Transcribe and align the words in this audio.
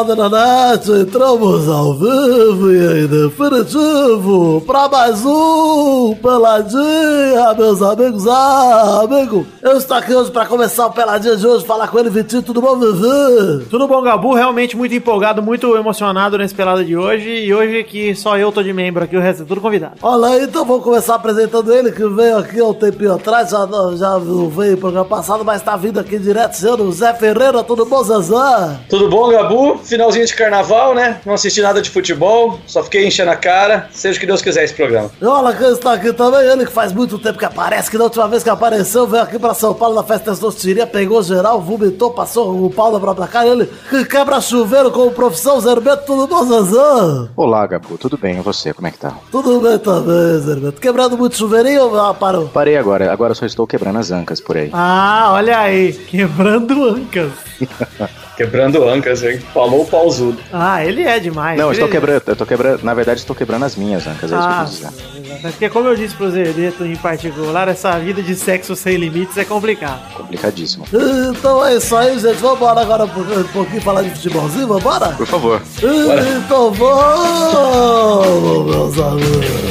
Pelada 0.00 0.16
na 0.16 0.28
Net, 0.30 0.90
entramos 0.90 1.68
ao 1.68 1.92
vivo 1.92 2.72
e 2.72 3.04
em 3.04 3.06
definitivo 3.06 4.62
para 4.66 4.88
mais 4.88 5.24
um 5.26 6.14
Peladinha, 6.14 7.54
meus 7.58 7.82
amigos. 7.82 8.26
Ah, 8.26 9.02
amigo, 9.04 9.46
eu 9.60 9.76
estou 9.76 9.96
aqui 9.96 10.14
hoje 10.14 10.30
para 10.30 10.46
começar 10.46 10.86
o 10.86 10.92
Peladinha 10.92 11.36
de 11.36 11.46
hoje, 11.46 11.66
falar 11.66 11.88
com 11.88 11.98
ele, 11.98 12.08
Vitinho, 12.08 12.42
tudo 12.42 12.62
bom, 12.62 12.78
Vivi? 12.78 13.66
Tudo 13.68 13.86
bom, 13.86 14.00
Gabu? 14.00 14.32
Realmente 14.32 14.74
muito 14.74 14.94
empolgado, 14.94 15.42
muito 15.42 15.76
emocionado 15.76 16.38
nesse 16.38 16.54
pelado 16.54 16.82
de 16.82 16.96
hoje. 16.96 17.28
E 17.28 17.52
hoje 17.52 17.84
que 17.84 18.14
só 18.14 18.38
eu 18.38 18.50
tô 18.50 18.62
de 18.62 18.72
membro 18.72 19.04
aqui, 19.04 19.16
o 19.16 19.20
resto 19.20 19.42
é 19.42 19.46
tudo 19.46 19.60
convidado. 19.60 19.96
Olha 20.00 20.42
então 20.42 20.64
vamos 20.64 20.82
começar 20.82 21.16
apresentando 21.16 21.72
ele, 21.74 21.92
que 21.92 22.06
veio 22.08 22.38
aqui 22.38 22.58
há 22.58 22.64
um 22.64 22.72
tempinho 22.74 23.14
atrás, 23.14 23.50
já, 23.50 23.68
já 23.96 24.18
veio 24.18 24.78
programa 24.78 25.04
passado, 25.04 25.44
mas 25.44 25.60
tá 25.60 25.76
vindo 25.76 26.00
aqui 26.00 26.18
direto, 26.18 26.54
sendo 26.54 26.90
Zé 26.90 27.12
Ferreira, 27.12 27.62
tudo 27.62 27.84
bom, 27.84 28.02
Zezé? 28.02 28.78
Tudo 28.88 29.10
bom, 29.10 29.28
Gabu? 29.28 29.78
Finalzinho 29.90 30.24
de 30.24 30.36
carnaval, 30.36 30.94
né? 30.94 31.20
Não 31.26 31.34
assisti 31.34 31.60
nada 31.60 31.82
de 31.82 31.90
futebol, 31.90 32.60
só 32.64 32.80
fiquei 32.84 33.08
enchendo 33.08 33.32
a 33.32 33.34
cara. 33.34 33.88
Seja 33.90 34.16
o 34.16 34.20
que 34.20 34.26
Deus 34.26 34.40
quiser 34.40 34.62
esse 34.62 34.72
programa. 34.72 35.10
E 35.20 35.24
olha 35.24 35.52
quem 35.52 35.72
está 35.72 35.94
aqui 35.94 36.12
também, 36.12 36.48
ele 36.48 36.64
que 36.64 36.70
faz 36.70 36.92
muito 36.92 37.18
tempo 37.18 37.36
que 37.36 37.44
aparece, 37.44 37.90
que 37.90 37.98
da 37.98 38.04
última 38.04 38.28
vez 38.28 38.44
que 38.44 38.48
apareceu 38.48 39.04
veio 39.08 39.24
aqui 39.24 39.36
pra 39.36 39.52
São 39.52 39.74
Paulo 39.74 39.96
na 39.96 40.04
festa 40.04 40.30
Testosteria, 40.30 40.86
pegou 40.86 41.20
geral, 41.24 41.60
vomitou, 41.60 42.12
passou 42.12 42.64
o 42.64 42.70
pau 42.70 42.92
na 42.92 43.00
própria 43.00 43.26
cara, 43.26 43.48
ele 43.48 43.68
que 43.88 44.04
quebra 44.04 44.40
chuveiro 44.40 44.92
com 44.92 45.10
profissão, 45.10 45.60
Zerbeto, 45.60 46.04
tudo 46.06 46.28
bom, 46.28 46.44
Zezé? 46.44 47.28
Olá, 47.34 47.66
Gabu, 47.66 47.98
tudo 47.98 48.16
bem? 48.16 48.38
E 48.38 48.42
você, 48.42 48.72
como 48.72 48.86
é 48.86 48.92
que 48.92 48.98
tá? 48.98 49.16
Tudo 49.32 49.60
bem 49.60 49.76
também, 49.76 50.38
Zerbeto. 50.38 50.80
Quebrando 50.80 51.18
muito 51.18 51.36
chuveirinho 51.36 51.86
ou 51.86 52.00
ah, 52.00 52.14
parou? 52.14 52.46
Parei 52.46 52.76
agora, 52.76 53.12
agora 53.12 53.34
só 53.34 53.44
estou 53.44 53.66
quebrando 53.66 53.98
as 53.98 54.12
ancas 54.12 54.40
por 54.40 54.56
aí. 54.56 54.70
Ah, 54.72 55.30
olha 55.32 55.58
aí, 55.58 55.92
quebrando 55.92 56.90
ancas. 56.90 57.32
Quebrando 58.40 58.88
ancas, 58.88 59.22
hein? 59.22 59.38
Falou 59.52 59.82
o 59.82 59.86
pausudo. 59.86 60.38
Ah, 60.50 60.82
ele 60.82 61.02
é 61.02 61.20
demais. 61.20 61.58
Não, 61.58 61.66
eu 61.66 61.72
estou 61.72 61.86
Ele- 61.88 61.92
quebrando, 61.92 62.22
eu 62.26 62.34
tô 62.36 62.46
quebrando, 62.46 62.82
na 62.82 62.94
verdade 62.94 63.20
estou 63.20 63.36
quebrando 63.36 63.66
as 63.66 63.76
minhas 63.76 64.06
ancas, 64.06 64.32
é 64.32 64.34
isso 64.36 64.46
que 64.46 64.52
eu 64.52 64.56
Ah, 64.58 64.64
quis 64.64 64.70
dizer. 64.76 64.86
exato. 64.86 65.20
porque 65.42 65.68
como 65.68 65.88
eu 65.88 65.94
disse 65.94 66.14
pro 66.14 66.30
Zerbeto 66.30 66.86
em 66.86 66.96
particular, 66.96 67.68
essa 67.68 67.98
vida 67.98 68.22
de 68.22 68.34
sexo 68.34 68.74
sem 68.74 68.96
limites 68.96 69.36
é 69.36 69.44
complicado. 69.44 70.00
Complicadíssimo. 70.14 70.86
Então 71.30 71.62
é 71.66 71.76
isso 71.76 71.94
aí, 71.94 72.18
gente. 72.18 72.36
Vamos 72.36 72.56
embora 72.56 72.80
agora 72.80 73.04
um 73.04 73.08
pouquinho- 73.08 73.40
um 73.40 73.44
pouquinho 73.44 73.82
falar 73.82 74.02
de 74.02 74.10
futebolzinho, 74.10 74.66
vambora? 74.68 75.08
Por 75.10 75.26
favor. 75.26 75.60
Então 75.82 76.72
vamos, 76.72 78.66
meus 78.74 78.98
amigos. 78.98 79.69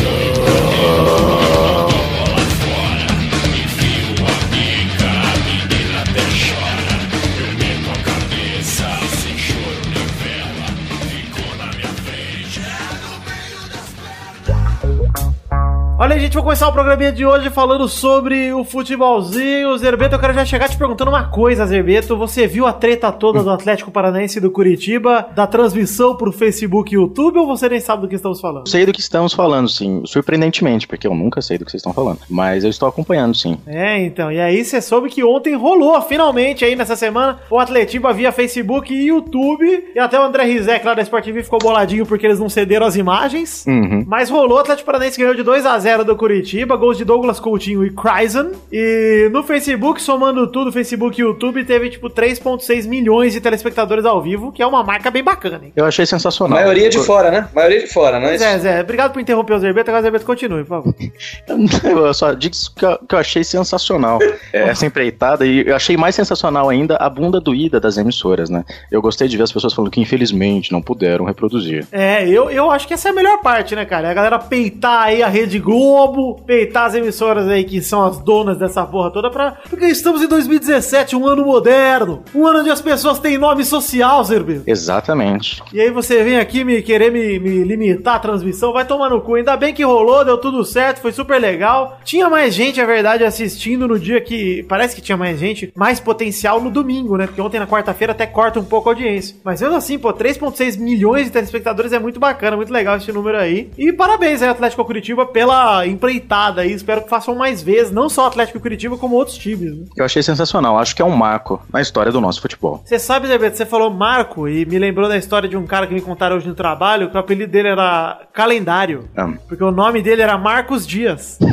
Vou 16.39 16.45
começar 16.45 16.69
o 16.69 16.71
programinha 16.71 17.11
de 17.11 17.25
hoje 17.25 17.49
falando 17.49 17.85
sobre 17.89 18.53
o 18.53 18.63
futebolzinho. 18.63 19.77
Zerbeto, 19.77 20.15
eu 20.15 20.19
quero 20.19 20.33
já 20.33 20.45
chegar 20.45 20.69
te 20.69 20.77
perguntando 20.77 21.11
uma 21.11 21.25
coisa, 21.25 21.65
Zerbeto. 21.65 22.15
Você 22.15 22.47
viu 22.47 22.65
a 22.65 22.71
treta 22.71 23.11
toda 23.11 23.43
do 23.43 23.49
Atlético 23.49 23.91
Paranaense 23.91 24.37
e 24.37 24.41
do 24.41 24.49
Curitiba, 24.49 25.27
da 25.35 25.45
transmissão 25.45 26.15
pro 26.15 26.31
Facebook 26.31 26.93
e 26.93 26.95
YouTube, 26.95 27.39
ou 27.39 27.45
você 27.45 27.67
nem 27.67 27.81
sabe 27.81 28.03
do 28.03 28.07
que 28.07 28.15
estamos 28.15 28.39
falando? 28.39 28.69
Sei 28.69 28.85
do 28.85 28.93
que 28.93 29.01
estamos 29.01 29.33
falando, 29.33 29.67
sim. 29.67 30.01
Surpreendentemente, 30.05 30.87
porque 30.87 31.05
eu 31.05 31.13
nunca 31.13 31.41
sei 31.41 31.57
do 31.57 31.65
que 31.65 31.71
vocês 31.71 31.81
estão 31.81 31.91
falando. 31.91 32.19
Mas 32.29 32.63
eu 32.63 32.69
estou 32.69 32.87
acompanhando, 32.87 33.35
sim. 33.35 33.57
É, 33.67 34.01
então, 34.01 34.31
e 34.31 34.39
aí 34.39 34.63
você 34.63 34.81
soube 34.81 35.09
que 35.09 35.21
ontem 35.21 35.57
rolou, 35.57 36.01
finalmente, 36.01 36.63
aí 36.63 36.73
nessa 36.73 36.95
semana, 36.95 37.41
o 37.49 37.59
Atletiba 37.59 38.13
via 38.13 38.31
Facebook 38.31 38.93
e 38.93 39.07
YouTube, 39.07 39.91
e 39.93 39.99
até 39.99 40.17
o 40.17 40.23
André 40.23 40.45
Rizek 40.45 40.85
lá 40.85 40.93
da 40.93 41.01
Sport 41.01 41.25
TV 41.25 41.43
ficou 41.43 41.59
boladinho 41.59 42.05
porque 42.05 42.25
eles 42.25 42.39
não 42.39 42.47
cederam 42.47 42.87
as 42.87 42.95
imagens. 42.95 43.65
Uhum. 43.67 44.05
Mas 44.07 44.29
rolou, 44.29 44.57
o 44.57 44.61
Atlético 44.61 44.85
Paranaense 44.85 45.19
ganhou 45.19 45.35
de 45.35 45.43
2 45.43 45.65
a 45.65 45.77
0 45.77 46.05
do 46.05 46.15
Curitiba, 46.15 46.28
gols 46.77 46.97
de 46.97 47.05
Douglas 47.05 47.39
Coutinho 47.39 47.85
e 47.85 47.91
Kryzen. 47.91 48.51
E 48.71 49.29
no 49.31 49.43
Facebook, 49.43 50.01
somando 50.01 50.47
tudo, 50.47 50.71
Facebook 50.71 51.19
e 51.19 51.23
YouTube, 51.23 51.63
teve 51.63 51.89
tipo 51.89 52.09
3.6 52.09 52.87
milhões 52.87 53.33
de 53.33 53.41
telespectadores 53.41 54.05
ao 54.05 54.21
vivo, 54.21 54.51
que 54.51 54.61
é 54.61 54.67
uma 54.67 54.83
marca 54.83 55.09
bem 55.11 55.23
bacana, 55.23 55.61
hein? 55.63 55.73
Eu 55.75 55.85
achei 55.85 56.05
sensacional. 56.05 56.59
Maioria 56.59 56.89
de 56.89 56.99
fora, 56.99 57.31
né? 57.31 57.47
Maioria 57.53 57.79
de 57.79 57.87
fora, 57.87 58.19
né? 58.19 58.37
Zé, 58.37 58.59
Zé, 58.59 58.81
obrigado 58.81 59.13
por 59.13 59.19
interromper 59.19 59.53
o 59.53 59.59
Zerbeto, 59.59 59.89
agora 59.89 60.01
o 60.01 60.03
Zerbeto 60.03 60.25
continue, 60.25 60.63
por 60.63 60.69
favor. 60.69 60.95
Eu 62.09 62.13
só 62.13 62.33
digo 62.33 62.55
que 62.75 62.85
eu, 62.85 62.97
que 63.07 63.15
eu 63.15 63.19
achei 63.19 63.43
sensacional 63.43 64.19
é, 64.53 64.69
essa 64.69 64.85
empreitada 64.85 65.45
e 65.45 65.67
eu 65.67 65.75
achei 65.75 65.97
mais 65.97 66.15
sensacional 66.15 66.69
ainda 66.69 66.95
a 66.97 67.09
bunda 67.09 67.39
doída 67.39 67.79
das 67.79 67.97
emissoras, 67.97 68.49
né? 68.49 68.63
Eu 68.91 69.01
gostei 69.01 69.27
de 69.27 69.37
ver 69.37 69.43
as 69.43 69.51
pessoas 69.51 69.73
falando 69.73 69.91
que 69.91 70.01
infelizmente 70.01 70.71
não 70.71 70.81
puderam 70.81 71.25
reproduzir. 71.25 71.87
É, 71.91 72.27
eu, 72.27 72.49
eu 72.49 72.71
acho 72.71 72.87
que 72.87 72.93
essa 72.93 73.09
é 73.09 73.11
a 73.11 73.15
melhor 73.15 73.41
parte, 73.41 73.75
né, 73.75 73.85
cara? 73.85 74.07
É 74.07 74.11
A 74.11 74.13
galera 74.13 74.39
peitar 74.39 75.03
aí 75.03 75.21
a 75.21 75.27
Rede 75.27 75.59
Globo, 75.59 76.18
peitar 76.45 76.85
as 76.85 76.95
emissoras 76.95 77.47
aí 77.47 77.63
que 77.63 77.81
são 77.81 78.03
as 78.05 78.19
donas 78.19 78.57
dessa 78.57 78.85
porra 78.85 79.11
toda 79.11 79.29
pra. 79.29 79.57
Porque 79.69 79.85
estamos 79.85 80.21
em 80.21 80.27
2017, 80.27 81.15
um 81.15 81.27
ano 81.27 81.45
moderno, 81.45 82.23
um 82.33 82.45
ano 82.45 82.59
onde 82.59 82.69
as 82.69 82.81
pessoas 82.81 83.19
têm 83.19 83.37
nome 83.37 83.63
social, 83.63 84.23
Zerbeto. 84.23 84.63
Exatamente. 84.67 85.61
E 85.73 85.79
aí 85.79 85.91
você 85.91 86.23
vem 86.23 86.37
aqui 86.37 86.63
me 86.63 86.81
querer 86.81 87.11
me, 87.11 87.39
me 87.39 87.63
limitar 87.63 88.15
a 88.15 88.19
transmissão, 88.19 88.73
vai 88.73 88.85
tomar 88.85 89.09
no 89.09 89.21
cu. 89.21 89.35
Ainda 89.35 89.55
bem 89.55 89.73
que 89.73 89.83
rolou, 89.83 90.25
deu 90.25 90.37
tudo 90.37 90.63
certo, 90.63 91.01
foi 91.01 91.11
super 91.11 91.39
legal. 91.39 91.99
Tinha 92.03 92.29
mais 92.29 92.53
gente, 92.53 92.79
é 92.79 92.85
verdade, 92.85 93.23
assistindo 93.23 93.87
no 93.87 93.99
dia 93.99 94.21
que. 94.21 94.63
Parece 94.63 94.95
que 94.95 95.01
tinha 95.01 95.17
mais 95.17 95.39
gente, 95.39 95.71
mais 95.75 95.99
potencial 95.99 96.61
no 96.61 96.69
domingo, 96.69 97.17
né? 97.17 97.27
Porque 97.27 97.41
ontem 97.41 97.59
na 97.59 97.67
quarta-feira 97.67 98.13
até 98.13 98.25
corta 98.25 98.59
um 98.59 98.65
pouco 98.65 98.89
a 98.89 98.91
audiência. 98.91 99.35
Mas 99.43 99.61
mesmo 99.61 99.75
assim, 99.75 99.97
pô, 99.97 100.13
3,6 100.13 100.77
milhões 100.77 101.25
de 101.25 101.31
telespectadores 101.31 101.93
é 101.93 101.99
muito 101.99 102.19
bacana, 102.19 102.57
muito 102.57 102.73
legal 102.73 102.97
esse 102.97 103.11
número 103.11 103.37
aí. 103.37 103.69
E 103.77 103.91
parabéns 103.93 104.41
aí, 104.41 104.49
Atlético 104.49 104.85
Curitiba, 104.85 105.25
pela 105.25 105.85
empreitada 106.09 106.61
aí. 106.61 106.73
Espero 106.73 107.03
que 107.03 107.09
façam 107.09 107.35
mais 107.35 107.61
vezes, 107.61 107.91
não 107.91 108.09
só 108.09 108.27
Atlético 108.27 108.59
Curitiba, 108.59 108.97
como 108.97 109.15
outros 109.15 109.37
times, 109.37 109.75
né? 109.75 109.85
Eu 109.95 110.05
achei 110.05 110.23
sensacional. 110.23 110.77
Acho 110.77 110.95
que 110.95 111.01
é 111.01 111.05
um 111.05 111.15
marco 111.15 111.61
na 111.71 111.81
história 111.81 112.11
do 112.11 112.19
nosso 112.19 112.41
futebol. 112.41 112.81
Você 112.83 112.97
sabe, 112.97 113.27
Zé 113.27 113.37
Beto, 113.37 113.57
você 113.57 113.65
falou 113.65 113.89
Marco 113.89 114.47
e 114.47 114.65
me 114.65 114.79
lembrou 114.79 115.07
da 115.07 115.17
história 115.17 115.47
de 115.47 115.55
um 115.55 115.65
cara 115.65 115.87
que 115.87 115.93
me 115.93 116.01
contaram 116.01 116.35
hoje 116.37 116.47
no 116.47 116.55
trabalho, 116.55 117.09
que 117.09 117.15
o 117.15 117.19
apelido 117.19 117.51
dele 117.51 117.69
era 117.69 118.21
Calendário. 118.33 119.07
Ah. 119.15 119.29
Porque 119.47 119.63
o 119.63 119.71
nome 119.71 120.01
dele 120.01 120.21
era 120.21 120.37
Marcos 120.37 120.85
Dias. 120.85 121.37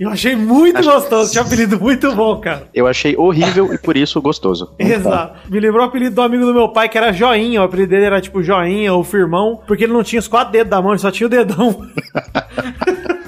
Eu 0.00 0.10
achei 0.10 0.34
muito 0.34 0.82
gostoso, 0.82 1.30
tinha 1.30 1.44
um 1.44 1.46
apelido 1.46 1.78
muito 1.78 2.12
bom, 2.14 2.40
cara. 2.40 2.64
Eu 2.74 2.86
achei 2.86 3.14
horrível 3.16 3.72
e 3.72 3.78
por 3.78 3.96
isso 3.96 4.20
gostoso. 4.20 4.74
Exato. 4.78 5.48
Me 5.48 5.60
lembrou 5.60 5.84
o 5.84 5.88
apelido 5.88 6.16
do 6.16 6.22
amigo 6.22 6.44
do 6.44 6.54
meu 6.54 6.68
pai, 6.70 6.88
que 6.88 6.98
era 6.98 7.12
Joinha. 7.12 7.60
O 7.60 7.64
apelido 7.64 7.90
dele 7.90 8.06
era 8.06 8.20
tipo 8.20 8.42
Joinha 8.42 8.92
ou 8.92 9.04
Firmão, 9.04 9.60
porque 9.66 9.84
ele 9.84 9.92
não 9.92 10.02
tinha 10.02 10.18
os 10.18 10.28
quatro 10.28 10.52
dedos 10.52 10.70
da 10.70 10.80
mão, 10.80 10.92
ele 10.92 10.98
só 10.98 11.10
tinha 11.10 11.26
o 11.26 11.30
dedão. 11.30 11.86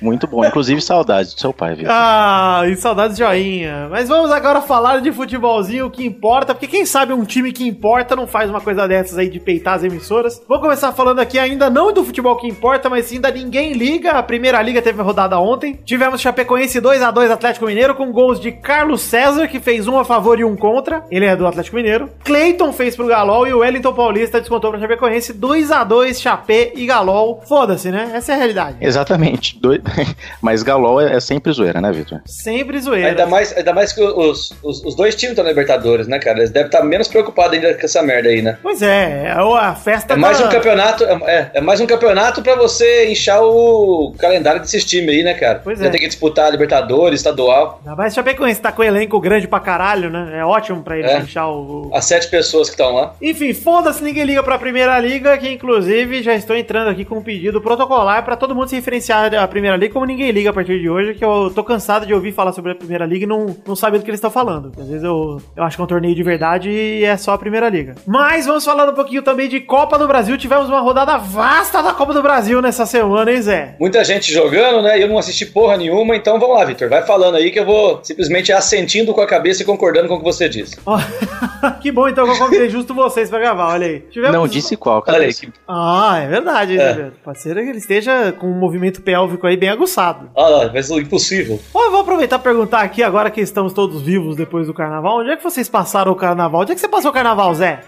Muito 0.00 0.26
bom. 0.26 0.44
Inclusive, 0.44 0.80
saudades 0.80 1.34
do 1.34 1.40
seu 1.40 1.52
pai, 1.52 1.74
viu? 1.74 1.86
Ah, 1.88 2.62
e 2.66 2.76
saudades 2.76 3.16
de 3.16 3.22
joinha. 3.22 3.88
Mas 3.90 4.08
vamos 4.08 4.30
agora 4.30 4.60
falar 4.60 5.00
de 5.00 5.12
futebolzinho, 5.12 5.86
o 5.86 5.90
que 5.90 6.04
importa, 6.04 6.54
porque 6.54 6.66
quem 6.66 6.84
sabe 6.84 7.12
um 7.12 7.24
time 7.24 7.52
que 7.52 7.66
importa 7.66 8.16
não 8.16 8.26
faz 8.26 8.50
uma 8.50 8.60
coisa 8.60 8.86
dessas 8.86 9.18
aí 9.18 9.28
de 9.28 9.40
peitar 9.40 9.74
as 9.74 9.84
emissoras. 9.84 10.42
Vou 10.48 10.60
começar 10.60 10.92
falando 10.92 11.20
aqui 11.20 11.38
ainda 11.38 11.70
não 11.70 11.92
do 11.92 12.04
futebol 12.04 12.36
que 12.36 12.46
importa, 12.46 12.88
mas 12.88 13.06
sim 13.06 13.20
da 13.20 13.30
Ninguém 13.30 13.72
Liga. 13.72 14.12
A 14.12 14.22
primeira 14.22 14.60
liga 14.62 14.82
teve 14.82 15.00
rodada 15.02 15.38
ontem. 15.38 15.78
Tivemos 15.84 16.20
Chapecoense 16.20 16.80
2 16.80 17.02
a 17.02 17.10
2 17.10 17.30
Atlético 17.30 17.66
Mineiro 17.66 17.94
com 17.94 18.12
gols 18.12 18.40
de 18.40 18.52
Carlos 18.52 19.00
César, 19.02 19.48
que 19.48 19.60
fez 19.60 19.88
um 19.88 19.98
a 19.98 20.04
favor 20.04 20.38
e 20.38 20.44
um 20.44 20.56
contra. 20.56 21.04
Ele 21.10 21.24
é 21.24 21.34
do 21.36 21.46
Atlético 21.46 21.76
Mineiro. 21.76 22.10
Cleiton 22.24 22.72
fez 22.72 22.94
pro 22.94 23.06
Galol 23.06 23.46
e 23.46 23.52
o 23.52 23.58
Wellington 23.58 23.92
Paulista 23.92 24.40
descontou 24.40 24.70
pra 24.70 24.80
Chapecoense 24.80 25.32
2 25.32 25.70
a 25.70 25.84
2 25.84 26.20
Chapé 26.20 26.72
e 26.74 26.86
Galol. 26.86 27.42
Foda-se, 27.46 27.90
né? 27.90 28.10
Essa 28.14 28.32
é 28.32 28.34
a 28.34 28.38
realidade. 28.38 28.76
Exatamente. 28.80 29.31
Doi- 29.60 29.80
Mas 30.40 30.62
Galol 30.62 31.00
é, 31.00 31.16
é 31.16 31.20
sempre 31.20 31.52
zoeira, 31.52 31.80
né, 31.80 31.90
Vitor? 31.92 32.20
Sempre 32.26 32.80
zoeira. 32.80 33.08
Ainda 33.08 33.26
mais, 33.26 33.56
ainda 33.56 33.72
mais 33.72 33.92
que 33.92 34.02
os, 34.02 34.54
os, 34.62 34.84
os 34.84 34.94
dois 34.94 35.14
times 35.14 35.32
estão 35.32 35.44
na 35.44 35.50
Libertadores, 35.50 36.06
né, 36.08 36.18
cara? 36.18 36.38
Eles 36.38 36.50
devem 36.50 36.66
estar 36.66 36.82
menos 36.82 37.08
preocupados 37.08 37.54
ainda 37.56 37.74
com 37.74 37.84
essa 37.84 38.02
merda 38.02 38.28
aí, 38.28 38.42
né? 38.42 38.58
Pois 38.62 38.82
é, 38.82 39.26
é 39.26 39.30
a 39.32 39.74
festa 39.74 40.14
É 40.14 40.16
mais 40.16 40.38
da- 40.38 40.46
um 40.46 40.50
campeonato, 40.50 41.04
é, 41.04 41.12
é- 41.26 41.50
é 41.54 41.60
mais 41.60 41.80
um 41.80 41.86
campeonato 41.86 42.42
pra 42.42 42.54
você 42.56 43.10
inchar 43.10 43.42
o 43.42 44.14
calendário 44.18 44.60
desses 44.60 44.84
times 44.84 45.08
aí, 45.14 45.22
né, 45.22 45.34
cara? 45.34 45.60
Pois 45.62 45.78
Você 45.78 45.86
é. 45.86 45.90
tem 45.90 46.00
que 46.00 46.06
disputar 46.08 46.46
a 46.46 46.50
Libertadores, 46.50 47.20
estadual. 47.20 47.80
Ainda 47.84 47.96
mais 47.96 48.14
Chapecoense 48.14 48.60
tá 48.60 48.72
com 48.72 48.82
o 48.82 48.84
elenco 48.84 49.18
grande 49.20 49.46
pra 49.48 49.60
caralho, 49.60 50.10
né? 50.10 50.30
É 50.38 50.44
ótimo 50.44 50.82
pra 50.82 50.98
ele 50.98 51.08
É. 51.08 51.18
inchar 51.20 51.48
o. 51.50 51.90
As 51.94 52.04
sete 52.04 52.28
pessoas 52.28 52.68
que 52.68 52.74
estão 52.74 52.94
lá. 52.94 53.14
Enfim, 53.20 53.52
foda-se, 53.54 54.02
ninguém 54.02 54.24
liga 54.24 54.42
pra 54.42 54.58
primeira 54.58 54.98
liga, 54.98 55.36
que 55.38 55.48
inclusive 55.50 56.22
já 56.22 56.34
estou 56.34 56.56
entrando 56.56 56.88
aqui 56.90 57.04
com 57.04 57.16
um 57.18 57.22
pedido 57.22 57.60
protocolar 57.60 58.24
pra 58.24 58.36
todo 58.36 58.54
mundo 58.54 58.68
se 58.68 58.76
referenciar 58.76 59.21
Primeira 59.48 59.76
Liga 59.76 59.92
como 59.92 60.06
ninguém 60.06 60.30
liga 60.30 60.50
a 60.50 60.52
partir 60.52 60.78
de 60.80 60.88
hoje, 60.88 61.14
que 61.14 61.24
eu 61.24 61.50
tô 61.54 61.62
cansado 61.64 62.06
de 62.06 62.14
ouvir 62.14 62.32
falar 62.32 62.52
sobre 62.52 62.72
a 62.72 62.74
Primeira 62.74 63.04
Liga 63.06 63.24
e 63.24 63.28
não, 63.28 63.54
não 63.66 63.76
saber 63.76 63.98
do 63.98 64.04
que 64.04 64.10
eles 64.10 64.18
estão 64.18 64.30
falando. 64.30 64.72
Às 64.78 64.88
vezes 64.88 65.02
eu, 65.04 65.40
eu 65.56 65.62
acho 65.64 65.76
que 65.76 65.80
é 65.80 65.84
um 65.84 65.88
torneio 65.88 66.14
de 66.14 66.22
verdade 66.22 66.70
e 66.70 67.04
é 67.04 67.16
só 67.16 67.32
a 67.32 67.38
Primeira 67.38 67.68
Liga. 67.68 67.94
Mas 68.06 68.46
vamos 68.46 68.64
falar 68.64 68.88
um 68.88 68.94
pouquinho 68.94 69.22
também 69.22 69.48
de 69.48 69.60
Copa 69.60 69.98
do 69.98 70.06
Brasil. 70.08 70.36
Tivemos 70.38 70.68
uma 70.68 70.80
rodada 70.80 71.16
vasta 71.18 71.82
da 71.82 71.92
Copa 71.92 72.12
do 72.14 72.22
Brasil 72.22 72.60
nessa 72.62 72.86
semana, 72.86 73.30
hein, 73.32 73.42
Zé? 73.42 73.76
Muita 73.78 74.04
gente 74.04 74.32
jogando, 74.32 74.82
né? 74.82 74.98
E 74.98 75.02
eu 75.02 75.08
não 75.08 75.18
assisti 75.18 75.46
porra 75.46 75.76
nenhuma, 75.76 76.16
então 76.16 76.38
vamos 76.38 76.56
lá, 76.56 76.64
Vitor. 76.64 76.88
Vai 76.88 77.02
falando 77.02 77.36
aí 77.36 77.50
que 77.50 77.58
eu 77.60 77.66
vou 77.66 78.00
simplesmente 78.02 78.52
assentindo 78.52 79.12
com 79.14 79.20
a 79.20 79.26
cabeça 79.26 79.62
e 79.62 79.64
concordando 79.66 80.08
com 80.08 80.14
o 80.14 80.18
que 80.18 80.24
você 80.24 80.48
disse. 80.48 80.76
Ó, 80.86 80.98
que 81.80 81.90
bom 81.92 82.08
então 82.08 82.24
que 82.24 82.32
eu 82.32 82.38
convidei 82.38 82.68
justo 82.68 82.94
vocês 82.94 83.28
pra 83.30 83.38
gravar, 83.38 83.68
olha 83.72 83.86
aí. 83.86 84.00
Tivemos- 84.10 84.36
Não 84.36 84.46
disse 84.48 84.76
qual, 84.76 85.02
cara. 85.02 85.18
Olha 85.18 85.26
aí. 85.28 85.32
Ah, 85.68 86.18
é 86.22 86.28
verdade, 86.28 86.78
É. 86.78 86.94
Zé. 86.94 87.10
Pode 87.24 87.40
ser 87.40 87.54
que 87.54 87.60
ele 87.60 87.78
esteja 87.78 88.32
com 88.32 88.46
um 88.46 88.58
movimento 88.58 89.00
pélvico 89.12 89.46
aí 89.46 89.56
bem 89.56 89.68
aguçado. 89.68 90.30
Lá, 90.34 90.70
mas 90.72 90.90
o 90.90 90.98
impossível. 90.98 91.60
Ó, 91.74 91.84
eu 91.84 91.90
vou 91.90 92.00
aproveitar 92.00 92.36
e 92.36 92.42
perguntar 92.42 92.80
aqui, 92.80 93.02
agora 93.02 93.30
que 93.30 93.40
estamos 93.42 93.72
todos 93.74 94.00
vivos 94.00 94.36
depois 94.36 94.66
do 94.66 94.72
carnaval, 94.74 95.18
onde 95.20 95.30
é 95.30 95.36
que 95.36 95.42
vocês 95.44 95.68
passaram 95.68 96.12
o 96.12 96.16
carnaval? 96.16 96.62
Onde 96.62 96.72
é 96.72 96.74
que 96.74 96.80
você 96.80 96.88
passou 96.88 97.10
o 97.10 97.14
carnaval, 97.14 97.54
Zé? 97.54 97.80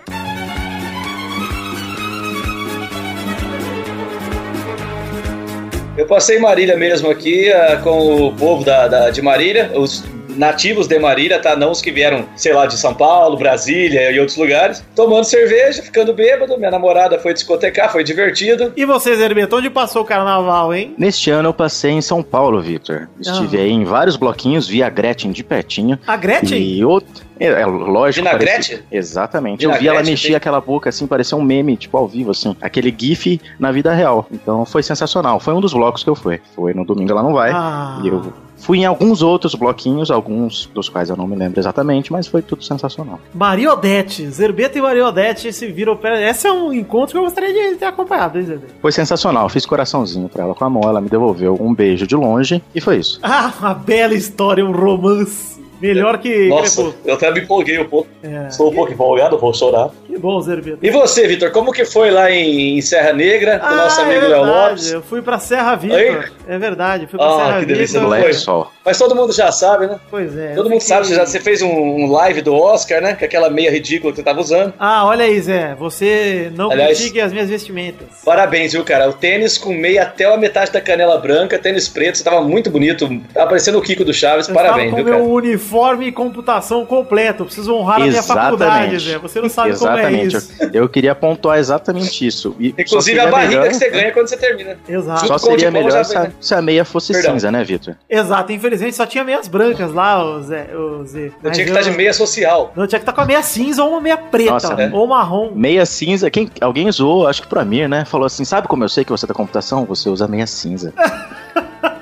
Eu 5.96 6.06
passei 6.06 6.38
em 6.38 6.40
Marília 6.40 6.76
mesmo 6.76 7.08
aqui 7.08 7.52
ah, 7.52 7.80
com 7.82 8.26
o 8.26 8.34
povo 8.34 8.64
da, 8.64 8.88
da- 8.88 9.10
de 9.10 9.22
Marília, 9.22 9.70
os 9.76 10.04
nativos 10.36 10.86
de 10.86 10.98
Marília, 10.98 11.38
tá? 11.40 11.56
Não 11.56 11.70
os 11.70 11.80
que 11.80 11.90
vieram, 11.90 12.24
sei 12.36 12.52
lá, 12.52 12.66
de 12.66 12.76
São 12.78 12.94
Paulo, 12.94 13.36
Brasília 13.36 14.10
e 14.10 14.18
outros 14.18 14.36
lugares. 14.36 14.84
Tomando 14.94 15.24
cerveja, 15.24 15.82
ficando 15.82 16.12
bêbado. 16.12 16.56
Minha 16.58 16.70
namorada 16.70 17.18
foi 17.18 17.32
discotecar, 17.34 17.90
foi 17.90 18.04
divertido. 18.04 18.72
E 18.76 18.84
você, 18.84 19.14
Zé 19.16 19.24
Hermeto, 19.24 19.56
onde 19.56 19.70
passou 19.70 20.02
o 20.02 20.04
carnaval, 20.04 20.74
hein? 20.74 20.94
Neste 20.98 21.30
ano 21.30 21.48
eu 21.48 21.54
passei 21.54 21.92
em 21.92 22.00
São 22.02 22.22
Paulo, 22.22 22.60
Victor. 22.60 23.08
Estive 23.20 23.58
Ah. 23.58 23.60
aí 23.60 23.70
em 23.70 23.84
vários 23.84 24.16
bloquinhos, 24.16 24.66
vi 24.68 24.82
a 24.82 24.88
Gretchen 24.88 25.32
de 25.32 25.42
pertinho. 25.44 25.98
A 26.06 26.16
Gretchen? 26.16 26.58
E 26.60 26.84
outro. 26.84 27.24
É, 27.38 27.46
é 27.46 27.66
lógico. 27.66 28.24
Vi 28.26 28.32
na 28.32 28.38
parecia- 28.38 28.76
Gretchen? 28.76 28.78
Exatamente. 28.92 29.58
Vi 29.58 29.64
Eu 29.72 29.78
vi 29.78 29.88
ela 29.88 30.02
mexer 30.02 30.28
tem- 30.28 30.36
aquela 30.36 30.60
boca 30.60 30.88
assim, 30.88 31.06
parecia 31.06 31.36
um 31.36 31.42
meme, 31.42 31.76
tipo 31.76 31.96
ao 31.96 32.06
vivo, 32.06 32.30
assim. 32.30 32.56
Aquele 32.60 32.94
GIF 32.96 33.40
na 33.58 33.72
vida 33.72 33.92
real. 33.92 34.26
Então 34.30 34.64
foi 34.64 34.82
sensacional. 34.84 35.40
Foi 35.40 35.52
um 35.52 35.60
dos 35.60 35.72
blocos 35.74 36.04
que 36.04 36.10
eu 36.10 36.14
fui. 36.14 36.40
Foi 36.54 36.72
no 36.72 36.84
domingo 36.84 37.10
ela 37.10 37.22
não 37.22 37.32
vai. 37.32 37.50
Ah. 37.52 38.00
E 38.04 38.08
eu 38.08 38.32
fui 38.64 38.78
em 38.78 38.84
alguns 38.84 39.22
outros 39.22 39.54
bloquinhos, 39.54 40.10
alguns 40.10 40.66
dos 40.74 40.88
quais 40.88 41.10
eu 41.10 41.16
não 41.16 41.26
me 41.26 41.36
lembro 41.36 41.60
exatamente, 41.60 42.10
mas 42.10 42.26
foi 42.26 42.42
tudo 42.42 42.64
sensacional. 42.64 43.20
Mariodete. 43.34 44.26
Zerbeto 44.30 44.78
e 44.78 44.80
Mariodete 44.82 45.52
se 45.52 45.66
viram 45.68 45.96
pé. 45.96 46.28
Esse 46.30 46.46
é 46.46 46.52
um 46.52 46.72
encontro 46.72 47.12
que 47.12 47.18
eu 47.18 47.24
gostaria 47.24 47.52
de 47.52 47.76
ter 47.76 47.84
acompanhado, 47.86 48.38
hein, 48.38 48.44
Zerbeto? 48.46 48.72
Foi 48.80 48.90
sensacional. 48.92 49.48
Fiz 49.48 49.64
coraçãozinho 49.66 50.28
pra 50.28 50.44
ela 50.44 50.54
com 50.54 50.64
a 50.64 50.70
mão, 50.70 50.82
ela 50.84 51.00
me 51.00 51.08
devolveu 51.08 51.56
um 51.60 51.74
beijo 51.74 52.06
de 52.06 52.16
longe 52.16 52.62
e 52.74 52.80
foi 52.80 52.96
isso. 52.96 53.20
Ah, 53.36 53.52
uma 53.60 53.74
bela 53.74 54.14
história, 54.14 54.64
um 54.64 54.70
romance. 54.72 55.54
Melhor 55.80 56.18
que 56.18 56.48
Nossa, 56.48 56.76
Crepúsculo. 56.82 56.94
eu 57.04 57.14
até 57.14 57.30
me 57.32 57.40
empolguei 57.40 57.78
um 57.80 57.84
pouco. 57.84 58.08
É, 58.22 58.46
Estou 58.46 58.70
um 58.70 58.74
pouco 58.74 58.92
empolgado, 58.92 59.36
vou 59.36 59.52
chorar. 59.52 59.90
que 60.06 60.16
bom, 60.16 60.40
Zerbeto. 60.40 60.78
E 60.80 60.88
você, 60.88 61.26
Vitor, 61.26 61.50
como 61.50 61.72
que 61.72 61.84
foi 61.84 62.10
lá 62.10 62.30
em, 62.30 62.80
Serra 62.80 63.12
Negra, 63.12 63.58
com 63.58 63.66
o 63.66 63.76
nosso 63.76 64.00
Ah, 64.00 64.04
amigo 64.04 64.24
é 64.24 64.28
Léo 64.28 64.44
verdade, 64.44 64.68
Lopes? 64.70 64.92
Eu 64.92 65.02
fui 65.02 65.20
pra 65.20 65.38
Serra 65.38 65.74
Viva. 65.74 66.24
É 66.46 66.58
verdade, 66.58 67.06
fui 67.06 67.18
pra 67.18 67.26
Ah, 67.28 67.36
Serra 67.46 67.60
que 67.60 67.66
delícia, 67.66 67.98
Viva. 67.98 68.02
não 68.02 68.08
Black 68.08 68.24
foi? 68.24 68.32
Sol. 68.34 68.70
Mas 68.84 68.98
todo 68.98 69.14
mundo 69.14 69.32
já 69.32 69.50
sabe, 69.50 69.86
né? 69.86 69.98
Pois 70.10 70.36
é. 70.36 70.54
Todo 70.54 70.68
mundo 70.68 70.80
sabe, 70.82 71.06
você, 71.06 71.14
já, 71.14 71.24
você 71.24 71.40
fez 71.40 71.62
um, 71.62 71.68
um 71.70 72.10
live 72.12 72.42
do 72.42 72.54
Oscar, 72.54 73.00
né? 73.00 73.14
Com 73.14 73.24
aquela 73.24 73.48
meia 73.48 73.70
ridícula 73.70 74.12
que 74.12 74.18
você 74.18 74.22
tava 74.22 74.40
usando. 74.40 74.74
Ah, 74.78 75.06
olha 75.06 75.24
aí, 75.24 75.40
Zé. 75.40 75.74
Você 75.76 76.52
não 76.54 76.70
Aliás- 76.70 76.98
critique 76.98 77.20
as 77.20 77.32
minhas 77.32 77.48
vestimentas. 77.48 78.06
Parabéns, 78.24 78.72
viu, 78.72 78.84
cara? 78.84 79.08
O 79.08 79.12
tênis 79.14 79.56
com 79.56 79.72
meia 79.72 80.02
até 80.02 80.24
a 80.26 80.36
metade 80.36 80.70
da 80.70 80.80
canela 80.80 81.16
branca, 81.18 81.58
tênis 81.58 81.88
preto, 81.88 82.18
você 82.18 82.24
tava 82.24 82.42
muito 82.42 82.70
bonito. 82.70 83.08
Tava 83.32 83.46
parecendo 83.48 83.78
o 83.78 83.82
Kiko 83.82 84.04
do 84.04 84.12
Chaves, 84.12 84.48
Eu 84.48 84.54
parabéns, 84.54 84.94
viu, 84.94 85.02
com 85.04 85.10
cara? 85.10 85.22
meu 85.22 85.32
uniforme 85.32 86.06
e 86.08 86.12
computação 86.12 86.84
completo. 86.84 87.44
Preciso 87.46 87.74
honrar 87.74 88.02
a 88.02 88.06
minha 88.06 88.22
faculdade, 88.22 88.98
Zé. 88.98 89.18
Você 89.18 89.40
não 89.40 89.48
sabe 89.48 89.70
exatamente. 89.70 90.06
como 90.10 90.16
é 90.16 90.22
isso. 90.26 90.52
Eu, 90.74 90.82
eu 90.82 90.88
queria 90.88 91.14
pontuar 91.14 91.58
exatamente 91.58 92.26
isso. 92.26 92.54
E 92.60 92.74
Inclusive 92.78 93.18
a 93.18 93.28
barriga 93.28 93.60
melhor- 93.60 93.68
que 93.68 93.74
você 93.76 93.88
ganha 93.88 94.12
quando 94.12 94.28
você 94.28 94.36
termina. 94.36 94.76
Exato. 94.86 95.26
Só 95.26 95.38
seria 95.38 95.70
melhor 95.70 96.04
se 96.04 96.14
a, 96.16 96.24
né? 96.24 96.32
Se 96.40 96.54
a 96.54 96.60
meia 96.62 96.84
fosse 96.84 97.12
Perdão. 97.12 97.32
cinza, 97.32 97.50
né, 97.50 97.64
Vitor? 97.64 97.96
Exato. 98.08 98.52
Infelizmente 98.52 98.96
só 98.96 99.06
tinha 99.06 99.24
meias 99.24 99.48
brancas 99.48 99.92
lá, 99.92 100.22
o 100.24 100.42
Zé. 100.42 100.68
O 100.76 101.04
Zé. 101.04 101.26
Eu 101.26 101.32
Mas 101.42 101.56
tinha 101.56 101.64
que 101.66 101.72
estar 101.72 101.82
de 101.82 101.96
meia 101.96 102.12
social. 102.12 102.72
Não, 102.76 102.86
tinha 102.86 102.98
que 102.98 103.02
estar 103.02 103.12
com 103.12 103.20
a 103.20 103.24
meia 103.24 103.42
cinza 103.42 103.82
ou 103.82 103.90
uma 103.90 104.00
meia 104.00 104.16
preta. 104.16 104.52
Nossa, 104.52 104.74
é. 104.74 104.90
Ou 104.92 105.06
marrom. 105.06 105.52
Meia 105.54 105.86
cinza, 105.86 106.30
quem, 106.30 106.50
alguém 106.60 106.90
zoou, 106.90 107.26
acho 107.26 107.42
que 107.42 107.48
pro 107.48 107.60
Amir, 107.60 107.88
né? 107.88 108.04
Falou 108.04 108.26
assim: 108.26 108.44
sabe 108.44 108.68
como 108.68 108.84
eu 108.84 108.88
sei 108.88 109.04
que 109.04 109.10
você 109.10 109.24
é 109.26 109.28
da 109.28 109.34
computação? 109.34 109.84
Você 109.84 110.08
usa 110.08 110.28
meia 110.28 110.46
cinza. 110.46 110.92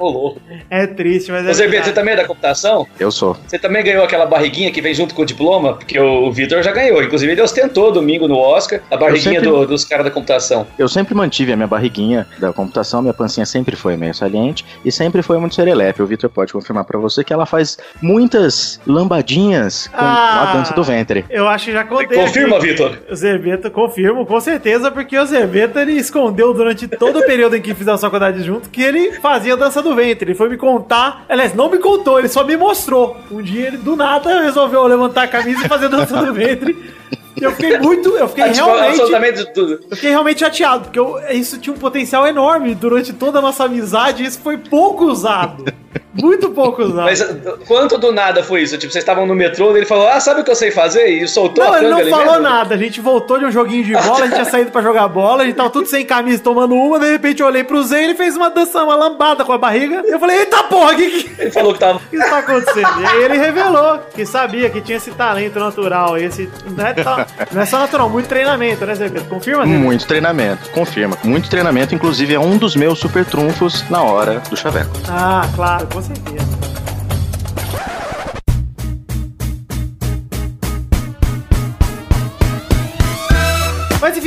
Ô. 0.00 0.36
É 0.68 0.86
triste, 0.86 1.30
mas 1.30 1.46
é 1.46 1.52
verdade. 1.52 1.84
você 1.86 1.92
também 1.92 2.14
é 2.14 2.16
da 2.16 2.24
computação? 2.24 2.86
Eu 2.98 3.10
sou. 3.10 3.36
Você 3.46 3.58
também 3.58 3.82
ganhou 3.84 4.04
aquela 4.04 4.26
barriguinha 4.26 4.70
que 4.70 4.80
vem 4.80 4.94
junto 4.94 5.14
com 5.14 5.22
o 5.22 5.26
diploma? 5.26 5.74
Porque 5.74 5.98
o, 5.98 6.30
Vitor 6.32 6.62
já 6.62 6.72
ganhou. 6.72 7.02
Inclusive, 7.02 7.32
ele 7.32 7.42
ostentou 7.42 7.92
domingo 7.92 8.26
no 8.26 8.36
Oscar 8.38 8.80
a 8.90 8.96
barriguinha 8.96 9.40
sempre- 9.40 9.48
do- 9.50 9.66
dos 9.66 9.84
caras 9.84 10.04
da 10.04 10.10
computação. 10.10 10.66
Eu 10.78 10.88
sempre 10.88 11.14
mantive 11.14 11.52
a 11.52 11.56
minha 11.56 11.66
barriguinha 11.68 12.26
da 12.38 12.52
computação, 12.52 13.02
minha 13.02 13.14
pancinha 13.14 13.44
sempre 13.46 13.76
foi 13.76 13.96
meio 13.96 14.14
saliente 14.14 14.64
e 14.84 14.90
sempre 14.92 15.22
foi 15.22 15.38
muito 15.38 15.54
serelepe. 15.54 16.02
O 16.02 16.06
Vitor 16.06 16.30
pode 16.30 16.52
confirmar 16.52 16.84
pra 16.84 16.98
você 16.98 17.22
que 17.22 17.32
ela 17.32 17.46
faz 17.46 17.78
muitas 18.00 18.80
lambadinhas 18.86 19.88
com 19.88 19.96
Ah. 19.96 20.50
a 20.50 20.56
dança 20.56 20.72
do 20.74 20.82
ventre. 20.82 21.24
Eu 21.28 21.46
acho 21.48 21.66
que 21.66 21.72
já 21.72 21.84
contei. 21.84 22.18
Confirma. 22.18 22.58
Vitor. 22.60 22.98
O 23.10 23.14
Zerbeto, 23.14 23.70
confirmo, 23.70 24.24
com 24.26 24.40
certeza, 24.40 24.90
porque 24.90 25.18
o 25.18 25.26
Zerbeto 25.26 25.78
ele 25.78 25.92
escondeu 25.92 26.52
durante 26.54 26.86
todo 26.88 27.18
o 27.18 27.26
período 27.26 27.56
em 27.56 27.60
que 27.60 27.74
fizemos 27.74 28.00
faculdade 28.00 28.42
junto 28.42 28.68
que 28.70 28.82
ele 28.82 29.12
fazia 29.20 29.56
dança 29.56 29.82
do 29.82 29.89
ventre. 29.94 30.30
Ele 30.30 30.34
foi 30.34 30.48
me 30.48 30.56
contar, 30.56 31.24
aliás, 31.28 31.54
não 31.54 31.70
me 31.70 31.78
contou, 31.78 32.18
ele 32.18 32.28
só 32.28 32.44
me 32.44 32.56
mostrou. 32.56 33.16
Um 33.30 33.42
dia 33.42 33.68
ele 33.68 33.76
do 33.76 33.96
nada 33.96 34.42
resolveu 34.42 34.86
levantar 34.86 35.24
a 35.24 35.28
camisa 35.28 35.64
e 35.64 35.68
fazer 35.68 35.88
dança 35.88 36.16
do 36.16 36.32
ventre. 36.32 36.76
E 37.40 37.44
eu 37.44 37.52
fiquei 37.52 37.78
muito, 37.78 38.10
eu 38.16 38.28
fiquei 38.28 38.44
realmente. 38.48 38.88
absolutamente 38.88 39.52
tudo. 39.54 39.80
Eu 39.90 39.96
fiquei 39.96 40.10
realmente 40.10 40.40
chateado, 40.40 40.84
porque 40.84 40.98
eu- 40.98 41.18
isso 41.30 41.58
tinha 41.58 41.74
um 41.74 41.78
potencial 41.78 42.26
enorme 42.26 42.74
durante 42.74 43.12
toda 43.12 43.38
a 43.38 43.42
nossa 43.42 43.64
amizade 43.64 44.22
e 44.22 44.26
isso 44.26 44.40
foi 44.40 44.58
pouco 44.58 45.04
usado. 45.06 45.64
Muito 46.12 46.50
pouco 46.50 46.82
usado. 46.82 47.04
Mas 47.04 47.22
quanto 47.68 47.96
do 47.96 48.12
nada 48.12 48.42
foi 48.42 48.62
isso? 48.62 48.76
Tipo, 48.76 48.92
vocês 48.92 49.02
estavam 49.02 49.26
no 49.26 49.34
metrô, 49.34 49.74
ele 49.76 49.86
falou, 49.86 50.08
ah, 50.08 50.18
sabe 50.18 50.40
o 50.40 50.44
que 50.44 50.50
eu 50.50 50.56
sei 50.56 50.72
fazer? 50.72 51.06
E 51.06 51.26
soltou 51.28 51.64
Não, 51.64 51.72
a 51.72 51.78
ele 51.78 51.86
franga 51.88 52.02
não 52.04 52.10
falou 52.10 52.26
mesmo? 52.32 52.42
nada. 52.42 52.74
A 52.74 52.78
gente 52.78 53.00
voltou 53.00 53.38
de 53.38 53.44
um 53.44 53.50
joguinho 53.50 53.84
de 53.84 53.92
bola, 53.92 54.18
a 54.18 54.22
gente 54.26 54.32
tinha 54.34 54.44
saído 54.50 54.72
pra 54.72 54.82
jogar 54.82 55.06
bola, 55.06 55.42
a 55.42 55.46
gente 55.46 55.54
tava 55.54 55.70
tudo 55.70 55.86
sem 55.86 56.04
camisa 56.04 56.42
tomando 56.42 56.74
uma, 56.74 56.98
de 56.98 57.10
repente 57.10 57.40
eu 57.40 57.46
olhei 57.46 57.62
pro 57.62 57.80
Zé 57.84 58.02
e 58.02 58.04
ele 58.06 58.14
fez 58.16 58.36
uma 58.36 58.50
dança, 58.50 58.82
uma 58.82 58.96
lambada 58.96 59.44
com 59.44 59.52
a 59.52 59.58
barriga. 59.58 60.02
Eu 60.04 60.18
falei, 60.18 60.38
eita 60.40 60.64
porra, 60.64 60.92
o 60.92 60.96
que, 60.96 61.22
que 61.22 61.42
Ele 61.42 61.50
falou 61.52 61.72
que 61.72 61.78
tava... 61.78 62.00
que 62.10 62.18
tá 62.18 62.38
acontecendo? 62.38 63.00
E 63.00 63.06
aí 63.06 63.22
ele 63.22 63.38
revelou 63.38 64.00
que 64.12 64.26
sabia 64.26 64.68
que 64.68 64.80
tinha 64.80 64.96
esse 64.98 65.12
talento 65.12 65.60
natural. 65.60 66.18
Esse, 66.18 66.50
não, 66.76 66.86
é 66.86 66.92
ta- 66.92 67.24
não 67.52 67.62
é 67.62 67.66
só 67.66 67.78
natural, 67.78 68.08
muito 68.08 68.28
treinamento, 68.28 68.84
né, 68.84 68.94
Zé 68.94 69.08
Pedro? 69.08 69.28
Confirma, 69.28 69.66
Zé? 69.66 69.72
Muito 69.72 70.06
treinamento, 70.06 70.70
confirma. 70.70 71.16
Muito 71.24 71.48
treinamento, 71.48 71.94
inclusive 71.94 72.34
é 72.34 72.40
um 72.40 72.56
dos 72.56 72.76
meus 72.76 72.98
super 72.98 73.24
trunfos 73.24 73.88
na 73.90 74.02
hora 74.02 74.40
do 74.50 74.56
chaveco. 74.56 74.90
Ah, 75.08 75.48
claro, 75.54 75.86
com 75.86 76.02
certeza. 76.02 76.46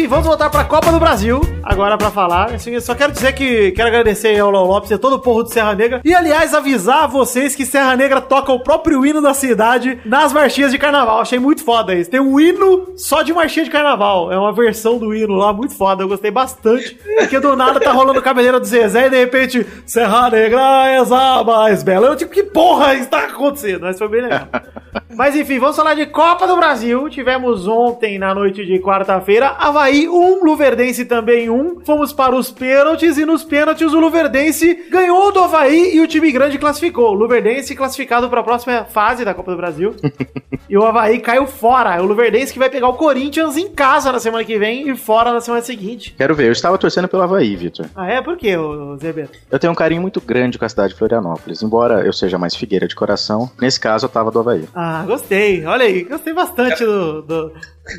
Enfim, 0.04 0.08
vamos 0.10 0.28
voltar 0.28 0.50
pra 0.50 0.66
Copa 0.66 0.92
do 0.92 1.00
Brasil 1.00 1.40
agora 1.64 1.98
pra 1.98 2.12
falar. 2.12 2.54
Assim, 2.54 2.78
só 2.82 2.94
quero 2.94 3.14
dizer 3.14 3.32
que 3.34 3.72
quero 3.72 3.88
agradecer 3.88 4.38
ao 4.38 4.52
Léo 4.52 4.66
Lopes 4.66 4.92
e 4.92 4.94
a 4.96 4.98
todo 4.98 5.14
o 5.14 5.20
povo 5.20 5.44
de 5.44 5.54
Serra 5.54 5.74
Negra. 5.74 6.02
E 6.04 6.14
aliás, 6.14 6.54
avisar 6.54 7.04
a 7.04 7.08
vocês 7.08 7.56
que 7.56 7.66
Serra 7.66 7.96
Negra 7.96 8.20
toca 8.20 8.52
o 8.52 8.60
próprio 8.60 9.06
hino 9.06 9.22
da 9.22 9.34
cidade 9.34 9.98
nas 10.04 10.34
marchinhas 10.34 10.72
de 10.72 10.78
carnaval. 10.78 11.22
Achei 11.22 11.40
muito 11.40 11.64
foda 11.64 11.96
isso. 11.96 12.10
Tem 12.10 12.20
um 12.20 12.38
hino 12.38 12.94
só 12.98 13.22
de 13.22 13.32
marchinha 13.32 13.64
de 13.64 13.72
carnaval. 13.72 14.30
É 14.30 14.38
uma 14.38 14.52
versão 14.52 14.98
do 14.98 15.16
hino 15.16 15.36
lá, 15.36 15.54
muito 15.54 15.74
foda. 15.74 16.04
Eu 16.04 16.10
gostei 16.10 16.32
bastante. 16.32 17.00
Porque 17.20 17.40
do 17.40 17.56
nada 17.56 17.80
tá 17.80 17.94
rolando 17.94 18.22
cabeleira 18.22 18.60
do 18.60 18.66
Zezé 18.66 19.08
e 19.08 19.10
de 19.10 19.18
repente 19.18 19.66
Serra 19.86 20.30
Negra 20.30 20.90
é 20.90 20.98
a 21.00 21.44
mais 21.46 21.82
bela. 21.82 22.08
Eu 22.08 22.16
tipo, 22.18 22.34
que 22.34 22.44
porra 22.44 22.96
está 22.96 23.20
acontecendo? 23.20 23.82
Mas 23.82 23.98
foi 23.98 24.10
bem 24.10 24.24
legal. 24.24 24.48
Mas 25.16 25.36
enfim, 25.36 25.60
vamos 25.60 25.76
falar 25.76 25.94
de 25.94 26.06
Copa 26.08 26.48
do 26.48 26.56
Brasil. 26.56 27.10
Tivemos 27.10 27.68
ontem, 27.68 28.18
na 28.18 28.34
noite 28.34 28.66
de 28.66 28.80
quarta-feira, 28.80 29.56
Havaí 29.60 30.08
1, 30.08 30.44
Luverdense 30.44 31.06
também 31.06 31.50
1. 31.50 31.82
Fomos 31.86 32.12
para 32.12 32.36
os 32.36 32.52
pênaltis 32.52 33.18
e 33.18 33.26
nos 33.26 33.44
pênaltis 33.44 33.94
o 33.94 34.00
Luverdense 34.00 34.88
ganhou 34.90 35.32
do 35.32 35.40
Havaí 35.40 35.96
e 35.96 36.02
o 36.02 36.08
time 36.08 36.32
grande 36.32 36.58
classificou. 36.58 37.12
O 37.12 37.14
Luverdense 37.14 37.76
classificado 37.76 38.30
para 38.30 38.42
a 38.42 38.44
próxima 38.44 38.86
fase 38.86 39.24
da 39.24 39.34
Copa 39.34 39.52
do 39.52 39.58
Brasil. 39.58 39.96
e 40.68 40.78
o 40.78 40.86
Havaí 40.86 41.20
caiu 41.20 41.46
fora. 41.46 41.96
É 41.96 42.02
o 42.02 42.06
Luverdense 42.06 42.52
que 42.52 42.60
vai 42.60 42.70
pegar 42.70 42.88
o 42.88 42.94
Corinthians 42.94 43.56
em 43.58 43.70
casa 43.70 44.12
na 44.12 44.20
semana 44.20 44.44
que 44.44 44.58
vem 44.58 44.90
e 44.90 44.96
fora 44.96 45.32
na 45.32 45.42
semana 45.42 45.64
seguinte. 45.64 46.16
Quero 46.18 46.34
ver, 46.34 46.48
eu 46.48 46.52
estava 46.52 46.78
torcendo 46.78 47.08
pelo 47.08 47.24
Havaí, 47.24 47.56
Vitor. 47.56 47.86
Ah, 47.96 48.08
é? 48.10 48.22
Por 48.22 48.38
quê, 48.38 48.58
ô, 48.58 48.98
Zé 48.98 49.14
Beto? 49.14 49.38
Eu 49.52 49.60
tenho 49.60 49.72
um 49.72 49.76
carinho 49.76 50.02
muito 50.02 50.20
grande 50.20 50.58
com 50.58 50.66
a 50.66 50.70
cidade 50.70 50.94
de 50.94 51.00
Florianópolis, 51.00 51.62
embora 51.62 52.06
eu 52.06 52.14
seja 52.14 52.38
mais 52.38 52.56
figueira 52.56 52.88
de 52.88 52.96
coração, 52.96 53.50
nesse 53.62 53.80
caso 53.80 54.06
eu 54.06 54.10
tava 54.10 54.32
do 54.32 54.40
Havaí. 54.40 54.68
Ah, 54.74 55.03
gostei. 55.04 55.66
Olha 55.66 55.86
aí, 55.86 56.04
gostei 56.04 56.34
bastante 56.34 56.84
do, 56.84 57.22
do, 57.22 57.54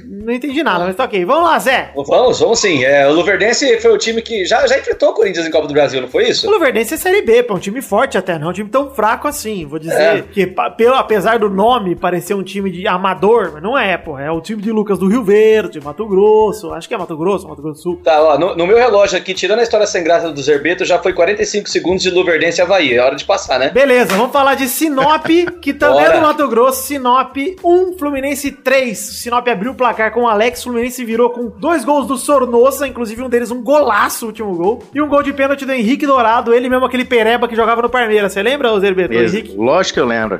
Não 0.06 0.32
entendi 0.32 0.62
nada, 0.62 0.84
mas 0.86 0.96
tá 0.96 1.04
ok. 1.04 1.24
Vamos 1.26 1.44
lá, 1.44 1.58
Zé. 1.58 1.90
Vamos, 1.94 2.38
vamos 2.40 2.58
sim. 2.58 2.82
É, 2.84 3.06
o 3.06 3.12
Luverdense 3.12 3.78
foi 3.80 3.92
o 3.92 3.98
time 3.98 4.22
que 4.22 4.44
já, 4.46 4.66
já 4.66 4.78
enfrentou 4.78 5.10
o 5.10 5.14
Corinthians 5.14 5.46
em 5.46 5.50
Copa 5.50 5.66
do 5.66 5.74
Brasil, 5.74 6.00
não 6.00 6.08
foi 6.08 6.28
isso? 6.28 6.46
O 6.48 6.50
Luverdense 6.50 6.94
é 6.94 6.96
Série 6.96 7.20
B, 7.22 7.42
pô, 7.42 7.54
um 7.54 7.58
time 7.58 7.82
forte 7.82 8.16
até, 8.16 8.38
não 8.38 8.46
é 8.46 8.50
um 8.50 8.52
time 8.54 8.70
tão 8.70 8.90
fraco 8.94 9.28
assim. 9.28 9.66
Vou 9.66 9.78
dizer 9.78 9.94
É. 10.18 10.22
que, 10.22 10.46
pelo, 10.76 10.94
apesar 10.94 11.38
do 11.38 11.50
nome 11.50 11.94
parecer 11.94 12.32
um 12.34 12.42
time 12.42 12.70
de 12.70 12.86
amador, 12.88 13.50
mas 13.52 13.62
não 13.62 13.76
é, 13.78 13.96
pô. 13.98 14.18
É 14.18 14.30
o 14.30 14.40
time 14.40 14.62
de 14.62 14.72
Lucas 14.72 14.98
do 14.98 15.06
Rio 15.06 15.22
Verde, 15.22 15.80
Mato 15.82 16.06
Grosso. 16.06 16.72
Acho 16.72 16.88
que 16.88 16.94
é 16.94 16.98
Mato 16.98 17.16
Grosso, 17.16 17.46
Mato 17.46 17.60
Grosso 17.60 17.74
do 17.78 17.82
Sul. 17.82 18.00
Tá, 18.02 18.22
ó, 18.22 18.38
no, 18.38 18.56
no 18.56 18.66
meu 18.66 18.78
relógio 18.78 19.18
aqui, 19.18 19.34
tirando 19.34 19.58
a 19.58 19.62
história 19.62 19.86
sem 19.86 20.02
graça 20.02 20.30
do 20.32 20.42
Zerbeto, 20.42 20.84
já 20.84 20.98
foi 20.98 21.12
45 21.12 21.68
segundos 21.68 22.02
de 22.02 22.10
Luverdense 22.10 22.58
e 22.60 22.62
Havaí. 22.62 22.94
É 22.94 23.02
hora 23.02 23.16
de 23.16 23.24
passar, 23.24 23.58
né? 23.58 23.68
Beleza, 23.70 24.16
vamos 24.16 24.32
falar 24.32 24.54
de 24.54 24.66
Sinop, 24.68 25.26
que 25.60 25.74
também 25.74 26.04
é 26.06 26.10
do 26.12 26.22
Mato 26.22 26.48
Grosso. 26.48 26.86
Sinop 26.86 27.36
1, 27.62 27.98
Fluminense 27.98 28.50
3. 28.50 28.96
Sinop 28.98 29.46
abriu 29.48 29.73
o 29.74 29.76
placar 29.76 30.12
com 30.12 30.22
o 30.22 30.28
Alex. 30.28 30.62
Fluminense 30.62 31.04
virou 31.04 31.30
com 31.30 31.48
dois 31.48 31.84
gols 31.84 32.06
do 32.06 32.16
Sornosa, 32.16 32.86
inclusive 32.88 33.22
um 33.22 33.28
deles 33.28 33.50
um 33.50 33.62
golaço, 33.62 34.24
o 34.24 34.28
último 34.28 34.54
gol. 34.56 34.82
E 34.94 35.00
um 35.02 35.08
gol 35.08 35.22
de 35.22 35.32
pênalti 35.32 35.64
do 35.66 35.72
Henrique 35.72 36.06
Dourado, 36.06 36.54
ele 36.54 36.68
mesmo 36.68 36.84
aquele 36.86 37.04
pereba 37.04 37.46
que 37.48 37.56
jogava 37.56 37.82
no 37.82 37.90
Palmeiras. 37.90 38.32
Você 38.32 38.42
lembra, 38.42 38.78
Zerbeto? 38.80 39.12
Henrique? 39.14 39.54
Lógico 39.56 39.94
que 39.94 40.00
eu 40.00 40.06
lembro. 40.06 40.38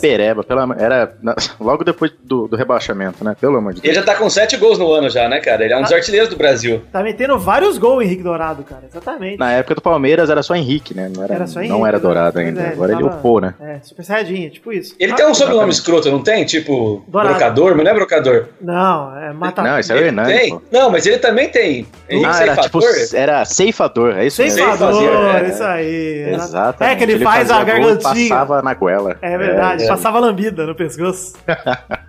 Pereba, 0.00 0.42
pela, 0.42 0.68
era 0.78 1.14
na- 1.22 1.34
logo 1.60 1.84
depois 1.84 2.12
do, 2.22 2.46
do 2.48 2.56
rebaixamento, 2.56 3.24
né? 3.24 3.36
Pelo 3.40 3.56
amor 3.56 3.72
de 3.74 3.80
E 3.80 3.86
ele 3.86 3.94
Deus. 3.94 4.04
já 4.06 4.12
tá 4.12 4.18
com 4.18 4.28
7 4.28 4.56
gols 4.56 4.78
no 4.78 4.92
ano 4.92 5.08
já, 5.08 5.28
né, 5.28 5.40
cara? 5.40 5.64
Ele 5.64 5.72
é 5.72 5.78
um 5.78 5.82
dos 5.82 5.92
artilheiros 5.92 6.28
do 6.28 6.36
Brasil. 6.36 6.82
Tá 6.92 7.02
metendo 7.02 7.38
vários 7.38 7.78
gols 7.78 7.92
o 7.98 8.02
Henrique 8.02 8.22
Dourado, 8.22 8.62
cara. 8.64 8.82
Exatamente. 8.90 9.38
Na 9.38 9.52
época 9.52 9.74
do 9.76 9.80
Palmeiras 9.80 10.30
era 10.30 10.42
só 10.42 10.54
Henrique, 10.54 10.94
né? 10.94 11.10
Não 11.14 11.22
era, 11.22 11.34
Era 11.34 11.46
só 11.46 11.58
não 11.60 11.66
Henrique, 11.66 11.84
era 11.88 11.96
né? 11.98 12.02
dourado 12.02 12.38
ainda. 12.38 12.60
é, 12.62 12.68
Agora 12.68 12.92
ele 12.92 13.02
tava- 13.02 13.16
upou, 13.16 13.40
né? 13.40 13.54
É, 13.60 13.78
super 13.82 14.04
saiyajinha, 14.04 14.50
tipo 14.50 14.72
isso. 14.72 14.94
Ele 14.98 15.12
Ah, 15.12 15.16
tem 15.16 15.26
um 15.26 15.34
sobrenome 15.34 15.70
exatamente. 15.70 15.74
escroto, 15.78 16.10
não 16.10 16.22
tem? 16.22 16.44
Tipo, 16.44 17.04
Dourado. 17.06 17.34
brocador, 17.34 17.74
mas 17.76 17.84
não 17.84 17.90
é 17.90 17.94
brocador. 17.94 18.46
Não, 18.60 18.71
é 19.18 19.32
mata. 19.32 19.62
Não, 19.62 19.78
esse 19.78 19.92
era 19.92 20.00
o 20.00 20.04
Hernani, 20.04 20.32
tem? 20.32 20.50
pô. 20.50 20.62
Não, 20.70 20.90
mas 20.90 21.06
ele 21.06 21.18
também 21.18 21.48
tem. 21.48 21.86
Henrique 22.08 22.30
Ah, 22.30 22.42
era 22.42 22.56
tipo, 22.56 22.80
era 23.14 23.44
ceifador, 23.44 24.16
é 24.16 24.26
isso 24.26 24.42
mesmo. 24.42 24.58
Ceifador, 24.58 25.36
é. 25.36 25.48
isso 25.48 25.62
aí. 25.62 26.34
Exato. 26.34 26.84
É 26.84 26.96
que 26.96 27.02
ele, 27.04 27.18
faz 27.20 27.50
a 27.50 27.62
gargantinha. 27.62 28.28
Passava 28.28 28.62
na 28.62 28.74
goela. 28.74 29.16
É 29.20 29.36
verdade, 29.36 29.82
É, 29.82 29.86
é. 29.86 29.88
passava 29.88 30.18
lambida 30.18 30.66
no 30.66 30.74
pescoço. 30.74 31.34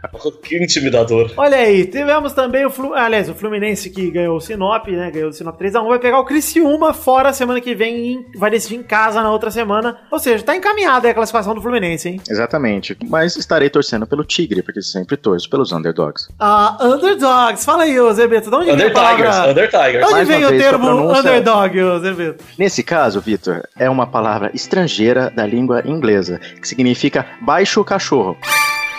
Que 0.44 0.62
intimidador. 0.62 1.32
Olha 1.36 1.58
aí, 1.58 1.86
tivemos 1.86 2.34
também 2.34 2.66
o 2.66 2.70
Flu... 2.70 2.94
aliás, 2.94 3.30
o 3.30 3.34
Fluminense 3.34 3.90
que 3.90 4.12
ganhou 4.12 4.38
o 4.38 4.42
Sinop, 4.42 4.88
né? 4.88 5.10
Ganhou 5.10 5.30
o 5.30 5.34
Sinop 5.34 5.60
3x1, 5.60 5.88
vai 5.88 6.00
pegar 6.00 6.20
o 6.20 6.26
Criciúma 6.26 6.94
fora 6.94 7.34
semana 7.34 7.60
que 7.60 7.74
vem 7.74 8.26
e 8.34 8.38
vai 8.38 8.52
decidir 8.52 8.76
em 8.76 8.84
casa 8.84 9.22
na 9.24 9.32
outra 9.32 9.50
semana. 9.50 9.98
Ou 10.12 10.20
seja, 10.20 10.44
tá 10.44 10.56
encaminhada 10.56 11.08
aí 11.08 11.12
a 11.12 11.14
classificação 11.16 11.56
do 11.56 11.62
Fluminense, 11.62 12.10
hein? 12.10 12.22
Exatamente. 12.30 12.96
Mas 13.10 13.36
estarei 13.36 13.70
torcendo 13.70 14.06
pelo 14.06 14.24
Tigre, 14.24 14.62
porque 14.62 14.82
sempre 14.82 15.18
torço 15.18 15.50
pelos 15.50 15.72
underdogs. 15.72 16.28
Ah, 16.38 16.53
underdogs. 16.82 17.64
Fala 17.66 17.84
aí, 17.84 18.00
ô 18.00 18.12
Zebeto, 18.14 18.50
de 18.50 18.56
onde 18.56 18.66
vem 18.66 18.74
a 18.74 18.76
Under 18.76 18.94
Tigers, 18.94 19.04
palavra... 19.30 19.52
Under 19.52 19.70
Tigers. 19.70 19.92
De 20.00 20.04
onde 20.04 20.12
Mais 20.14 20.28
vem 20.28 20.46
o 20.46 20.50
vez, 20.50 20.64
termo 20.64 20.86
pronúncia- 20.86 21.20
underdog, 21.20 21.82
ô 21.82 22.00
Zebeto? 22.00 22.44
Nesse 22.58 22.84
caso, 22.84 23.22
Vitor, 23.22 23.64
é 23.78 23.90
uma 23.90 24.06
palavra 24.08 24.52
estrangeira 24.54 25.30
da 25.30 25.46
língua 25.46 25.82
inglesa, 25.86 26.40
que 26.62 26.68
significa 26.68 27.26
baixo 27.42 27.84
cachorro. 27.84 28.38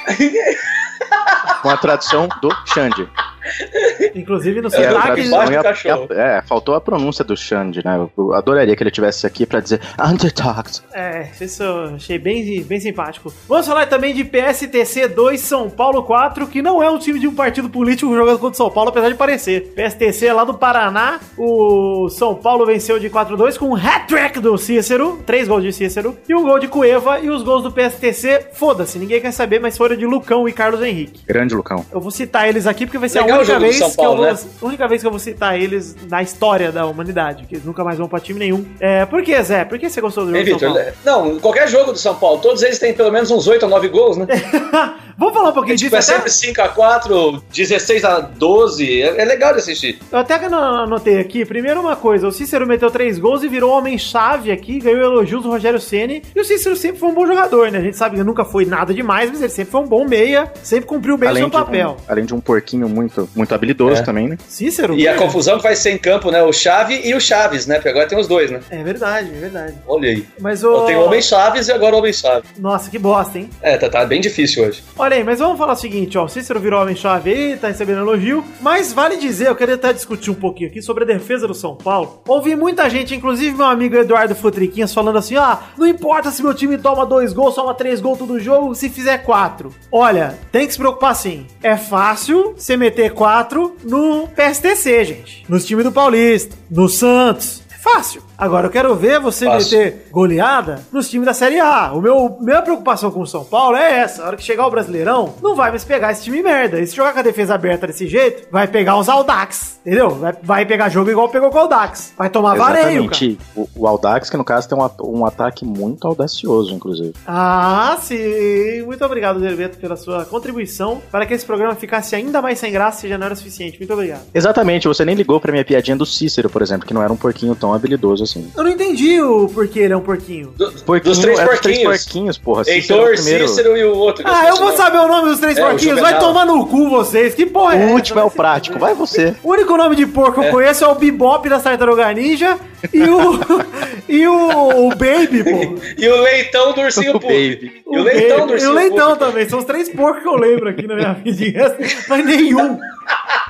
Com 1.62 1.70
a 1.70 1.76
tradução 1.76 2.28
do 2.42 2.50
Xande. 2.66 3.08
Inclusive 4.14 4.60
no 4.60 4.68
é 4.68 4.70
sotaque... 4.70 5.88
a- 5.90 6.06
é, 6.10 6.42
faltou 6.42 6.74
a 6.74 6.80
pronúncia 6.80 7.24
do 7.24 7.36
Xande, 7.36 7.84
né? 7.84 7.96
Eu- 7.96 8.10
Eu 8.16 8.32
adoraria 8.34 8.74
que 8.76 8.82
ele 8.82 8.90
estivesse 8.90 9.26
aqui 9.26 9.44
pra 9.46 9.60
dizer 9.60 9.80
underdogs. 10.02 10.82
É, 10.92 11.28
isso 11.40 11.62
eu 11.62 11.94
achei 11.96 12.18
bem, 12.18 12.62
bem 12.62 12.80
simpático. 12.80 13.32
Vamos 13.48 13.66
falar 13.66 13.86
também 13.86 14.14
de 14.14 14.24
PSTC 14.24 15.08
2 15.08 15.40
São 15.40 15.68
Paulo 15.68 16.02
4, 16.02 16.46
que 16.46 16.62
não 16.62 16.82
é 16.82 16.88
um 16.90 16.98
time 16.98 17.18
de 17.18 17.26
um 17.28 17.34
partido 17.34 17.68
político 17.68 18.14
jogando 18.14 18.38
contra 18.38 18.54
o 18.54 18.56
São 18.56 18.70
Paulo, 18.70 18.90
apesar 18.90 19.08
de 19.08 19.14
parecer. 19.14 19.72
PSTC 19.74 20.26
é 20.26 20.32
lá 20.32 20.44
do 20.44 20.54
Paraná, 20.54 21.20
o 21.36 22.08
São 22.10 22.34
Paulo 22.34 22.64
venceu 22.66 22.98
de 22.98 23.10
4-2 23.10 23.58
com 23.58 23.66
um 23.70 23.76
hat-trick 23.76 24.40
do 24.40 24.56
Cícero, 24.56 25.22
três 25.26 25.48
gols 25.48 25.62
de 25.62 25.72
Cícero, 25.72 26.16
e 26.28 26.34
um 26.34 26.42
gol 26.42 26.58
de 26.58 26.68
Cueva, 26.68 27.18
e 27.20 27.28
os 27.30 27.42
gols 27.42 27.62
do 27.62 27.72
PSTC, 27.72 28.46
foda-se, 28.54 28.98
ninguém 28.98 29.20
quer 29.20 29.32
saber, 29.32 29.60
mas 29.60 29.76
foram 29.76 29.96
de 29.96 30.06
Lucão 30.06 30.48
e 30.48 30.52
Carlos 30.52 30.82
Henrique. 30.82 31.20
Grande 31.26 31.54
Lucão. 31.54 31.84
Eu 31.92 32.00
vou 32.00 32.10
citar 32.10 32.48
eles 32.48 32.66
aqui 32.66 32.86
porque 32.86 32.98
vai 32.98 33.08
ser 33.08 33.20
Legal 33.20 33.33
o 33.34 33.38
única 33.40 33.52
jogo 33.52 33.60
vez 33.64 33.76
São 33.76 33.90
que 33.90 34.00
eu 34.00 34.04
Paulo, 34.04 34.16
vou, 34.22 34.32
né? 34.32 34.38
a 34.62 34.66
única 34.66 34.88
vez 34.88 35.00
que 35.00 35.06
eu 35.06 35.10
vou 35.10 35.20
citar 35.20 35.60
eles 35.60 35.96
na 36.08 36.22
história 36.22 36.72
da 36.72 36.86
humanidade, 36.86 37.44
que 37.46 37.54
eles 37.54 37.64
nunca 37.64 37.84
mais 37.84 37.98
vão 37.98 38.08
pra 38.08 38.20
time 38.20 38.38
nenhum. 38.38 38.64
É, 38.80 39.04
por 39.06 39.22
que, 39.22 39.40
Zé? 39.42 39.64
Por 39.64 39.78
que 39.78 39.88
você 39.88 40.00
gostou 40.00 40.24
do 40.26 40.30
jogo 40.32 40.44
São 40.44 40.58
Vitor? 40.58 40.72
Paulo? 40.74 40.92
Não, 41.04 41.40
qualquer 41.40 41.68
jogo 41.68 41.92
do 41.92 41.98
São 41.98 42.14
Paulo, 42.14 42.38
todos 42.40 42.62
eles 42.62 42.78
têm 42.78 42.94
pelo 42.94 43.10
menos 43.12 43.30
uns 43.30 43.46
8 43.46 43.62
ou 43.64 43.68
9 43.68 43.88
gols, 43.88 44.16
né? 44.16 44.26
Vamos 45.16 45.34
falar 45.34 45.50
um 45.50 45.52
pouquinho 45.52 45.76
Tipo, 45.76 45.96
disso. 45.96 46.10
é 46.12 46.16
até- 46.16 46.28
sempre 46.28 46.54
5x4, 46.54 47.42
16x12. 47.52 49.02
É, 49.02 49.22
é 49.22 49.24
legal 49.24 49.52
de 49.52 49.58
assistir. 49.60 49.98
Eu 50.10 50.18
até 50.18 50.38
que 50.38 50.44
anotei 50.46 51.18
aqui. 51.18 51.44
Primeiro 51.44 51.80
uma 51.80 51.96
coisa, 51.96 52.26
o 52.26 52.32
Cícero 52.32 52.66
meteu 52.66 52.90
três 52.90 53.18
gols 53.18 53.42
e 53.42 53.48
virou 53.48 53.72
homem-chave 53.76 54.50
aqui, 54.50 54.78
ganhou 54.78 55.00
elogios 55.02 55.42
do 55.42 55.50
Rogério 55.50 55.80
Ceni. 55.80 56.22
E 56.34 56.40
o 56.40 56.44
Cícero 56.44 56.76
sempre 56.76 56.98
foi 56.98 57.08
um 57.08 57.14
bom 57.14 57.26
jogador, 57.26 57.70
né? 57.70 57.78
A 57.78 57.82
gente 57.82 57.96
sabe 57.96 58.16
que 58.16 58.22
nunca 58.24 58.44
foi 58.44 58.64
nada 58.64 58.92
demais, 58.92 59.30
mas 59.30 59.40
ele 59.40 59.50
sempre 59.50 59.70
foi 59.72 59.80
um 59.80 59.86
bom 59.86 60.04
meia, 60.06 60.50
sempre 60.62 60.86
cumpriu 60.86 61.16
bem 61.16 61.28
o 61.30 61.32
seu 61.34 61.40
de 61.42 61.46
um, 61.46 61.50
papel. 61.50 61.96
além 62.08 62.24
de 62.24 62.34
um 62.34 62.40
porquinho 62.40 62.88
muito, 62.88 63.28
muito 63.34 63.54
habilidoso 63.54 64.00
É. 64.00 64.04
também, 64.04 64.28
né? 64.28 64.38
Cícero? 64.48 64.94
E 64.94 65.06
a 65.08 65.14
confusão 65.16 65.56
que 65.56 65.62
vai 65.62 65.76
ser 65.76 65.90
em 65.90 65.98
campo, 65.98 66.30
né? 66.30 66.42
O 66.42 66.52
Chave 66.52 67.00
e 67.04 67.14
o 67.14 67.20
Chaves, 67.20 67.66
né? 67.66 67.76
Porque 67.76 67.88
agora 67.88 68.06
tem 68.08 68.18
os 68.18 68.26
dois, 68.26 68.50
né? 68.50 68.60
É 68.70 68.82
verdade, 68.82 69.28
é 69.34 69.38
verdade. 69.40 69.74
Olha 69.86 70.10
aí. 70.10 70.26
Mas 70.40 70.62
o. 70.64 70.84
Tem 70.86 70.96
o 70.96 71.04
Homem 71.04 71.22
Chaves 71.22 71.68
e 71.68 71.72
agora 71.72 71.94
o 71.94 71.98
Homem 71.98 72.12
Chave. 72.12 72.46
Nossa, 72.58 72.90
que 72.90 72.98
bosta, 72.98 73.38
hein? 73.38 73.48
É, 73.62 73.76
tá, 73.76 73.88
tá 73.88 74.04
bem 74.04 74.20
difícil 74.20 74.64
hoje. 74.64 74.82
Olha 74.98 75.03
aí, 75.12 75.24
mas 75.24 75.38
vamos 75.38 75.58
falar 75.58 75.72
o 75.72 75.76
seguinte, 75.76 76.16
ó. 76.18 76.24
O 76.24 76.28
Cícero 76.28 76.60
virou 76.60 76.80
homem-chave 76.82 77.32
aí, 77.32 77.56
tá 77.56 77.68
recebendo 77.68 77.98
elogio. 77.98 78.44
Mas 78.60 78.92
vale 78.92 79.16
dizer, 79.16 79.48
eu 79.48 79.56
queria 79.56 79.74
até 79.74 79.92
discutir 79.92 80.30
um 80.30 80.34
pouquinho 80.34 80.70
aqui 80.70 80.80
sobre 80.82 81.04
a 81.04 81.06
defesa 81.06 81.46
do 81.46 81.54
São 81.54 81.76
Paulo. 81.76 82.22
Ouvi 82.26 82.56
muita 82.56 82.88
gente, 82.88 83.14
inclusive 83.14 83.56
meu 83.56 83.66
amigo 83.66 83.96
Eduardo 83.96 84.34
Futriquinhas, 84.34 84.94
falando 84.94 85.18
assim: 85.18 85.36
ah, 85.36 85.60
não 85.76 85.86
importa 85.86 86.30
se 86.30 86.42
meu 86.42 86.54
time 86.54 86.78
toma 86.78 87.06
dois 87.06 87.32
gols, 87.32 87.54
toma 87.54 87.74
três 87.74 88.00
gols 88.00 88.18
todo 88.18 88.40
jogo, 88.40 88.74
se 88.74 88.88
fizer 88.88 89.18
quatro. 89.18 89.74
Olha, 89.90 90.38
tem 90.50 90.66
que 90.66 90.72
se 90.72 90.78
preocupar 90.78 91.14
sim. 91.14 91.46
É 91.62 91.76
fácil 91.76 92.54
você 92.56 92.76
meter 92.76 93.12
quatro 93.12 93.76
no 93.84 94.28
PSTC, 94.28 95.04
gente. 95.04 95.44
Nos 95.48 95.64
times 95.64 95.84
do 95.84 95.92
Paulista, 95.92 96.56
no 96.70 96.88
Santos. 96.88 97.62
É 97.72 97.78
fácil. 97.78 98.22
Agora 98.36 98.66
eu 98.66 98.70
quero 98.70 98.94
ver 98.94 99.20
você 99.20 99.46
Fácil. 99.46 99.78
meter 99.78 100.08
goleada 100.10 100.80
nos 100.92 101.08
times 101.08 101.26
da 101.26 101.34
Série 101.34 101.60
A. 101.60 101.92
O 101.92 102.00
meu 102.00 102.36
minha 102.40 102.62
preocupação 102.62 103.10
com 103.10 103.20
o 103.20 103.26
São 103.26 103.44
Paulo 103.44 103.76
é 103.76 104.00
essa. 104.00 104.22
A 104.22 104.26
hora 104.26 104.36
que 104.36 104.42
chegar 104.42 104.66
o 104.66 104.70
Brasileirão, 104.70 105.34
não 105.42 105.54
vai 105.54 105.70
mais 105.70 105.84
pegar 105.84 106.12
esse 106.12 106.24
time 106.24 106.42
merda. 106.42 106.80
E 106.80 106.86
se 106.86 106.96
jogar 106.96 107.12
com 107.12 107.20
a 107.20 107.22
defesa 107.22 107.54
aberta 107.54 107.86
desse 107.86 108.06
jeito, 108.06 108.48
vai 108.50 108.66
pegar 108.66 108.96
os 108.98 109.08
Audax. 109.08 109.80
Entendeu? 109.84 110.10
Vai, 110.10 110.34
vai 110.42 110.66
pegar 110.66 110.88
jogo 110.88 111.10
igual 111.10 111.28
pegou 111.28 111.50
com 111.50 111.58
o 111.58 111.60
Audax. 111.60 112.12
Vai 112.16 112.30
tomar 112.30 112.56
vareio. 112.56 113.04
Exatamente. 113.04 113.38
O, 113.54 113.68
o 113.76 113.86
Aldax, 113.86 114.30
que 114.30 114.36
no 114.36 114.44
caso 114.44 114.68
tem 114.68 114.76
um, 114.78 115.18
um 115.20 115.26
ataque 115.26 115.64
muito 115.64 116.06
audacioso, 116.06 116.74
inclusive. 116.74 117.14
Ah, 117.26 117.96
sim. 118.00 118.82
Muito 118.84 119.04
obrigado, 119.04 119.40
Zerbeto, 119.40 119.78
pela 119.78 119.96
sua 119.96 120.24
contribuição 120.24 121.00
para 121.10 121.26
que 121.26 121.34
esse 121.34 121.44
programa 121.44 121.74
ficasse 121.74 122.14
ainda 122.14 122.40
mais 122.42 122.58
sem 122.58 122.72
graça 122.72 123.06
e 123.06 123.10
já 123.10 123.18
não 123.18 123.26
era 123.26 123.36
suficiente. 123.36 123.78
Muito 123.78 123.92
obrigado. 123.92 124.22
Exatamente, 124.34 124.88
você 124.88 125.04
nem 125.04 125.14
ligou 125.14 125.40
pra 125.40 125.52
minha 125.52 125.64
piadinha 125.64 125.96
do 125.96 126.06
Cícero, 126.06 126.48
por 126.48 126.62
exemplo, 126.62 126.86
que 126.86 126.94
não 126.94 127.02
era 127.02 127.12
um 127.12 127.16
porquinho 127.16 127.54
tão 127.54 127.72
habilidoso 127.72 128.23
assim. 128.24 128.50
Eu 128.56 128.64
não 128.64 128.70
entendi 128.70 129.20
o 129.22 129.48
porquê 129.48 129.80
ele 129.80 129.92
é 129.92 129.96
um 129.96 130.00
porquinho. 130.00 130.52
Do- 130.56 130.72
Porquinho 130.84 131.14
dos 131.14 131.18
três 131.22 131.38
é 131.38 131.44
dos 131.46 131.60
três 131.60 131.78
porquinhos. 131.78 132.04
porquinhos, 132.04 132.38
porra. 132.38 132.64
Cícero 132.64 133.00
é 133.00 133.02
o 133.02 133.06
Heitor, 133.08 133.14
primeiro. 133.16 133.48
Cícero 133.48 133.76
e 133.76 133.84
o 133.84 133.94
outro. 133.94 134.24
Ah, 134.26 134.48
eu 134.48 134.54
o 134.54 134.58
vou 134.58 134.72
saber 134.76 134.98
o 134.98 135.08
nome 135.08 135.28
dos 135.30 135.38
três 135.40 135.56
É, 135.56 135.64
o 135.64 135.70
porquinhos. 135.70 136.00
Vai 136.00 136.18
tomar 136.18 136.44
no 136.44 136.66
cu 136.66 136.88
vocês. 136.90 137.34
Que 137.34 137.46
porra 137.46 137.76
é 137.76 137.86
O 137.86 137.92
último 137.92 138.20
é 138.20 138.24
o 138.24 138.30
prático, 138.30 138.78
vai 138.78 138.94
você. 138.94 139.34
O 139.42 139.50
único 139.52 139.76
nome 139.76 139.96
de 139.96 140.06
porco 140.06 140.40
que 140.40 140.46
eu 140.48 140.50
conheço 140.50 140.84
é 140.84 140.88
o 140.88 140.94
Bebop 140.94 141.48
da 141.48 141.60
Tartaruga 141.60 142.12
Ninja 142.12 142.58
e 142.92 143.02
o. 143.02 143.38
e 144.08 144.26
o, 144.26 144.86
o 144.86 144.88
Baby, 144.90 145.44
pô. 145.44 145.78
E 145.96 146.08
o 146.08 146.20
leitão 146.20 146.72
do 146.72 146.80
ursinho 146.82 147.16
O. 147.16 147.20
Baby. 147.20 147.82
E 147.90 147.98
o 147.98 148.02
leitão 148.02 148.38
Baby. 148.40 148.46
do 148.46 148.52
E 148.52 148.54
ursinho 148.54 148.70
o 148.70 148.74
leitão 148.74 149.16
também. 149.16 149.48
São 149.48 149.58
os 149.58 149.64
três 149.64 149.88
porcos 149.88 150.22
que 150.22 150.28
eu 150.28 150.36
lembro 150.36 150.68
aqui 150.68 150.86
na 150.86 150.94
minha 150.94 151.12
vida. 151.14 151.76
Mas 152.08 152.24
nenhum. 152.24 152.78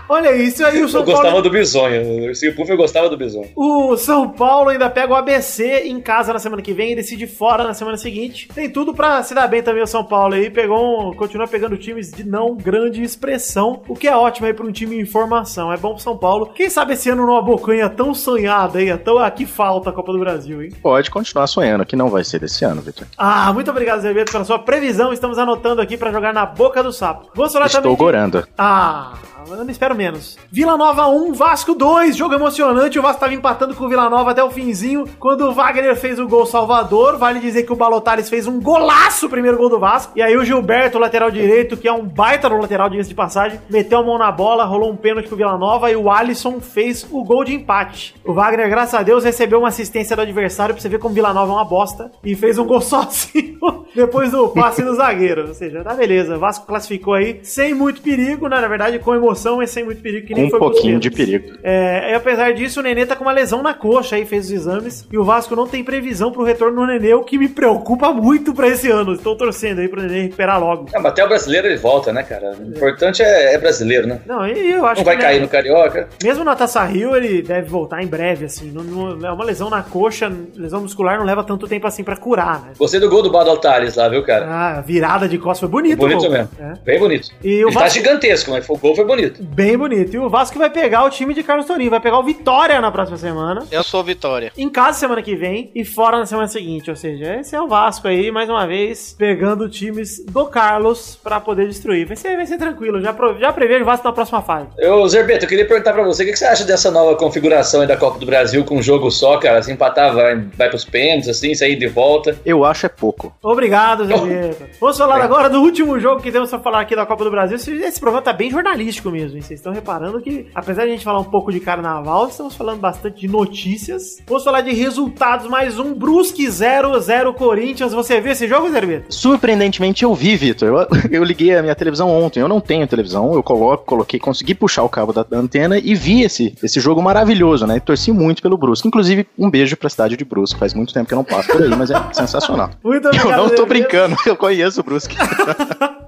Olha 0.08 0.34
isso 0.36 0.64
aí, 0.64 0.82
o 0.82 0.88
São 0.88 1.00
Eu 1.00 1.06
gostava 1.06 1.28
Paulo. 1.28 1.42
do 1.42 1.50
bisonho. 1.50 2.02
O 2.02 2.24
ursinho 2.26 2.54
Puff 2.54 2.70
eu 2.70 2.76
gostava 2.76 3.08
do 3.08 3.16
bisonho. 3.16 3.48
O 3.56 3.96
São 3.96 4.28
Paulo 4.28 4.68
ainda 4.70 4.90
pega 4.90 5.12
o 5.12 5.16
ABC 5.16 5.82
em 5.86 6.00
casa 6.00 6.32
na 6.32 6.38
semana 6.38 6.60
que 6.60 6.72
vem 6.72 6.92
e 6.92 6.96
decide 6.96 7.26
fora 7.26 7.64
na 7.64 7.72
semana 7.74 7.96
seguinte. 7.96 8.48
Tem 8.54 8.68
tudo 8.68 8.92
pra 8.94 9.22
se 9.22 9.34
dar 9.34 9.48
bem 9.48 9.62
também 9.62 9.82
o 9.82 9.86
São 9.86 10.04
Paulo 10.04 10.34
aí. 10.34 10.50
Pegou 10.50 11.10
um, 11.10 11.14
continua 11.14 11.46
pegando 11.48 11.76
times 11.78 12.10
de 12.10 12.22
não 12.24 12.54
grande 12.54 13.02
expressão, 13.02 13.82
o 13.88 13.94
que 13.94 14.06
é 14.06 14.14
ótimo 14.16 14.46
aí 14.46 14.52
pra 14.54 14.66
um 14.66 14.72
time 14.72 15.00
em 15.00 15.06
formação. 15.06 15.72
É 15.72 15.76
bom 15.76 15.94
pro 15.94 16.02
São 16.02 16.16
Paulo. 16.16 16.46
Quem 16.54 16.68
sabe 16.68 16.92
esse 16.94 17.08
ano 17.08 17.24
numa 17.26 17.40
bocanha 17.42 17.88
tão 17.88 18.12
sonhada 18.14 18.78
aí, 18.78 18.94
tão 18.98 19.18
aqui 19.18 19.46
falta 19.46 19.90
a 19.90 19.92
Copa 19.92 20.12
do 20.12 20.18
Brasil, 20.18 20.62
hein? 20.62 20.70
Pode 20.82 21.10
continuar 21.10 21.46
sonhando, 21.46 21.86
que 21.86 21.96
não 21.96 22.08
vai 22.10 22.24
ser 22.24 22.38
desse 22.38 22.64
ano, 22.64 22.82
Vitor. 22.82 23.06
Ah, 23.16 23.52
muito 23.52 23.70
obrigado, 23.70 24.00
Zé 24.02 24.12
Beto, 24.12 24.32
pela 24.32 24.44
sua 24.44 24.58
previsão. 24.58 25.12
Estamos 25.12 25.38
anotando 25.38 25.80
aqui 25.80 25.96
pra 25.96 26.12
jogar 26.12 26.34
na 26.34 26.44
boca 26.44 26.82
do 26.82 26.92
sapo. 26.92 27.30
Vamos 27.34 27.52
falar 27.52 27.66
Estou 27.66 27.80
também. 27.82 27.96
de- 27.96 28.02
gorando. 28.02 28.46
Ah, 28.58 29.14
Eu 29.46 29.56
não 29.58 29.68
espero 29.70 29.93
menos. 29.94 30.36
Vila 30.50 30.76
Nova 30.76 31.08
1, 31.08 31.32
Vasco 31.32 31.74
2, 31.74 32.16
jogo 32.16 32.34
emocionante. 32.34 32.98
O 32.98 33.02
Vasco 33.02 33.20
tava 33.20 33.34
empatando 33.34 33.74
com 33.74 33.84
o 33.84 33.88
Vila 33.88 34.10
Nova 34.10 34.32
até 34.32 34.42
o 34.42 34.50
finzinho. 34.50 35.06
Quando 35.18 35.42
o 35.42 35.52
Wagner 35.52 35.96
fez 35.96 36.18
o 36.18 36.28
gol 36.28 36.46
Salvador, 36.46 37.16
vale 37.16 37.40
dizer 37.40 37.62
que 37.62 37.72
o 37.72 37.76
Balotares 37.76 38.28
fez 38.28 38.46
um 38.46 38.60
golaço, 38.60 39.26
o 39.26 39.30
primeiro 39.30 39.56
gol 39.56 39.68
do 39.68 39.78
Vasco. 39.78 40.12
E 40.16 40.22
aí 40.22 40.36
o 40.36 40.44
Gilberto, 40.44 40.98
lateral 40.98 41.30
direito, 41.30 41.76
que 41.76 41.88
é 41.88 41.92
um 41.92 42.04
baita 42.04 42.48
no 42.48 42.60
lateral, 42.60 42.88
diga 42.88 43.02
de 43.02 43.14
passagem, 43.14 43.60
meteu 43.70 43.98
a 43.98 44.02
mão 44.02 44.18
na 44.18 44.30
bola, 44.30 44.64
rolou 44.64 44.90
um 44.90 44.96
pênalti 44.96 45.28
pro 45.28 45.36
Vila 45.36 45.56
Nova 45.56 45.90
e 45.90 45.96
o 45.96 46.10
Alisson 46.10 46.60
fez 46.60 47.06
o 47.10 47.24
gol 47.24 47.44
de 47.44 47.54
empate. 47.54 48.14
O 48.24 48.32
Wagner, 48.32 48.68
graças 48.68 48.94
a 48.94 49.02
Deus, 49.02 49.24
recebeu 49.24 49.58
uma 49.60 49.68
assistência 49.68 50.16
do 50.16 50.22
adversário 50.22 50.74
pra 50.74 50.82
você 50.82 50.88
ver 50.88 50.98
como 50.98 51.12
o 51.12 51.14
Vila 51.14 51.32
Nova 51.32 51.52
é 51.52 51.54
uma 51.54 51.64
bosta 51.64 52.10
e 52.24 52.34
fez 52.34 52.58
um 52.58 52.66
gol 52.66 52.80
sozinho 52.82 53.58
depois 53.94 54.32
do 54.32 54.48
passe 54.48 54.82
do 54.82 54.94
zagueiro. 54.94 55.48
Ou 55.48 55.54
seja, 55.54 55.82
tá 55.82 55.94
beleza. 55.94 56.36
O 56.36 56.40
Vasco 56.40 56.66
classificou 56.66 57.14
aí 57.14 57.40
sem 57.42 57.74
muito 57.74 58.02
perigo, 58.02 58.48
né? 58.48 58.60
Na 58.60 58.68
verdade, 58.68 58.98
com 58.98 59.14
emoção, 59.14 59.58
mas 59.58 59.70
sem 59.70 59.83
muito 59.84 60.00
perigo, 60.02 60.26
que 60.26 60.34
nem 60.34 60.46
Um 60.46 60.50
foi 60.50 60.58
pouquinho 60.58 60.98
de 60.98 61.10
perigo. 61.10 61.52
É, 61.62 62.12
e 62.12 62.14
apesar 62.14 62.52
disso, 62.52 62.80
o 62.80 62.82
Nenê 62.82 63.06
tá 63.06 63.14
com 63.16 63.24
uma 63.24 63.32
lesão 63.32 63.62
na 63.62 63.74
coxa 63.74 64.16
aí, 64.16 64.24
fez 64.24 64.46
os 64.46 64.52
exames. 64.52 65.06
E 65.12 65.18
o 65.18 65.24
Vasco 65.24 65.54
não 65.54 65.66
tem 65.66 65.84
previsão 65.84 66.30
pro 66.32 66.42
retorno 66.44 66.80
do 66.80 66.86
Nenê, 66.86 67.14
o 67.14 67.22
que 67.22 67.38
me 67.38 67.48
preocupa 67.48 68.12
muito 68.12 68.52
pra 68.54 68.68
esse 68.68 68.90
ano. 68.90 69.14
Estou 69.14 69.36
torcendo 69.36 69.80
aí 69.80 69.88
pro 69.88 70.00
Nenê 70.02 70.22
recuperar 70.22 70.60
logo. 70.60 70.86
Ah, 70.94 71.00
mas 71.00 71.06
até 71.12 71.24
o 71.24 71.28
brasileiro 71.28 71.66
ele 71.68 71.76
volta, 71.76 72.12
né, 72.12 72.22
cara? 72.22 72.52
O 72.58 72.68
importante 72.68 73.22
é, 73.22 73.54
é 73.54 73.58
brasileiro, 73.58 74.06
né? 74.06 74.20
Não, 74.26 74.46
e 74.46 74.72
eu 74.72 74.86
acho 74.86 75.00
Não 75.00 75.04
vai 75.04 75.16
que 75.16 75.22
cair 75.22 75.36
né, 75.36 75.42
no 75.42 75.48
Carioca. 75.48 76.08
Mesmo 76.22 76.44
na 76.44 76.54
Taça 76.56 76.82
Rio, 76.84 77.14
ele 77.16 77.42
deve 77.42 77.68
voltar 77.68 78.02
em 78.02 78.06
breve, 78.06 78.44
assim. 78.46 78.70
Não, 78.70 78.82
não- 78.82 79.26
é 79.28 79.32
uma 79.32 79.44
lesão 79.44 79.70
na 79.70 79.82
coxa, 79.82 80.30
lesão 80.56 80.80
muscular 80.80 81.18
não 81.18 81.24
leva 81.24 81.42
tanto 81.44 81.66
tempo 81.68 81.86
assim 81.86 82.02
pra 82.04 82.16
curar, 82.16 82.60
né? 82.60 82.72
Gostei 82.78 83.00
do 83.00 83.08
gol 83.08 83.22
do 83.22 83.30
Bado 83.30 83.50
Altares 83.50 83.96
lá, 83.96 84.08
viu, 84.08 84.22
cara? 84.22 84.46
Ah, 84.46 84.78
a 84.78 84.80
virada 84.80 85.28
de 85.28 85.38
costas 85.38 85.60
foi 85.60 85.68
bonito, 85.68 85.98
bonito 85.98 86.24
pô. 86.24 86.30
mesmo. 86.30 86.48
É. 86.58 86.72
Bem 86.84 86.98
bonito. 86.98 87.28
E 87.42 87.64
o 87.64 87.68
ele 87.68 87.74
tá 87.74 87.80
Vasco- 87.80 87.98
gigantesco, 87.98 88.50
mas 88.50 88.68
o 88.68 88.76
gol 88.76 88.94
foi 88.94 89.04
bonito. 89.04 89.42
Bem 89.42 89.73
bonito. 89.76 90.14
E 90.14 90.18
o 90.18 90.28
Vasco 90.28 90.58
vai 90.58 90.70
pegar 90.70 91.04
o 91.04 91.10
time 91.10 91.34
de 91.34 91.42
Carlos 91.42 91.66
Torinho, 91.66 91.90
vai 91.90 92.00
pegar 92.00 92.18
o 92.18 92.22
Vitória 92.22 92.80
na 92.80 92.90
próxima 92.90 93.16
semana. 93.18 93.66
Eu 93.70 93.82
sou 93.82 94.02
Vitória. 94.02 94.52
Em 94.56 94.68
casa 94.68 94.98
semana 94.98 95.22
que 95.22 95.34
vem 95.34 95.70
e 95.74 95.84
fora 95.84 96.18
na 96.18 96.26
semana 96.26 96.48
seguinte. 96.48 96.90
Ou 96.90 96.96
seja, 96.96 97.36
esse 97.36 97.54
é 97.54 97.60
o 97.60 97.68
Vasco 97.68 98.08
aí, 98.08 98.30
mais 98.30 98.48
uma 98.48 98.66
vez, 98.66 99.14
pegando 99.16 99.68
times 99.68 100.24
do 100.24 100.46
Carlos 100.46 101.18
pra 101.22 101.40
poder 101.40 101.66
destruir. 101.68 102.06
Vai 102.06 102.16
ser, 102.16 102.36
vai 102.36 102.46
ser 102.46 102.58
tranquilo. 102.58 103.00
Já, 103.00 103.14
já 103.38 103.52
prevejo 103.52 103.82
o 103.82 103.86
Vasco 103.86 104.06
na 104.06 104.12
próxima 104.12 104.42
fase. 104.42 104.68
Eu, 104.78 105.06
Zerbeto, 105.08 105.44
eu 105.44 105.48
queria 105.48 105.66
perguntar 105.66 105.92
pra 105.92 106.02
você, 106.02 106.22
o 106.22 106.26
que 106.26 106.36
você 106.36 106.44
acha 106.44 106.64
dessa 106.64 106.90
nova 106.90 107.16
configuração 107.16 107.80
aí 107.80 107.86
da 107.86 107.96
Copa 107.96 108.18
do 108.18 108.26
Brasil 108.26 108.64
com 108.64 108.76
um 108.76 108.82
jogo 108.82 109.10
só, 109.10 109.38
cara? 109.38 109.62
Se 109.62 109.72
empatar, 109.72 110.14
vai, 110.14 110.36
vai 110.36 110.68
pros 110.68 110.84
pênaltis, 110.84 111.28
assim, 111.28 111.54
sair 111.54 111.76
de 111.76 111.86
volta. 111.86 112.38
Eu 112.44 112.64
acho 112.64 112.86
é 112.86 112.88
pouco. 112.88 113.34
Obrigado, 113.42 114.06
Vieta. 114.06 114.68
Vamos 114.80 114.98
falar 114.98 115.22
agora 115.22 115.48
do 115.48 115.60
último 115.60 115.98
jogo 115.98 116.22
que 116.22 116.30
temos 116.30 116.50
pra 116.50 116.58
falar 116.58 116.80
aqui 116.80 116.94
da 116.94 117.06
Copa 117.06 117.24
do 117.24 117.30
Brasil. 117.30 117.56
Esse, 117.56 117.72
esse 117.72 118.00
programa 118.00 118.22
tá 118.22 118.32
bem 118.32 118.50
jornalístico 118.50 119.10
mesmo, 119.10 119.36
hein? 119.36 119.42
Vocês 119.42 119.60
estão 119.64 119.72
reparando 119.72 120.20
que, 120.20 120.46
apesar 120.54 120.82
de 120.82 120.90
a 120.90 120.92
gente 120.92 121.04
falar 121.04 121.20
um 121.20 121.24
pouco 121.24 121.50
de 121.50 121.58
carnaval, 121.58 122.28
estamos 122.28 122.54
falando 122.54 122.80
bastante 122.80 123.20
de 123.20 123.28
notícias. 123.28 124.18
Vamos 124.26 124.44
falar 124.44 124.60
de 124.60 124.72
resultados, 124.72 125.48
mais 125.48 125.78
um 125.78 125.94
Brusque 125.94 126.48
0, 126.48 127.00
0 127.00 127.32
Corinthians. 127.32 127.94
Você 127.94 128.20
viu 128.20 128.32
esse 128.32 128.46
jogo, 128.46 128.68
Vieta? 128.68 129.06
Surpreendentemente 129.08 130.04
eu 130.04 130.14
vi, 130.14 130.36
Vitor. 130.36 130.68
Eu, 130.68 130.88
eu 131.10 131.24
liguei 131.24 131.56
a 131.56 131.62
minha 131.62 131.74
televisão 131.74 132.10
ontem. 132.10 132.40
Eu 132.40 132.48
não 132.48 132.60
tenho 132.60 132.86
televisão. 132.86 133.32
Eu 133.32 133.42
coloco, 133.42 133.86
coloquei, 133.86 134.20
consegui 134.20 134.54
puxar 134.54 134.82
o 134.82 134.88
cabo 134.88 135.12
da, 135.12 135.22
da 135.22 135.38
antena 135.38 135.78
e 135.78 135.94
vi 135.94 136.22
esse, 136.22 136.54
esse 136.62 136.78
jogo 136.78 137.02
maravilhoso, 137.02 137.66
né? 137.66 137.78
E 137.78 137.80
torci 137.80 138.12
muito 138.12 138.42
pelo 138.42 138.58
Brusque. 138.58 138.86
Inclusive, 138.86 139.26
um 139.38 139.50
beijo 139.50 139.76
pra 139.78 139.88
cidade 139.88 140.16
de 140.16 140.24
Brusque. 140.26 140.58
Faz 140.58 140.74
muito 140.74 140.92
tempo 140.92 141.06
que 141.06 141.14
eu 141.14 141.16
não 141.16 141.24
passo 141.24 141.48
por 141.48 141.62
aí, 141.62 141.70
mas 141.70 141.90
é 141.90 141.94
sensacional. 142.12 142.70
Muito 142.84 143.06
Eu 143.06 143.10
obrigado. 143.12 143.38
não 143.38 143.48
Zé 143.48 143.54
tô 143.54 143.66
brincando, 143.66 144.16
eu 144.26 144.36
conheço 144.36 144.80
o 144.80 144.84
Brusque. 144.84 145.16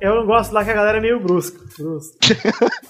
Eu 0.01 0.15
não 0.15 0.27
gosto 0.27 0.53
lá 0.53 0.65
que 0.65 0.71
a 0.71 0.75
galera 0.75 0.99
é 0.99 1.01
meio 1.01 1.19
brusca. 1.19 1.59
brusca. 1.79 2.17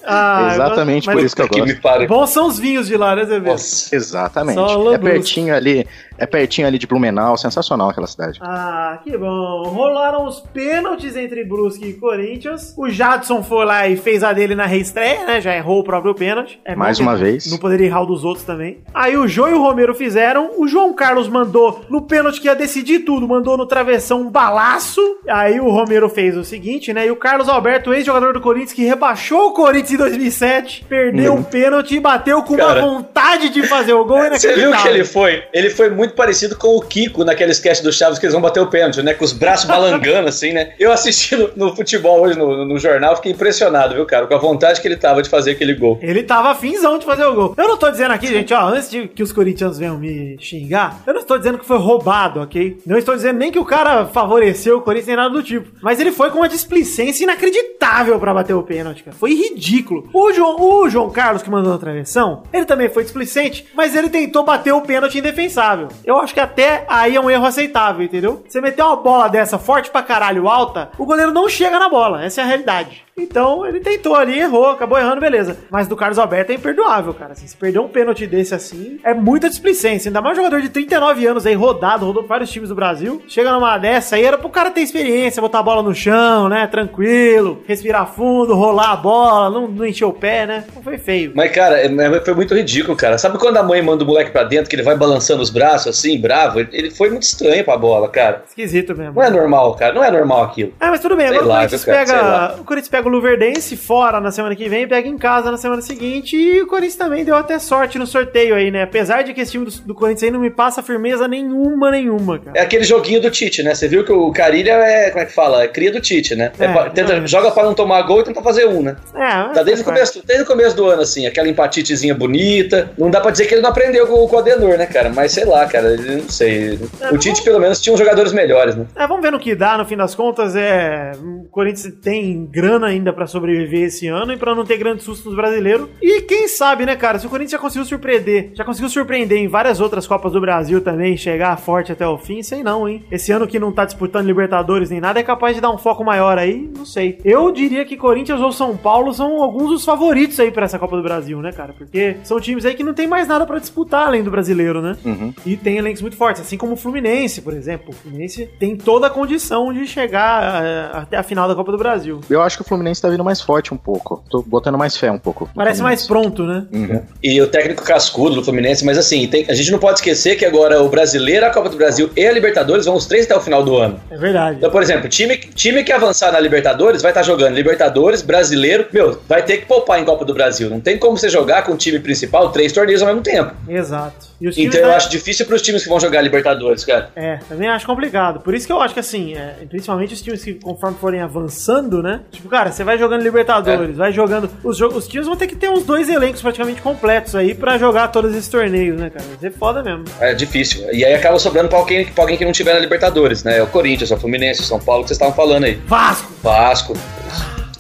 Ah, 0.05 0.51
eu 0.55 0.56
Exatamente 0.65 1.07
gosto- 1.07 1.17
por 1.19 1.25
isso 1.25 1.37
que 1.37 1.43
eu 1.43 1.49
Que 1.49 1.61
me 1.63 1.67
gosto. 1.69 1.81
pare. 1.83 2.07
Bons 2.07 2.31
são 2.31 2.47
os 2.49 2.59
vinhos 2.59 2.87
de 2.87 2.97
lá, 2.97 3.15
né, 3.17 3.25
Zé? 3.25 3.39
Nossa. 3.39 3.95
Exatamente. 3.95 4.55
Só 4.57 4.93
É 4.93 4.99
pertinho 4.99 5.55
ali, 5.55 5.87
é 6.19 6.27
pertinho 6.27 6.67
ali 6.67 6.79
de 6.79 6.87
Blumenau, 6.87 7.37
sensacional 7.37 7.91
aquela 7.91 8.07
cidade. 8.07 8.39
Ah, 8.43 8.99
que 9.03 9.17
bom. 9.17 9.63
Rolaram 9.65 10.27
os 10.27 10.41
pênaltis 10.41 11.17
entre 11.17 11.45
Brusque 11.45 11.87
e 11.87 11.93
Corinthians. 11.95 12.75
O 12.77 12.89
Jadson 12.89 13.43
foi 13.43 13.65
lá 13.65 13.87
e 13.89 13.97
fez 13.97 14.23
a 14.23 14.33
dele 14.33 14.55
na 14.55 14.67
reestreia, 14.67 15.25
né? 15.27 15.41
Já 15.41 15.55
errou 15.57 15.81
o 15.81 15.85
próprio 15.85 16.15
pênalti. 16.15 16.61
É 16.65 16.75
Mais 16.75 16.99
uma 16.99 17.17
vez. 17.17 17.51
Não 17.51 17.59
poderia 17.59 17.87
errar 17.87 18.03
o 18.03 18.07
dos 18.07 18.25
outros 18.25 18.45
também. 18.45 18.79
Aí 18.95 19.17
o 19.17 19.29
João 19.29 19.51
e 19.51 19.55
o 19.55 19.63
Romero 19.63 19.95
fizeram. 19.95 20.53
O 20.57 20.67
João 20.67 20.93
Carlos 20.93 21.29
mandou 21.29 21.85
no 21.89 22.03
pênalti 22.03 22.41
que 22.41 22.47
ia 22.47 22.55
decidir 22.55 23.01
tudo. 23.01 23.29
Mandou 23.29 23.57
no 23.57 23.67
travessão 23.67 24.23
um 24.23 24.31
balaço. 24.31 25.01
Aí 25.29 25.61
o 25.61 25.71
Romero 25.71 26.09
fez 26.09 26.37
o 26.37 26.45
seguinte, 26.45 26.93
né? 26.93 27.07
E 27.07 27.11
o 27.11 27.17
Carlos 27.17 27.49
Alberto, 27.49 27.93
ex-jogador 27.93 28.33
do 28.33 28.41
Corinthians, 28.41 28.73
que 28.73 28.85
rebaixou 28.85 29.49
o 29.49 29.53
Corinthians 29.53 29.93
em 29.93 29.97
2007, 29.97 30.85
perdeu 30.89 31.35
o 31.35 31.45
pênalti 31.45 31.97
e 31.97 32.01
bateu 32.01 32.43
com 32.43 32.57
Cara. 32.57 32.85
uma 32.85 32.89
vontade 32.89 33.51
de 33.51 33.67
fazer 33.67 33.93
o 33.93 34.05
gol 34.05 34.17
Você 34.31 34.55
viu 34.55 34.73
que 34.73 34.89
ele 34.89 35.05
foi? 35.05 35.43
Ele 35.53 35.71
foi 35.71 35.91
muito 35.91 36.06
parecido 36.15 36.57
com 36.57 36.77
o 36.77 36.81
Kiko 36.81 37.25
naquele 37.25 37.53
sketch 37.53 37.81
do 37.81 37.93
Chaves 37.93 38.19
que 38.19 38.27
eles 38.27 38.33
vão 38.33 38.43
bater 38.43 38.61
o 38.61 38.67
pênalti, 38.67 39.03
né? 39.03 39.15
Com 39.15 39.25
os 39.25 39.33
braços 39.33 39.67
balangando, 39.67 40.29
assim, 40.29 40.53
né? 40.53 40.73
Eu 40.79 40.93
assisti 40.93 41.37
no, 41.37 41.51
no 41.57 41.77
futebol 41.77 42.21
hoje, 42.21 42.39
no, 42.39 42.65
no 42.65 42.79
jornal, 42.79 43.17
fiquei 43.17 43.33
impressionado, 43.33 43.95
viu, 43.95 44.07
cara? 44.07 44.27
Com 44.27 44.35
a 44.35 44.39
vontade 44.39 44.81
que 44.81 44.89
ele 44.89 44.97
tava 44.97 45.23
de 45.23 45.29
fazer 45.29 45.53
aquele 45.53 45.75
gol. 45.75 45.99
Ele 46.03 46.23
tava 46.23 46.55
finzão 46.55 46.99
de 46.99 47.05
fazer 47.05 47.25
o 47.25 47.35
gol. 47.35 47.55
Eu 47.57 47.69
não 47.69 47.77
tô 47.77 47.91
dizendo 47.91 48.13
aqui, 48.13 48.27
gente, 48.27 48.53
ó, 48.53 48.69
antes 48.69 48.91
de 48.91 49.09
que 49.09 49.23
os 49.23 49.33
corintianos 49.33 49.79
venham 49.79 49.99
me 49.99 50.37
xingar, 50.41 51.03
eu 51.07 51.15
não 51.15 51.21
estou 51.21 51.39
dizendo 51.39 51.59
que 51.59 51.67
foi 51.67 51.79
roubado, 51.79 52.41
ok? 52.41 52.79
Não 52.87 52.99
estou 52.99 53.15
dizendo 53.15 53.39
nem 53.39 53.51
que 53.51 53.59
o 53.59 53.65
cara 53.65 54.07
favoreceu 54.07 54.79
o 54.79 54.81
Corinthians 54.83 55.09
nem 55.09 55.17
nada 55.17 55.31
do 55.31 55.43
tipo. 55.43 55.69
Mas 55.81 56.01
ele 56.01 56.13
foi 56.13 56.31
com 56.31 56.39
uma 56.39 56.49
displicência 56.49 57.25
inacreditável 57.25 58.19
pra 58.19 58.35
bater 58.35 58.55
o 58.55 58.63
pênalti, 58.63 59.03
cara. 59.03 59.17
Foi 59.17 59.35
ridículo. 59.35 60.09
O 60.13 60.33
João, 60.33 60.61
o 60.61 60.89
João 60.89 61.11
Carlos 61.11 61.43
que 61.43 61.51
mandou 61.51 61.73
na 61.73 61.79
travessão, 61.79 62.43
ele 62.53 62.65
também 62.65 62.89
foi 62.89 63.05
displicente, 63.05 63.67
mas 63.75 63.95
ele 63.95 64.09
tentou 64.09 64.45
bater 64.45 64.73
o 64.73 64.81
pênalti 64.81 65.19
indefensável. 65.19 65.89
Eu 66.05 66.19
acho 66.19 66.35
que 66.35 66.41
até 66.41 66.85
aí 66.89 67.17
é 67.17 67.21
um 67.21 67.31
erro 67.31 67.47
aceitável, 67.47 68.05
entendeu? 68.05 68.45
Você 68.47 68.61
meter 68.61 68.83
uma 68.83 68.97
bola 68.97 69.29
dessa 69.29 69.59
forte 69.59 69.91
pra 69.91 70.03
caralho 70.03 70.49
alta, 70.49 70.91
o 70.99 71.07
goleiro 71.07 71.33
não 71.33 71.49
chega 71.49 71.79
na 71.79 71.89
bola. 71.89 72.25
Essa 72.25 72.41
é 72.41 72.45
a 72.45 72.47
realidade. 72.47 73.06
Então 73.27 73.65
ele 73.67 73.81
tentou 73.81 74.15
ali, 74.15 74.39
errou, 74.39 74.67
acabou 74.69 74.99
errando, 74.99 75.23
beleza. 75.23 75.57
Mas 75.71 75.89
do 75.89 75.97
Carlos 75.97 76.19
Alberto 76.19 76.53
é 76.53 76.55
imperdoável, 76.55 77.15
cara. 77.15 77.33
Assim, 77.33 77.47
se 77.47 77.57
perder 77.57 77.79
um 77.79 77.89
pênalti 77.89 78.27
desse 78.27 78.55
assim, 78.55 79.01
é 79.03 79.15
muita 79.15 79.49
displicência. 79.49 80.11
Ainda 80.11 80.21
mais 80.21 80.35
um 80.37 80.43
jogador 80.43 80.61
de 80.61 80.69
39 80.69 81.27
anos 81.27 81.47
aí, 81.47 81.55
rodado, 81.55 82.05
rodou 82.05 82.27
vários 82.27 82.51
times 82.51 82.69
do 82.69 82.75
Brasil. 82.75 83.23
Chega 83.27 83.51
numa 83.53 83.79
dessa 83.79 84.17
aí, 84.17 84.25
era 84.25 84.37
pro 84.37 84.51
cara 84.51 84.71
ter 84.71 84.83
experiência, 84.83 85.41
botar 85.41 85.61
a 85.61 85.63
bola 85.63 85.83
no 85.83 85.95
chão, 85.95 86.51
né? 86.51 86.67
Tranquilo, 86.67 87.63
respirar 87.67 88.07
fundo, 88.07 88.55
rolar 88.55 88.93
a 88.93 88.97
bola, 88.97 89.49
não, 89.49 89.67
não 89.67 89.87
encher 89.87 90.05
o 90.05 90.13
pé, 90.13 90.45
né? 90.47 90.65
Não 90.75 90.83
foi 90.83 90.99
feio. 90.99 91.33
Mas, 91.35 91.51
cara, 91.53 91.81
é- 91.81 92.21
foi 92.21 92.35
muito 92.35 92.55
ridículo, 92.55 92.95
cara. 92.95 93.17
Sabe 93.17 93.39
quando 93.39 93.57
a 93.57 93.63
mãe 93.63 93.81
manda 93.81 94.05
o 94.05 94.07
moleque 94.07 94.31
pra 94.31 94.45
dentro, 94.45 94.69
que 94.69 94.77
ele 94.77 94.83
vai 94.83 94.95
balançando 94.97 95.41
os 95.43 95.49
braços, 95.49 95.87
assim, 95.87 96.21
bravo? 96.21 96.61
Ele- 96.61 96.91
foi 96.91 97.09
muito 97.09 97.23
estranho 97.23 97.65
pra 97.65 97.79
bola, 97.79 98.11
cara. 98.11 98.45
Esquisito 98.47 98.95
mesmo. 98.95 99.15
Não 99.15 99.23
é 99.23 99.31
normal, 99.31 99.75
cara. 99.75 99.95
Não 99.95 100.05
é 100.05 100.11
normal 100.11 100.43
aquilo. 100.45 100.75
Ah, 100.79 100.91
mas 100.91 101.01
tudo 101.01 101.17
bem, 101.17 101.29
agora 101.29 101.45
lá, 101.47 101.55
o 101.55 101.57
Corinthians 101.57 101.85
cara, 101.87 101.99
pega. 101.99 102.55
O 102.61 102.65
Corinthians 102.65 102.89
pega 102.91 103.06
o 103.09 103.13
Luverdense 103.13 103.77
fora 103.77 104.21
na 104.21 104.31
semana 104.31 104.55
que 104.57 104.69
vem, 104.69 104.87
pega 104.87 105.09
em 105.09 105.17
casa 105.19 105.51
na 105.51 105.57
semana 105.57 105.83
seguinte. 105.83 106.37
E 106.37 106.63
o 106.63 106.67
Corinthians 106.67 106.97
também 106.97 107.25
deu 107.25 107.37
até 107.37 107.59
sorte 107.59 107.99
no 107.99 108.07
sorteio 108.07 108.55
aí, 108.55 108.71
né? 108.71 108.83
Apesar 108.83 109.23
de 109.23 109.33
que 109.35 109.41
esse 109.41 109.53
time 109.53 109.65
do, 109.65 109.71
do 109.83 109.95
Corinthians 109.95 110.25
aí 110.25 110.31
não 110.31 110.41
me 110.41 110.51
passa 110.51 110.83
firmeza 110.83 111.27
nenhuma, 111.29 111.91
nenhuma, 111.91 112.39
cara. 112.39 112.59
É 112.59 112.63
aquele 112.63 112.85
joguinho 112.85 113.21
do 113.21 113.31
Tite, 113.31 113.63
né? 113.63 113.75
Você 113.75 113.89
viu 113.89 114.05
que 114.05 114.13
o 114.13 114.31
Carilha 114.33 114.73
é, 114.73 115.11
como 115.11 115.23
é 115.23 115.27
que 115.27 115.33
fala? 115.33 115.63
É 115.63 115.69
cria 115.69 115.91
do 115.93 116.01
Tite, 116.01 116.35
né? 116.35 116.53
É 116.59 116.65
É, 116.67 116.91
tenta- 116.91 117.27
joga 117.27 117.51
pra 117.51 117.63
não 117.65 117.75
tomar 117.75 118.03
gol 118.03 118.21
e 118.21 118.25
tenta 118.25 118.43
fazer 118.43 118.67
um, 118.67 118.83
né? 118.83 118.97
É, 119.15 119.53
Tá 119.55 119.63
desde 119.63 119.83
o, 119.83 119.85
começo, 119.85 120.23
desde 120.27 120.45
o 120.45 120.47
começo 120.47 120.77
do 120.77 120.87
ano, 120.87 121.03
assim, 121.03 121.27
aquela 121.27 121.49
empatitezinha 121.49 122.15
bonita. 122.15 122.91
Não 122.99 123.11
dá 123.11 123.21
pra 123.21 123.31
dizer 123.31 123.47
que 123.47 123.55
ele 123.55 123.63
não 123.63 123.71
aprendeu 123.71 124.07
com, 124.07 124.27
com 124.27 124.37
o 124.37 124.39
Adenor, 124.39 124.77
né, 124.77 124.87
cara? 124.87 125.11
Mas 125.11 125.33
sei 125.33 125.45
lá, 125.45 125.67
cara, 125.67 125.97
não 125.97 126.29
sei. 126.29 126.79
É, 127.01 127.11
O 127.11 127.19
Tite, 127.19 127.43
pelo 127.43 127.59
menos, 127.61 127.81
tinha 127.81 127.93
uns 127.95 127.99
jogadores 127.99 128.33
melhores, 128.33 128.75
né? 128.77 128.87
É, 128.97 129.07
vamos 129.07 129.23
ver 129.23 129.31
no 129.33 129.39
que 129.39 129.55
dá, 129.55 129.77
no 129.79 129.85
fim 129.85 129.97
das 129.97 130.15
contas, 130.15 130.55
é... 130.57 131.13
O 131.23 131.45
Corinthians 131.51 131.93
tem 132.03 132.47
grana 132.47 132.93
ainda 132.97 133.13
pra 133.13 133.27
sobreviver 133.27 133.85
esse 133.85 134.07
ano 134.09 134.33
e 134.33 134.37
pra 134.37 134.55
não 134.55 134.65
ter 134.65 134.77
grandes 134.77 135.05
sustos 135.05 135.35
brasileiros. 135.35 135.89
E 136.03 136.23
quem 136.23 136.49
sabe, 136.49 136.85
né, 136.85 136.97
cara, 136.97 137.19
se 137.19 137.27
o 137.27 137.31
Corinthians 137.31 137.53
já 137.53 137.59
conseguiu 137.59 137.85
surpreender, 137.87 138.51
já 138.55 138.65
conseguiu 138.65 138.89
surpreender 138.89 139.39
em 139.39 139.49
várias 139.49 139.81
outras 139.81 140.07
Copas 140.07 140.33
do 140.33 140.41
Brasil 140.41 140.81
também, 140.81 141.17
chegar 141.17 141.57
forte 141.59 141.93
até 141.93 142.07
o 142.07 142.19
fim, 142.19 142.43
sei 142.43 142.63
não, 142.63 142.89
hein? 142.89 143.05
Esse 143.11 143.33
ano 143.33 143.47
que 143.47 143.59
não 143.59 143.73
tá 143.73 143.85
disputando 143.85 144.27
Libertadores 144.27 144.91
nem 144.91 145.01
nada, 145.01 145.21
é 145.21 145.23
capaz 145.23 145.55
de 145.55 145.61
dar 145.61 145.71
um 145.71 145.79
foco 145.79 146.05
maior 146.05 146.39
aí, 146.39 146.71
não 146.77 146.85
sei. 146.85 147.19
Eu 147.25 147.51
diria 147.53 147.85
que 147.85 147.97
Corinthians 147.97 148.41
ou 148.41 148.53
São 148.53 148.77
Paulo 148.77 149.13
são 149.13 149.43
alguns 149.43 149.71
dos 149.71 149.85
favoritos 149.85 150.39
aí 150.41 150.51
pra 150.51 150.65
essa 150.65 150.79
Copa 150.79 150.97
do 150.97 151.03
Brasil, 151.03 151.41
né, 151.41 151.53
cara? 151.53 151.73
Porque 151.73 152.17
são 152.25 152.41
times 152.41 152.65
aí 152.65 152.75
que 152.75 152.83
não 152.85 152.95
tem 152.95 153.07
mais 153.07 153.29
nada 153.29 153.47
pra 153.47 153.59
disputar 153.59 154.07
além 154.07 154.23
do 154.23 154.31
brasileiro, 154.31 154.81
né? 154.81 154.97
E 155.45 155.57
tem 155.57 155.77
elencos 155.77 156.03
muito 156.03 156.17
fortes, 156.17 156.41
assim 156.43 156.57
como 156.57 156.73
o 156.73 156.77
Fluminense, 156.77 157.43
por 157.43 157.53
exemplo. 157.53 157.91
O 157.91 157.93
Fluminense 157.93 158.49
tem 158.59 158.77
toda 158.77 159.07
a 159.07 159.11
condição 159.11 159.73
de 159.73 159.87
chegar 159.87 160.65
eh, 160.65 160.91
até 160.93 161.17
a 161.17 161.23
final 161.23 161.49
da 161.49 161.55
Copa 161.55 161.73
do 161.73 161.79
Brasil. 161.79 162.21
Eu 162.31 162.43
acho 162.43 162.57
que 162.57 162.63
o 162.63 162.65
Fluminense 162.65 162.86
tá 162.95 163.09
vindo 163.09 163.23
mais 163.25 163.41
forte 163.41 163.73
um 163.73 163.77
pouco. 163.77 164.23
Tô 164.31 164.43
botando 164.43 164.77
mais 164.77 164.97
fé 164.97 165.11
um 165.11 165.19
pouco. 165.19 165.49
Parece 165.55 165.83
mais 165.83 166.07
Fluminense. 166.07 166.37
pronto, 166.37 166.43
né? 166.45 166.67
Uhum. 166.73 167.03
E 167.23 167.41
o 167.41 167.47
técnico 167.47 167.83
cascudo 167.85 168.35
do 168.37 168.45
Fluminense, 168.45 168.85
mas 168.85 168.99
assim, 168.99 169.27
tem- 169.29 169.47
a 169.49 169.55
gente 169.55 169.71
não 169.71 169.79
pode 169.79 169.99
esquecer 169.99 170.37
que 170.37 170.45
agora 170.45 170.83
o 170.83 170.89
brasileiro, 170.89 171.47
a 171.47 171.51
Copa 171.51 171.69
do 171.69 171.77
Brasil 171.77 172.11
e 172.17 172.27
a 172.27 172.33
Libertadores 172.33 172.85
vão 172.87 172.97
os 172.97 173.07
três 173.07 173.25
até 173.27 173.37
o 173.37 173.41
final 173.41 173.63
do 173.63 173.77
ano. 173.77 174.01
É 174.11 174.17
verdade. 174.17 174.59
Então, 174.59 174.71
por 174.71 174.83
exemplo, 174.83 175.09
time, 175.09 175.37
time 175.39 175.85
que 175.85 175.93
avançar 175.93 176.33
na 176.33 176.41
Libertadores 176.41 177.03
vai 177.03 177.11
estar 177.13 177.23
jogando 177.23 177.37
jogando 177.37 177.55
Libertadores, 177.55 178.23
Brasileiro, 178.23 178.87
meu, 178.91 179.21
vai 179.29 179.43
ter 179.43 179.59
que 179.59 179.67
poupar 179.67 180.01
em 180.01 180.05
Copa 180.07 180.25
do 180.25 180.33
Brasil. 180.33 180.71
Não 180.71 180.81
tem 180.81 180.97
como 180.99 181.19
você 181.19 181.29
jogar 181.29 181.65
com 181.65 181.73
o 181.73 181.77
time 181.77 181.99
principal 181.99 182.51
três 182.51 182.73
torneios 182.73 183.03
ao 183.03 183.09
mesmo 183.09 183.21
tempo. 183.21 183.53
Exato. 183.69 184.27
E 184.41 184.49
os 184.49 184.57
Então 184.57 184.81
eu 184.81 184.87
da- 184.89 184.97
acho 184.97 185.11
difícil 185.11 185.45
pros 185.45 185.61
times 185.61 185.83
que 185.83 185.89
vão 185.91 186.01
jogar 186.01 186.23
Libertadores, 186.23 186.83
cara. 186.85 187.11
É, 187.15 187.39
também 187.49 187.69
acho 187.69 187.85
complicado. 187.87 188.41
Por 188.41 188.55
isso 188.55 188.67
que 188.67 188.73
eu 188.73 188.81
acho 188.81 188.95
que 188.95 189.01
assim, 189.01 189.35
é, 189.35 189.55
principalmente 189.69 190.15
os 190.15 190.23
times 190.23 190.43
que 190.43 190.55
conforme 190.55 190.97
forem 190.99 191.21
avançando, 191.21 192.03
né? 192.03 192.21
Tipo, 192.31 192.49
cara, 192.49 192.66
você 192.73 192.85
vai 192.85 192.99
jogando 192.99 193.23
Libertadores, 193.23 193.91
É. 193.91 193.93
vai 193.99 194.13
jogando. 194.13 194.49
Os, 194.63 194.77
jo- 194.77 194.89
os 194.89 195.07
times 195.09 195.27
vão 195.27 195.37
ter 195.37 195.47
que 195.47 195.57
ter 195.57 195.69
uns 195.71 195.85
dois 195.85 196.09
elencos 196.09 196.41
praticamente 196.43 196.81
completos 196.83 197.35
aí 197.35 197.55
pra 197.55 197.79
jogar 197.79 198.09
todos 198.09 198.33
esses 198.35 198.49
torneios, 198.49 198.99
né, 198.99 199.11
cara? 199.11 199.25
Vai 199.29 199.39
ser 199.39 199.57
foda 199.59 199.83
mesmo. 199.83 200.05
É 200.21 200.35
difícil. 200.35 200.83
E 200.93 201.05
aí 201.05 201.15
acaba 201.15 201.39
sobrando 201.39 201.69
pra 201.69 201.79
alguém, 201.79 202.05
pra 202.07 202.25
alguém 202.25 202.37
que 202.37 202.45
não 202.45 202.53
tiver 202.53 202.75
na 202.75 202.81
Libertadores, 202.81 203.43
né? 203.45 203.63
O 203.63 203.67
Corinthians, 203.67 204.11
o 204.11 204.17
Fluminense, 204.17 204.61
o 204.61 204.65
São 204.65 204.79
Paulo, 204.81 205.03
que 205.03 205.09
vocês 205.09 205.17
estavam 205.17 205.35
falando 205.35 205.65
aí. 205.65 205.75
Vasco! 205.87 206.31
Vasco. 206.43 206.97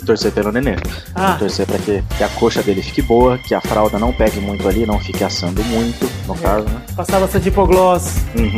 Torcer 0.04 0.30
pelo 0.30 0.52
nenê. 0.52 0.76
Ah. 1.16 1.34
Torcer 1.36 1.66
pra 1.66 1.78
que, 1.78 2.00
que 2.16 2.22
a 2.22 2.28
coxa 2.28 2.62
dele 2.62 2.80
fique 2.80 3.02
boa, 3.02 3.36
que 3.38 3.52
a 3.52 3.60
fralda 3.60 3.98
não 3.98 4.12
pegue 4.12 4.38
muito 4.38 4.68
ali, 4.68 4.86
não 4.86 5.00
fique 5.00 5.24
assando 5.24 5.60
muito, 5.64 6.08
no 6.28 6.34
É. 6.34 6.38
caso, 6.38 6.64
né? 6.66 6.80
Passar 6.94 7.18
bastante 7.18 7.48
hipogloss, 7.48 8.18
Uhum. 8.38 8.56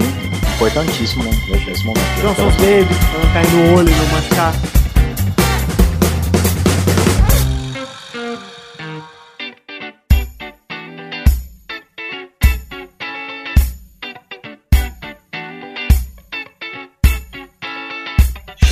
Importantíssimo, 0.56 1.24
né? 1.24 1.30
Nesse 1.66 1.84
momento. 1.86 2.04
Johnson's 2.20 2.54
Baby, 2.56 2.94
pra 3.12 3.24
não 3.24 3.32
cair 3.32 3.50
no 3.52 3.76
olho 3.78 3.90
não 3.96 4.06
machucar. 4.06 4.52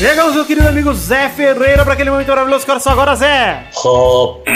Chegamos, 0.06 0.36
meu 0.36 0.44
querido 0.44 0.68
amigo 0.68 0.94
Zé 0.94 1.28
Ferreira, 1.30 1.82
para 1.82 1.94
aquele 1.94 2.10
momento 2.10 2.28
maravilhoso. 2.28 2.64
Agora, 2.88 3.16
Zé? 3.16 3.64
Hop. 3.74 4.46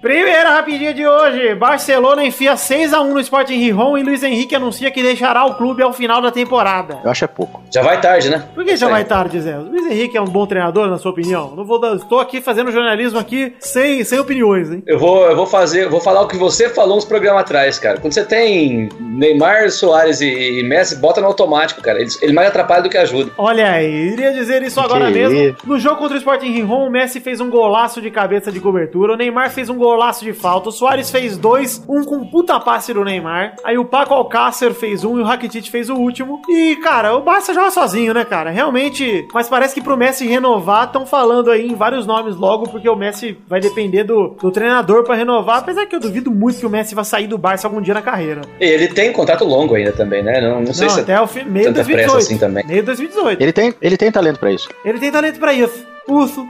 Primeira 0.00 0.52
rapidinha 0.52 0.94
de 0.94 1.06
hoje. 1.06 1.54
Barcelona 1.54 2.24
enfia 2.24 2.54
6x1 2.54 3.04
no 3.04 3.20
Sporting 3.20 3.56
Rihon 3.56 3.98
e 3.98 4.02
Luiz 4.02 4.22
Henrique 4.22 4.54
anuncia 4.54 4.90
que 4.90 5.02
deixará 5.02 5.44
o 5.44 5.56
clube 5.56 5.82
ao 5.82 5.92
final 5.92 6.22
da 6.22 6.30
temporada. 6.30 7.00
Eu 7.04 7.10
acho 7.10 7.24
é 7.24 7.28
pouco. 7.28 7.62
Já 7.70 7.82
vai 7.82 8.00
tarde, 8.00 8.30
né? 8.30 8.48
Por 8.54 8.64
que 8.64 8.78
já 8.78 8.86
aí. 8.86 8.92
vai 8.92 9.04
tarde, 9.04 9.38
Zé? 9.42 9.58
O 9.58 9.64
Luiz 9.64 9.84
Henrique 9.84 10.16
é 10.16 10.20
um 10.20 10.24
bom 10.24 10.46
treinador, 10.46 10.88
na 10.88 10.96
sua 10.96 11.10
opinião? 11.10 11.52
Não 11.54 11.66
vou 11.66 11.78
dar, 11.78 11.94
estou 11.96 12.18
aqui 12.18 12.40
fazendo 12.40 12.72
jornalismo 12.72 13.18
aqui 13.18 13.54
sem, 13.60 14.02
sem 14.02 14.18
opiniões, 14.18 14.70
hein? 14.70 14.82
Eu 14.86 14.98
vou, 14.98 15.26
eu 15.26 15.36
vou 15.36 15.46
fazer, 15.46 15.84
eu 15.84 15.90
vou 15.90 16.00
falar 16.00 16.22
o 16.22 16.28
que 16.28 16.36
você 16.38 16.70
falou 16.70 16.96
uns 16.96 17.04
programas 17.04 17.42
atrás, 17.42 17.78
cara. 17.78 18.00
Quando 18.00 18.14
você 18.14 18.24
tem 18.24 18.88
Neymar, 18.98 19.70
Soares 19.70 20.22
e, 20.22 20.60
e 20.60 20.62
Messi, 20.62 20.96
bota 20.96 21.20
no 21.20 21.26
automático, 21.26 21.82
cara. 21.82 22.00
Ele, 22.00 22.08
ele 22.22 22.32
mais 22.32 22.48
atrapalha 22.48 22.82
do 22.82 22.88
que 22.88 22.96
ajuda. 22.96 23.32
Olha 23.36 23.70
aí, 23.70 24.12
iria 24.12 24.32
dizer 24.32 24.62
isso 24.62 24.80
agora 24.80 25.08
Que 25.08 25.12
mesmo. 25.12 25.56
No 25.66 25.78
jogo 25.78 25.96
contra 25.96 26.14
o 26.14 26.18
Sporting 26.18 26.52
Rihon, 26.52 26.86
o 26.86 26.90
Messi 26.90 27.20
fez 27.20 27.38
um 27.38 27.50
golaço 27.50 28.00
de 28.00 28.10
cabeça 28.10 28.50
de 28.50 28.60
cobertura, 28.60 29.12
o 29.12 29.16
Neymar 29.16 29.50
fez 29.50 29.68
um 29.68 29.76
golaço 29.76 29.89
de 30.20 30.32
falta, 30.32 30.68
o 30.68 30.72
Soares 30.72 31.10
fez 31.10 31.36
dois, 31.36 31.82
um 31.88 32.04
com 32.04 32.26
puta 32.26 32.58
passe 32.60 32.92
do 32.92 33.04
Neymar, 33.04 33.54
aí 33.64 33.78
o 33.78 33.84
Paco 33.84 34.14
Alcácer 34.14 34.72
fez 34.74 35.04
um 35.04 35.18
e 35.18 35.22
o 35.22 35.24
Rakitic 35.24 35.68
fez 35.70 35.88
o 35.88 35.94
último. 35.94 36.40
E, 36.48 36.76
cara, 36.76 37.14
o 37.14 37.20
Barça 37.20 37.54
joga 37.54 37.70
sozinho, 37.70 38.12
né, 38.14 38.24
cara? 38.24 38.50
Realmente, 38.50 39.26
mas 39.32 39.48
parece 39.48 39.74
que 39.74 39.80
pro 39.80 39.96
Messi 39.96 40.26
renovar, 40.26 40.86
estão 40.86 41.06
falando 41.06 41.50
aí 41.50 41.66
em 41.66 41.74
vários 41.74 42.06
nomes 42.06 42.36
logo, 42.36 42.68
porque 42.68 42.88
o 42.88 42.96
Messi 42.96 43.38
vai 43.48 43.60
depender 43.60 44.04
do, 44.04 44.36
do 44.40 44.50
treinador 44.50 45.04
pra 45.04 45.14
renovar, 45.14 45.58
apesar 45.58 45.86
que 45.86 45.94
eu 45.94 46.00
duvido 46.00 46.30
muito 46.30 46.58
que 46.58 46.66
o 46.66 46.70
Messi 46.70 46.94
vá 46.94 47.04
sair 47.04 47.26
do 47.26 47.38
Barça 47.38 47.66
algum 47.66 47.80
dia 47.80 47.94
na 47.94 48.02
carreira. 48.02 48.42
E 48.60 48.64
ele 48.64 48.88
tem 48.88 49.12
contrato 49.12 49.44
longo 49.44 49.74
ainda 49.74 49.92
também, 49.92 50.22
né? 50.22 50.40
Não, 50.40 50.60
não 50.60 50.72
sei 50.74 50.86
Não, 50.86 50.94
se 50.94 51.00
até 51.00 51.20
o 51.20 51.26
fim, 51.26 51.44
meio 51.44 51.68
de 51.68 51.74
tanta 51.74 51.84
pressa 51.84 52.12
2018. 52.12 52.16
assim 52.18 52.38
também. 52.38 52.66
Meio 52.66 52.80
de 52.80 52.86
2018. 52.86 53.42
Ele 53.42 53.52
tem, 53.52 53.74
ele 53.80 53.96
tem 53.96 54.10
talento 54.12 54.38
pra 54.38 54.50
isso. 54.52 54.68
Ele 54.84 54.98
tem 54.98 55.10
talento 55.10 55.38
pra 55.38 55.52
isso. 55.52 55.84
Urso. 56.08 56.46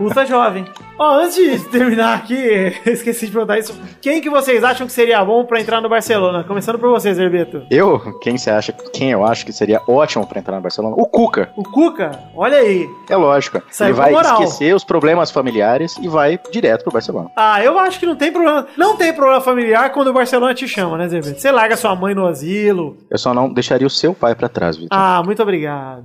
Urso 0.00 0.20
é 0.20 0.26
jovem. 0.26 0.64
Ó, 0.98 1.18
antes 1.18 1.36
de 1.36 1.58
terminar 1.68 2.16
aqui, 2.16 2.34
esqueci 2.86 3.26
de 3.26 3.32
perguntar 3.32 3.58
isso. 3.58 3.78
Quem 4.00 4.20
que 4.20 4.30
vocês 4.30 4.64
acham 4.64 4.86
que 4.86 4.92
seria 4.92 5.24
bom 5.24 5.44
pra 5.44 5.60
entrar 5.60 5.80
no 5.80 5.88
Barcelona? 5.88 6.44
Começando 6.44 6.78
por 6.78 6.90
vocês, 6.90 7.18
Herbeto. 7.18 7.64
Eu, 7.70 8.18
quem 8.20 8.36
você 8.38 8.50
acha, 8.50 8.72
quem 8.92 9.10
eu 9.10 9.24
acho 9.24 9.44
que 9.44 9.52
seria 9.52 9.80
ótimo 9.86 10.26
pra 10.26 10.38
entrar 10.40 10.56
no 10.56 10.62
Barcelona? 10.62 10.94
O 10.98 11.06
Cuca. 11.06 11.50
O 11.56 11.62
Cuca? 11.62 12.18
Olha 12.34 12.58
aí. 12.58 12.88
É 13.08 13.16
lógico. 13.16 13.62
Saiu 13.70 13.90
ele 13.90 13.98
vai 13.98 14.10
moral. 14.12 14.42
esquecer 14.42 14.74
os 14.74 14.84
problemas 14.84 15.30
familiares 15.30 15.96
e 15.98 16.08
vai 16.08 16.38
direto 16.50 16.82
pro 16.84 16.92
Barcelona. 16.92 17.30
Ah, 17.36 17.62
eu 17.62 17.78
acho 17.78 17.98
que 18.00 18.06
não 18.06 18.16
tem 18.16 18.32
problema. 18.32 18.66
Não 18.76 18.96
tem 18.96 19.12
problema 19.12 19.40
familiar 19.40 19.90
quando 19.92 20.08
o 20.08 20.12
Barcelona 20.12 20.54
te 20.54 20.66
chama, 20.66 20.96
né, 20.96 21.08
Zé 21.08 21.18
Herbeto? 21.18 21.40
Você 21.40 21.50
larga 21.50 21.76
sua 21.76 21.94
mãe 21.94 22.14
no 22.14 22.26
asilo. 22.26 22.96
Eu 23.10 23.18
só 23.18 23.34
não 23.34 23.52
deixaria 23.52 23.86
o 23.86 23.90
seu 23.90 24.14
pai 24.14 24.34
pra 24.34 24.48
trás, 24.48 24.76
Vitor. 24.76 24.88
Ah, 24.90 25.22
muito 25.24 25.42
obrigado. 25.42 26.04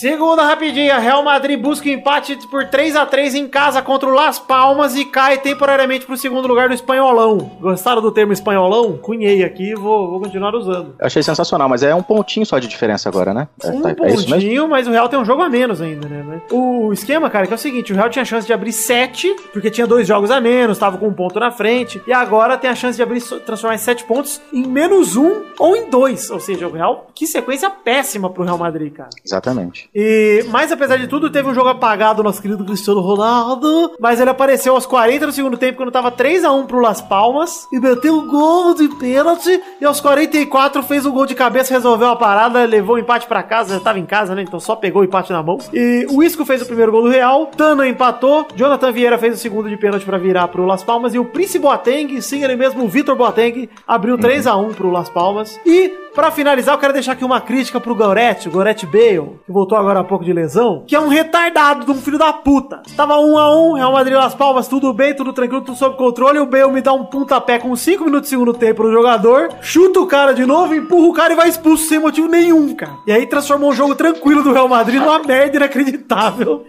Segunda 0.00 0.44
rapidinha, 0.44 0.98
Real 0.98 1.22
Madrid 1.22 1.60
busca 1.60 1.86
o 1.86 1.92
empate 1.92 2.34
por 2.48 2.64
3 2.64 2.96
a 2.96 3.04
3 3.04 3.34
em 3.34 3.46
casa 3.46 3.82
contra 3.82 4.08
o 4.08 4.14
Las 4.14 4.38
Palmas 4.38 4.96
e 4.96 5.04
cai 5.04 5.36
temporariamente 5.36 6.06
pro 6.06 6.16
segundo 6.16 6.48
lugar 6.48 6.68
do 6.68 6.74
espanholão. 6.74 7.36
Gostaram 7.60 8.00
do 8.00 8.10
termo 8.10 8.32
espanholão? 8.32 8.96
Cunhei 8.96 9.44
aqui 9.44 9.72
e 9.72 9.74
vou, 9.74 10.08
vou 10.12 10.20
continuar 10.22 10.54
usando. 10.54 10.94
Eu 10.98 11.04
achei 11.06 11.22
sensacional, 11.22 11.68
mas 11.68 11.82
é 11.82 11.94
um 11.94 12.02
pontinho 12.02 12.46
só 12.46 12.58
de 12.58 12.66
diferença 12.66 13.10
agora, 13.10 13.34
né? 13.34 13.46
É, 13.62 13.68
Um 13.68 13.82
tá- 13.82 13.90
é 13.90 13.94
pontinho, 13.94 14.66
mas 14.66 14.88
o 14.88 14.90
Real 14.90 15.06
tem 15.06 15.18
um 15.18 15.24
jogo 15.26 15.42
a 15.42 15.50
menos 15.50 15.82
ainda, 15.82 16.08
né? 16.08 16.40
O 16.50 16.94
esquema, 16.94 17.28
cara, 17.28 17.46
que 17.46 17.52
é 17.52 17.56
o 17.56 17.58
seguinte: 17.58 17.92
o 17.92 17.96
Real 17.96 18.08
tinha 18.08 18.24
chance 18.24 18.46
de 18.46 18.54
abrir 18.54 18.72
7, 18.72 19.36
porque 19.52 19.70
tinha 19.70 19.86
dois 19.86 20.08
jogos 20.08 20.30
a 20.30 20.40
menos, 20.40 20.78
tava 20.78 20.96
com 20.96 21.08
um 21.08 21.12
ponto 21.12 21.38
na 21.38 21.50
frente, 21.50 22.00
e 22.06 22.12
agora 22.14 22.56
tem 22.56 22.70
a 22.70 22.74
chance 22.74 22.96
de 22.96 23.02
abrir, 23.02 23.20
transformar 23.20 23.74
esses 23.74 23.84
7 23.84 24.04
pontos 24.04 24.40
em 24.50 24.66
menos 24.66 25.14
um 25.14 25.42
ou 25.58 25.76
em 25.76 25.90
dois. 25.90 26.30
Ou 26.30 26.40
seja, 26.40 26.66
o 26.66 26.72
Real, 26.72 27.10
que 27.14 27.26
sequência 27.26 27.68
péssima 27.68 28.30
pro 28.30 28.44
Real 28.44 28.56
Madrid, 28.56 28.94
cara. 28.94 29.10
Exatamente. 29.22 29.89
E, 29.94 30.44
mas 30.48 30.70
apesar 30.70 30.96
de 30.96 31.06
tudo, 31.06 31.30
teve 31.30 31.48
um 31.48 31.54
jogo 31.54 31.68
apagado 31.68 32.18
do 32.18 32.22
nosso 32.22 32.40
querido 32.40 32.64
Cristiano 32.64 33.00
Ronaldo. 33.00 33.92
Mas 33.98 34.20
ele 34.20 34.30
apareceu 34.30 34.74
aos 34.74 34.86
40 34.86 35.26
do 35.26 35.32
segundo 35.32 35.56
tempo, 35.56 35.76
quando 35.76 35.90
tava 35.90 36.12
3x1 36.12 36.66
pro 36.66 36.80
Las 36.80 37.00
Palmas. 37.00 37.66
E 37.72 37.80
meteu 37.80 38.14
um 38.14 38.26
gol 38.26 38.74
de 38.74 38.88
pênalti. 38.96 39.60
E 39.80 39.84
aos 39.84 40.00
44 40.00 40.82
fez 40.82 41.04
um 41.06 41.12
gol 41.12 41.26
de 41.26 41.34
cabeça, 41.34 41.74
resolveu 41.74 42.08
a 42.08 42.16
parada, 42.16 42.64
levou 42.64 42.96
o 42.96 42.98
empate 42.98 43.26
pra 43.26 43.42
casa. 43.42 43.74
Já 43.74 43.80
tava 43.80 43.98
em 43.98 44.06
casa, 44.06 44.34
né? 44.34 44.42
Então 44.42 44.60
só 44.60 44.76
pegou 44.76 45.02
o 45.02 45.04
empate 45.04 45.32
na 45.32 45.42
mão. 45.42 45.58
E 45.72 46.06
o 46.10 46.22
Isco 46.22 46.44
fez 46.44 46.62
o 46.62 46.66
primeiro 46.66 46.92
gol 46.92 47.02
do 47.02 47.08
Real. 47.08 47.46
Tana 47.46 47.88
empatou. 47.88 48.46
Jonathan 48.54 48.92
Vieira 48.92 49.18
fez 49.18 49.34
o 49.34 49.38
segundo 49.38 49.68
de 49.68 49.76
pênalti 49.76 50.04
pra 50.04 50.18
virar 50.18 50.48
pro 50.48 50.66
Las 50.66 50.84
Palmas. 50.84 51.14
E 51.14 51.18
o 51.18 51.24
Prince 51.24 51.58
Boateng, 51.58 52.20
sim, 52.20 52.44
ele 52.44 52.56
mesmo, 52.56 52.84
o 52.84 52.88
Vitor 52.88 53.16
Boateng, 53.16 53.68
abriu 53.86 54.16
3x1 54.16 54.74
pro 54.74 54.90
Las 54.90 55.08
Palmas. 55.08 55.58
E 55.66 56.10
Pra 56.14 56.30
finalizar, 56.32 56.74
eu 56.74 56.78
quero 56.78 56.92
deixar 56.92 57.12
aqui 57.12 57.24
uma 57.24 57.40
crítica 57.40 57.78
pro 57.78 57.94
Goretti, 57.94 58.48
o 58.48 58.50
Goretti 58.50 58.84
Bale, 58.84 59.38
que 59.46 59.52
voltou 59.52 59.78
agora 59.80 60.00
há 60.00 60.04
pouco 60.04 60.24
de 60.24 60.32
lesão, 60.32 60.84
que 60.86 60.94
é 60.94 61.00
um 61.00 61.08
retardado 61.08 61.84
de 61.84 61.90
um 61.90 61.94
filho 62.00 62.18
da 62.18 62.32
puta. 62.32 62.82
Tava 62.96 63.18
um 63.18 63.36
a 63.38 63.54
um, 63.56 63.72
Real 63.74 63.92
Madrid 63.92 64.14
Las 64.16 64.34
Palmas, 64.34 64.68
tudo 64.68 64.92
bem, 64.92 65.14
tudo 65.14 65.32
tranquilo, 65.32 65.62
tudo 65.62 65.76
sob 65.76 65.96
controle, 65.96 66.38
o 66.38 66.46
Bale 66.46 66.70
me 66.72 66.80
dá 66.80 66.92
um 66.92 67.04
pontapé 67.04 67.58
com 67.58 67.74
5 67.74 68.04
minutos 68.04 68.24
de 68.28 68.30
segundo 68.30 68.52
tempo 68.54 68.82
no 68.82 68.92
jogador, 68.92 69.48
chuta 69.60 70.00
o 70.00 70.06
cara 70.06 70.32
de 70.32 70.44
novo, 70.46 70.74
empurra 70.74 71.06
o 71.08 71.12
cara 71.12 71.32
e 71.32 71.36
vai 71.36 71.48
expulso 71.48 71.86
sem 71.88 71.98
motivo 71.98 72.28
nenhum, 72.28 72.74
cara. 72.74 72.92
E 73.06 73.12
aí 73.12 73.26
transformou 73.26 73.70
um 73.70 73.74
jogo 73.74 73.94
tranquilo 73.94 74.42
do 74.42 74.52
Real 74.52 74.68
Madrid 74.68 75.00
numa 75.00 75.18
merda 75.24 75.56
inacreditável. 75.56 76.64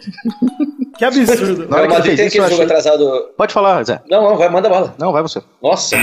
que 0.97 1.06
absurdo. 1.06 1.67
Na 1.69 1.78
hora 1.78 1.88
que 1.88 1.93
ele 1.93 2.00
Madrid 2.00 2.15
fez 2.17 2.17
tem 2.17 2.28
isso, 2.28 2.38
eu 2.38 2.43
aquele 2.43 2.62
jogo 2.62 2.74
achei- 2.74 2.89
atrasado. 2.91 3.30
Pode 3.38 3.54
falar, 3.54 3.84
Zé. 3.84 4.02
Não, 4.10 4.21
não, 4.24 4.38
vai, 4.38 4.50
manda 4.50 4.69
bala. 4.69 4.93
Não, 4.97 5.12
vai 5.12 5.21
você. 5.21 5.41
Nossa. 5.62 5.95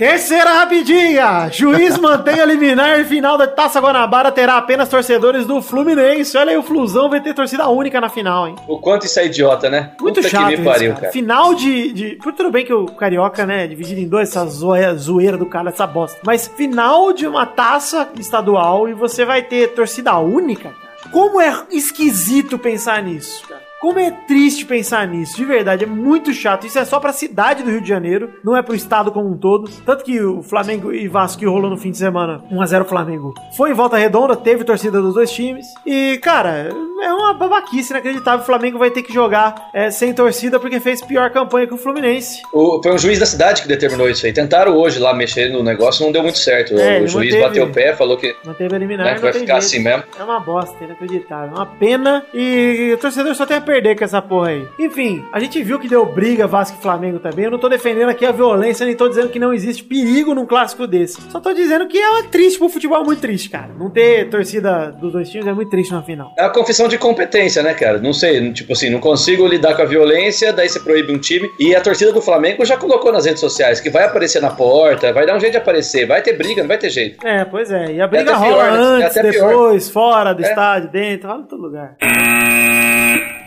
Terceira 0.00 0.50
rapidinha. 0.54 1.50
Juiz 1.52 1.96
mantém 2.00 2.40
a 2.40 2.46
liminar 2.46 2.98
e 2.98 3.04
final 3.04 3.36
da 3.36 3.46
Taça 3.46 3.78
Guanabara 3.80 4.32
terá 4.32 4.56
apenas 4.56 4.88
torcedores 4.88 5.44
do 5.44 5.60
Fluminense. 5.60 6.38
Olha 6.38 6.52
aí, 6.52 6.56
o 6.56 6.62
Flusão 6.62 7.10
vai 7.10 7.20
ter 7.20 7.34
torcida 7.34 7.68
única 7.68 8.00
na 8.00 8.08
final, 8.08 8.48
hein? 8.48 8.56
O 8.66 8.78
quanto 8.78 9.04
isso 9.04 9.20
é 9.20 9.26
idiota, 9.26 9.68
né? 9.68 9.92
Muito 10.00 10.16
Puta 10.16 10.28
chato 10.30 10.48
que 10.48 10.56
me 10.56 10.64
pariu, 10.64 10.90
cara. 10.92 11.00
cara. 11.02 11.12
Final 11.12 11.52
de, 11.54 11.92
de... 11.92 12.10
Por 12.16 12.32
tudo 12.32 12.50
bem 12.50 12.64
que 12.64 12.72
o 12.72 12.86
Carioca, 12.86 13.44
né, 13.44 13.64
é 13.64 13.66
dividido 13.66 14.00
em 14.00 14.08
dois, 14.08 14.30
essa 14.30 14.46
zoe- 14.46 14.94
zoeira 14.96 15.36
do 15.36 15.44
cara, 15.44 15.68
essa 15.68 15.86
bosta. 15.86 16.18
Mas 16.24 16.48
final 16.48 17.12
de 17.12 17.26
uma 17.26 17.44
taça 17.44 18.08
estadual 18.18 18.88
e 18.88 18.94
você 18.94 19.26
vai 19.26 19.42
ter 19.42 19.74
torcida 19.74 20.16
única, 20.16 20.70
cara. 20.70 20.90
Como 21.12 21.40
é 21.40 21.52
esquisito 21.70 22.58
pensar 22.58 23.02
nisso, 23.02 23.46
cara. 23.46 23.59
Como 23.80 23.98
é 23.98 24.10
triste 24.10 24.66
pensar 24.66 25.06
nisso, 25.08 25.36
de 25.36 25.44
verdade, 25.44 25.84
é 25.84 25.86
muito 25.86 26.34
chato. 26.34 26.66
Isso 26.66 26.78
é 26.78 26.84
só 26.84 27.00
pra 27.00 27.14
cidade 27.14 27.62
do 27.62 27.70
Rio 27.70 27.80
de 27.80 27.88
Janeiro, 27.88 28.30
não 28.44 28.54
é 28.54 28.62
pro 28.62 28.74
estado 28.74 29.10
como 29.10 29.26
um 29.32 29.38
todo. 29.38 29.70
Tanto 29.86 30.04
que 30.04 30.20
o 30.20 30.42
Flamengo 30.42 30.92
e 30.92 31.08
Vasco 31.08 31.38
que 31.38 31.46
rolou 31.46 31.70
no 31.70 31.78
fim 31.78 31.90
de 31.90 31.96
semana, 31.96 32.42
1x0 32.52 32.84
Flamengo, 32.84 33.32
foi 33.56 33.70
em 33.70 33.74
volta 33.74 33.96
redonda, 33.96 34.36
teve 34.36 34.64
torcida 34.64 35.00
dos 35.00 35.14
dois 35.14 35.30
times. 35.30 35.66
E, 35.86 36.18
cara, 36.22 36.68
é 37.02 37.12
uma 37.14 37.32
babaquice 37.32 37.92
inacreditável. 37.92 38.40
O 38.40 38.44
Flamengo 38.46 38.78
vai 38.78 38.90
ter 38.90 39.02
que 39.02 39.14
jogar 39.14 39.70
é, 39.72 39.90
sem 39.90 40.12
torcida 40.12 40.60
porque 40.60 40.78
fez 40.78 41.00
pior 41.00 41.30
campanha 41.30 41.66
que 41.66 41.72
o 41.72 41.78
Fluminense. 41.78 42.42
O- 42.52 42.82
foi 42.82 42.92
um 42.92 42.98
juiz 42.98 43.18
da 43.18 43.24
cidade 43.24 43.62
que 43.62 43.68
determinou 43.68 44.10
isso 44.10 44.26
aí. 44.26 44.32
Tentaram 44.34 44.76
hoje 44.76 44.98
lá 44.98 45.14
mexer 45.14 45.50
no 45.50 45.62
negócio, 45.62 46.04
não 46.04 46.12
deu 46.12 46.22
muito 46.22 46.38
certo. 46.38 46.74
É, 46.78 47.00
o 47.00 47.06
juiz 47.08 47.32
manteve- 47.32 47.40
bateu 47.48 47.64
o 47.64 47.72
pé, 47.72 47.96
falou 47.96 48.18
que, 48.18 48.36
Manteve 48.44 48.74
eliminar, 48.76 49.06
né, 49.06 49.14
que 49.14 49.20
vai 49.22 49.32
ficar 49.32 49.58
jeito. 49.60 49.64
assim 49.64 49.78
mesmo. 49.78 50.04
É 50.18 50.22
uma 50.22 50.38
bosta, 50.40 50.76
inacreditável. 50.84 51.52
É 51.54 51.58
uma 51.58 51.64
pena. 51.66 52.26
E 52.34 52.92
o 52.94 52.98
torcedor 52.98 53.34
só 53.34 53.46
tem 53.46 53.56
a 53.56 53.60
perder 53.70 53.96
com 53.96 54.04
essa 54.04 54.20
porra 54.20 54.48
aí. 54.48 54.66
Enfim, 54.80 55.24
a 55.32 55.38
gente 55.38 55.62
viu 55.62 55.78
que 55.78 55.88
deu 55.88 56.04
briga 56.04 56.44
Vasco 56.46 56.76
e 56.76 56.82
Flamengo 56.82 57.20
também. 57.20 57.44
Eu 57.44 57.52
não 57.52 57.58
tô 57.58 57.68
defendendo 57.68 58.08
aqui 58.08 58.26
a 58.26 58.32
violência, 58.32 58.84
nem 58.84 58.96
tô 58.96 59.08
dizendo 59.08 59.28
que 59.28 59.38
não 59.38 59.54
existe 59.54 59.84
perigo 59.84 60.34
num 60.34 60.44
clássico 60.44 60.88
desse. 60.88 61.20
Só 61.30 61.38
tô 61.38 61.52
dizendo 61.52 61.86
que 61.86 61.96
é 61.96 62.22
triste 62.24 62.58
pro 62.58 62.68
futebol, 62.68 63.00
é 63.00 63.04
muito 63.04 63.20
triste, 63.20 63.48
cara. 63.48 63.70
Não 63.78 63.88
ter 63.88 64.28
torcida 64.28 64.90
dos 64.90 65.12
dois 65.12 65.28
times 65.30 65.46
é 65.46 65.52
muito 65.52 65.70
triste 65.70 65.92
na 65.92 66.02
final. 66.02 66.32
É 66.36 66.44
a 66.44 66.50
confissão 66.50 66.88
de 66.88 66.98
competência, 66.98 67.62
né, 67.62 67.72
cara? 67.74 67.98
Não 67.98 68.12
sei, 68.12 68.52
tipo 68.52 68.72
assim, 68.72 68.90
não 68.90 68.98
consigo 68.98 69.46
lidar 69.46 69.76
com 69.76 69.82
a 69.82 69.84
violência, 69.84 70.52
daí 70.52 70.68
você 70.68 70.80
proíbe 70.80 71.12
um 71.12 71.18
time. 71.18 71.48
E 71.60 71.72
a 71.76 71.80
torcida 71.80 72.12
do 72.12 72.20
Flamengo 72.20 72.64
já 72.64 72.76
colocou 72.76 73.12
nas 73.12 73.24
redes 73.24 73.40
sociais 73.40 73.80
que 73.80 73.88
vai 73.88 74.04
aparecer 74.04 74.42
na 74.42 74.50
porta, 74.50 75.12
vai 75.12 75.24
dar 75.26 75.36
um 75.36 75.40
jeito 75.40 75.52
de 75.52 75.58
aparecer, 75.58 76.06
vai 76.06 76.20
ter 76.22 76.32
briga, 76.36 76.62
não 76.62 76.68
vai 76.68 76.78
ter 76.78 76.90
jeito. 76.90 77.24
É, 77.24 77.44
pois 77.44 77.70
é. 77.70 77.92
E 77.92 78.00
a 78.00 78.08
briga 78.08 78.32
até 78.34 78.40
rola 78.40 78.64
pior, 78.64 78.72
né? 78.72 78.78
É 78.78 79.04
antes, 79.06 79.20
pior. 79.20 79.30
depois, 79.48 79.88
fora 79.90 80.32
do 80.32 80.44
É. 80.44 80.48
estádio, 80.48 80.90
dentro, 80.90 81.28
rola 81.28 81.42
em 81.42 81.46
todo 81.46 81.62
lugar. 81.62 81.96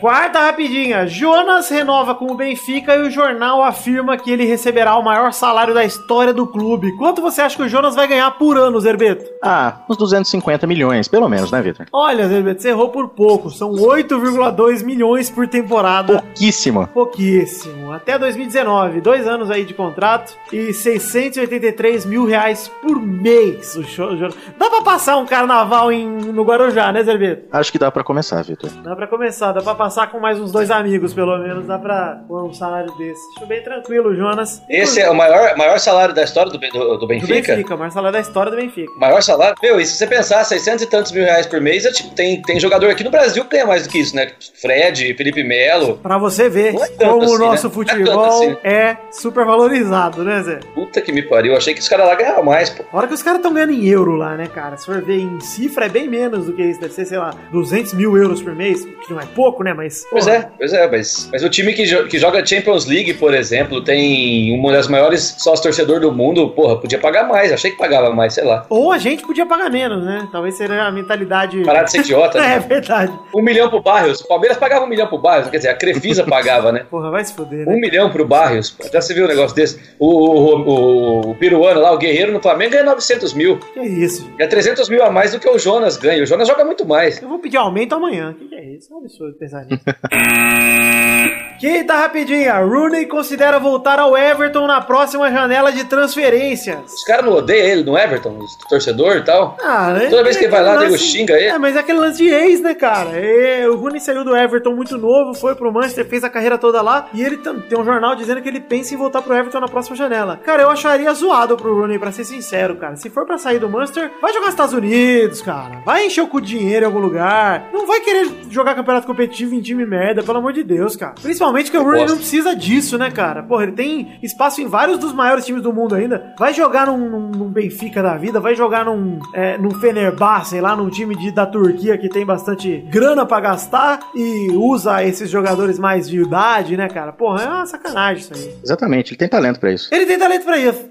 Quarta 0.04 0.38
rapidinha. 0.38 1.08
Jonas 1.08 1.70
renova 1.70 2.14
com 2.14 2.30
o 2.30 2.36
Benfica 2.36 2.94
e 2.94 3.04
o 3.04 3.10
jornal 3.10 3.64
afirma 3.64 4.18
que 4.18 4.30
ele 4.30 4.44
receberá 4.44 4.98
o 4.98 5.02
maior 5.02 5.32
salário 5.32 5.74
da 5.74 5.86
história 5.86 6.34
do 6.34 6.46
clube. 6.46 6.94
Quanto 6.98 7.22
você 7.22 7.40
acha 7.40 7.56
que 7.56 7.64
o 7.64 7.70
Jonas 7.70 7.96
vai 7.96 8.06
ganhar 8.06 8.30
por 8.32 8.58
ano, 8.58 8.82
Zerbeto? 8.82 9.24
Ah, 9.42 9.78
uns 9.90 9.96
250 9.96 10.68
milhões, 10.68 11.08
pelo 11.08 11.30
menos, 11.30 11.54
né, 11.54 11.62
Vitor? 11.62 11.86
Olha, 11.94 12.28
Zerbeto, 12.28 12.62
você 12.62 12.68
errou 12.72 12.90
por 12.90 13.08
pouco. 13.12 13.50
São 13.50 13.72
8,2 13.72 14.84
milhões 14.84 15.30
por 15.30 15.48
temporada. 15.48 16.22
Pouquíssimo. 16.22 16.86
Pouquíssimo. 16.88 17.94
Até 17.94 18.20
2019. 18.20 19.00
Dois 19.00 19.26
anos 19.26 19.50
aí 19.50 19.64
de 19.64 19.74
contrato 19.74 20.36
e 20.52 20.74
683 20.74 22.06
mil 22.06 22.26
reais 22.26 22.70
por 22.82 23.02
mês. 23.02 23.74
O 23.78 23.84
Jonas. 23.84 24.36
Dá 24.58 24.70
pra 24.70 24.82
passar 24.82 25.16
um 25.16 25.26
carnaval 25.26 25.94
em, 25.94 26.06
no 26.06 26.44
Guarujá, 26.44 26.92
né, 26.92 27.02
Zerbeto? 27.06 27.48
Acho 27.54 27.72
que 27.72 27.80
dá 27.80 27.90
pra 27.90 28.04
começar, 28.04 28.42
Vitor. 28.44 28.70
Dá 28.84 28.94
pra 28.98 29.08
começar, 29.08 29.54
dá 29.54 29.62
pra 29.62 29.74
passar 29.74 29.93
com 30.12 30.20
mais 30.20 30.40
uns 30.40 30.52
dois 30.52 30.72
amigos, 30.72 31.14
pelo 31.14 31.38
menos. 31.38 31.68
Dá 31.68 31.78
pra 31.78 32.22
pôr 32.28 32.44
um 32.44 32.54
salário 32.54 32.92
desse. 32.98 33.22
Acho 33.38 33.46
bem 33.46 33.64
tranquilo, 33.64 34.16
Jonas. 34.16 34.62
Esse 34.68 35.00
é 35.00 35.10
o 35.10 35.16
maior, 35.16 35.56
maior 35.56 35.78
salário 35.80 36.14
da 36.14 36.24
história 36.24 36.52
do, 36.52 36.58
do, 36.58 36.98
do 36.98 37.04
do 37.04 37.08
Benfica? 37.08 37.56
Benfica, 37.56 37.76
o 37.76 37.78
maior 37.78 37.92
salário 37.92 38.14
da 38.14 38.20
história 38.20 38.52
do 38.52 38.58
Benfica. 38.58 38.92
Maior 38.98 39.22
salário? 39.22 39.56
Meu, 39.62 39.80
e 39.80 39.86
se 39.86 39.98
você 39.98 40.08
pensar, 40.08 40.44
600 40.44 40.84
e 40.84 40.88
tantos 40.88 41.12
mil 41.12 41.24
reais 41.24 41.46
por 41.46 41.62
mês, 41.62 41.86
é 41.86 41.92
tipo, 41.92 42.14
tem, 42.16 42.42
tem 42.42 42.60
jogador 42.60 42.90
aqui 42.90 43.04
no 43.04 43.12
Brasil 43.12 43.44
que 43.44 43.52
ganha 43.52 43.66
mais 43.66 43.84
do 43.84 43.90
que 43.90 44.00
isso, 44.00 44.16
né? 44.16 44.32
Fred, 44.60 45.14
Felipe 45.16 45.44
Melo. 45.44 45.98
Pra 45.98 46.18
você 46.18 46.50
ver 46.50 46.76
é 46.76 47.06
como 47.06 47.24
assim, 47.24 47.36
o 47.36 47.38
nosso 47.38 47.68
né? 47.68 47.74
futebol 47.74 48.26
é 48.26 48.28
assim. 48.28 48.58
é 48.64 48.98
super 49.12 49.46
valorizado, 49.46 50.24
né, 50.24 50.42
Zé? 50.42 50.60
Puta 50.74 51.02
que 51.02 51.12
me 51.12 51.22
pariu, 51.22 51.56
achei 51.56 51.74
que 51.74 51.80
os 51.80 51.90
caras 51.90 52.08
lá 52.08 52.16
ganhavam 52.16 52.44
mais, 52.44 52.70
pô. 52.70 52.84
Fora 52.92 53.08
que 53.08 53.14
os 53.14 53.24
caras 53.24 53.40
estão 53.40 53.54
ganhando 53.54 53.74
em 53.74 53.88
euro 53.88 54.16
lá, 54.16 54.36
né, 54.36 54.48
cara? 54.48 54.78
Se 54.78 54.86
for 54.86 55.02
ver 55.02 55.20
em 55.20 55.40
cifra, 55.40 55.86
é 55.86 55.90
bem 55.90 56.08
menos 56.08 56.46
do 56.46 56.54
que 56.54 56.64
isso. 56.64 56.80
Deve 56.80 56.94
ser, 56.94 57.06
sei 57.06 57.18
lá, 57.18 57.32
200 57.52 57.94
mil 57.94 58.18
euros 58.18 58.42
por 58.42 58.56
mês, 58.56 58.86
que 58.86 59.14
não 59.14 59.20
é 59.20 59.26
pouco, 59.26 59.64
né? 59.64 59.73
Mas. 59.76 60.06
Pois 60.10 60.26
porra, 60.26 60.38
é, 60.38 60.50
pois 60.58 60.74
é, 60.74 60.90
mas, 60.90 61.30
mas 61.32 61.44
o 61.44 61.50
time 61.50 61.74
que, 61.74 61.86
jo- 61.86 62.08
que 62.08 62.18
joga 62.18 62.46
Champions 62.46 62.86
League, 62.86 63.14
por 63.16 63.34
exemplo, 63.34 63.84
tem 63.84 64.58
uma 64.58 64.72
das 64.72 64.88
maiores 64.88 65.36
sócios 65.40 65.62
torcedor 65.62 66.00
do 66.00 66.12
mundo, 66.12 66.50
porra, 66.50 66.78
podia 66.80 67.00
pagar 67.00 67.28
mais, 67.28 67.52
achei 67.52 67.72
que 67.72 67.78
pagava 67.78 68.12
mais, 68.14 68.34
sei 68.34 68.44
lá. 68.44 68.66
Ou 68.70 68.92
a 68.92 68.98
gente 68.98 69.24
podia 69.24 69.46
pagar 69.46 69.70
menos, 69.70 70.04
né? 70.04 70.28
Talvez 70.32 70.56
seria 70.56 70.84
a 70.84 70.92
mentalidade. 70.92 71.62
Parar 71.64 71.84
de 71.84 71.92
ser 71.92 72.00
idiota, 72.00 72.38
É 72.44 72.60
né? 72.60 72.60
verdade. 72.60 73.14
Um 73.36 73.42
milhão 73.42 73.70
pro 73.70 73.82
Barrios, 73.82 74.22
o 74.22 74.28
Palmeiras 74.28 74.58
pagava 74.58 74.86
um 74.86 74.88
milhão 74.90 75.08
pro 75.08 75.18
Barrios, 75.18 75.50
quer 75.50 75.58
dizer, 75.58 75.70
a 75.70 75.76
Crefisa 75.76 76.24
pagava, 76.24 76.72
né? 76.72 76.86
Porra, 76.92 77.10
vai 77.12 77.24
se 77.24 77.34
fuder, 77.34 77.66
né? 77.66 77.74
Um 77.74 77.80
milhão 77.80 78.10
pro 78.12 78.26
Barrios, 78.26 78.70
pô. 78.72 78.84
já 78.92 79.02
se 79.02 79.14
viu 79.14 79.26
um 79.26 79.28
negócio 79.28 79.56
desse? 79.56 79.80
O, 80.00 80.08
o, 80.08 80.60
o, 80.60 81.32
o 81.32 81.36
peruano 81.36 81.80
lá, 81.82 81.92
o 81.92 81.98
Guerreiro 81.98 82.32
no 82.32 82.42
Flamengo 82.42 82.72
ganha 82.72 82.84
900 82.84 83.34
mil. 83.34 83.58
Que 83.74 83.80
isso? 83.82 84.30
É 84.40 84.48
300 84.48 84.90
mil 84.90 85.04
a 85.04 85.10
mais 85.12 85.32
do 85.32 85.40
que 85.40 85.50
o 85.50 85.58
Jonas 85.58 85.98
ganha. 85.98 86.24
O 86.24 86.26
Jonas 86.26 86.48
joga 86.48 86.64
muito 86.66 86.86
mais. 86.86 87.22
Eu 87.22 87.30
vou 87.30 87.40
pedir 87.40 87.58
aumento 87.58 87.94
amanhã. 87.96 88.32
O 88.32 88.34
que, 88.36 88.46
que 88.50 88.56
é 88.56 88.64
isso? 88.66 88.92
É 88.92 88.96
um 88.96 89.00
absurdo 89.00 89.34
pensar 89.38 89.63
nisso. 89.66 91.34
Quinta 91.60 91.96
rapidinha. 91.96 92.60
Rooney 92.60 93.06
considera 93.06 93.60
voltar 93.60 94.00
ao 94.00 94.18
Everton 94.18 94.68
na 94.68 94.82
próxima 94.82 95.32
janela 95.32 95.72
de 95.72 95.84
transferências. 95.86 96.94
Os 96.94 97.04
caras 97.04 97.26
não 97.26 97.34
odeiam 97.34 97.68
ele 97.68 97.84
no 97.84 97.98
Everton, 97.98 98.40
o 98.40 98.68
torcedor 98.68 99.18
e 99.18 99.22
tal. 99.22 99.58
Ah, 99.62 99.94
né? 99.94 100.08
Toda 100.10 100.24
vez 100.24 100.38
que 100.38 100.46
ele 100.46 100.52
vai 100.52 100.64
lá, 100.64 100.74
aquele 100.74 100.86
nego 100.86 100.98
xinga 100.98 101.34
ele. 101.34 101.46
É, 101.46 101.58
mas 101.58 101.76
é 101.76 101.80
aquele 101.80 102.00
lance 102.00 102.18
de 102.18 102.30
ex, 102.30 102.62
né, 102.62 102.74
cara? 102.74 103.12
É, 103.12 103.68
o 103.70 103.76
Rooney 103.76 104.00
saiu 104.00 104.24
do 104.24 104.36
Everton 104.36 104.74
muito 104.74 104.98
novo, 104.98 105.34
foi 105.34 105.56
pro 105.56 105.72
Manchester, 105.72 106.06
fez 106.08 106.24
a 106.24 106.30
carreira 106.30 106.58
toda 106.58 106.82
lá, 106.82 107.08
e 107.14 107.22
ele 107.22 107.38
tem 107.38 107.78
um 107.78 107.86
jornal 107.86 108.16
dizendo 108.16 108.42
que 108.42 108.50
ele 108.50 108.60
pensa 108.60 108.94
em 108.94 108.98
voltar 108.98 109.22
pro 109.22 109.36
Everton 109.36 109.60
na 109.60 109.68
próxima 109.68 109.96
janela. 109.96 110.40
Cara, 110.44 110.64
eu 110.64 110.70
acharia 110.70 111.14
zoado 111.14 111.56
pro 111.56 111.74
Rooney, 111.74 112.00
pra 112.00 112.12
ser 112.12 112.26
sincero, 112.26 112.76
cara. 112.76 112.96
Se 112.96 113.10
for 113.10 113.26
pra 113.26 113.38
sair 113.38 113.60
do 113.60 113.70
Manchester, 113.70 114.12
vai 114.22 114.34
jogar 114.34 114.46
nos 114.46 114.54
Estados 114.54 114.74
Unidos, 114.74 115.42
cara. 115.42 115.82
Vai 115.86 116.06
encher 116.06 116.22
o 116.22 116.28
cu 116.28 116.42
de 116.42 116.58
dinheiro 116.58 116.86
em 116.86 116.88
algum 116.88 117.00
lugar. 117.00 117.70
Não 117.72 117.86
vai 117.86 118.00
querer 118.00 118.28
jogar 118.50 118.76
campeonato 118.76 119.08
competitivo 119.08 119.56
em 119.56 119.62
time 119.62 119.86
merda, 119.86 120.24
pelo 120.24 120.38
amor 120.38 120.54
de 120.54 120.64
Deus, 120.64 120.96
cara. 120.96 121.14
Principalmente 121.22 121.43
que 121.52 121.78
o 121.78 121.84
Rooney 121.84 122.00
gosto. 122.02 122.10
não 122.12 122.18
precisa 122.18 122.56
disso, 122.56 122.98
né, 122.98 123.10
cara? 123.12 123.44
Porra, 123.44 123.64
ele 123.64 123.72
tem 123.74 124.18
espaço 124.22 124.62
em 124.62 124.68
vários 124.68 124.98
dos 124.98 125.14
maiores 125.14 125.46
times 125.46 125.62
do 125.64 125.74
mundo 125.74 125.96
ainda. 125.96 126.34
Vai 126.38 126.54
jogar 126.54 126.88
num, 126.88 127.10
num- 127.10 127.30
num 127.32 127.48
Benfica 127.50 128.02
da 128.04 128.16
vida, 128.18 128.40
vai 128.40 128.56
jogar 128.56 128.86
num, 128.86 129.20
é, 129.34 129.58
num 129.58 129.72
Fenerbahçe, 129.72 130.52
sei 130.52 130.62
lá, 130.62 130.76
num 130.76 130.90
time 130.90 131.16
de, 131.16 131.32
da 131.32 131.46
Turquia 131.46 131.98
que 131.98 132.08
tem 132.10 132.26
bastante 132.26 132.78
grana 132.90 133.26
pra 133.26 133.40
gastar 133.40 134.00
e 134.16 134.52
usa 134.52 135.04
esses 135.04 135.30
jogadores 135.30 135.78
mais 135.80 136.08
de 136.10 136.22
idade, 136.22 136.78
né, 136.78 136.88
cara? 136.88 137.12
Porra, 137.12 137.44
é 137.44 137.48
uma 137.48 137.66
sacanagem 137.66 138.22
isso 138.24 138.34
aí. 138.34 138.56
Exatamente, 138.64 139.12
ele 139.12 139.18
tem 139.18 139.28
talento 139.28 139.60
pra 139.60 139.72
isso. 139.74 139.90
Ele 139.94 140.06
tem 140.06 140.18
talento 140.20 140.44
pra 140.46 140.58
isso. 140.58 140.86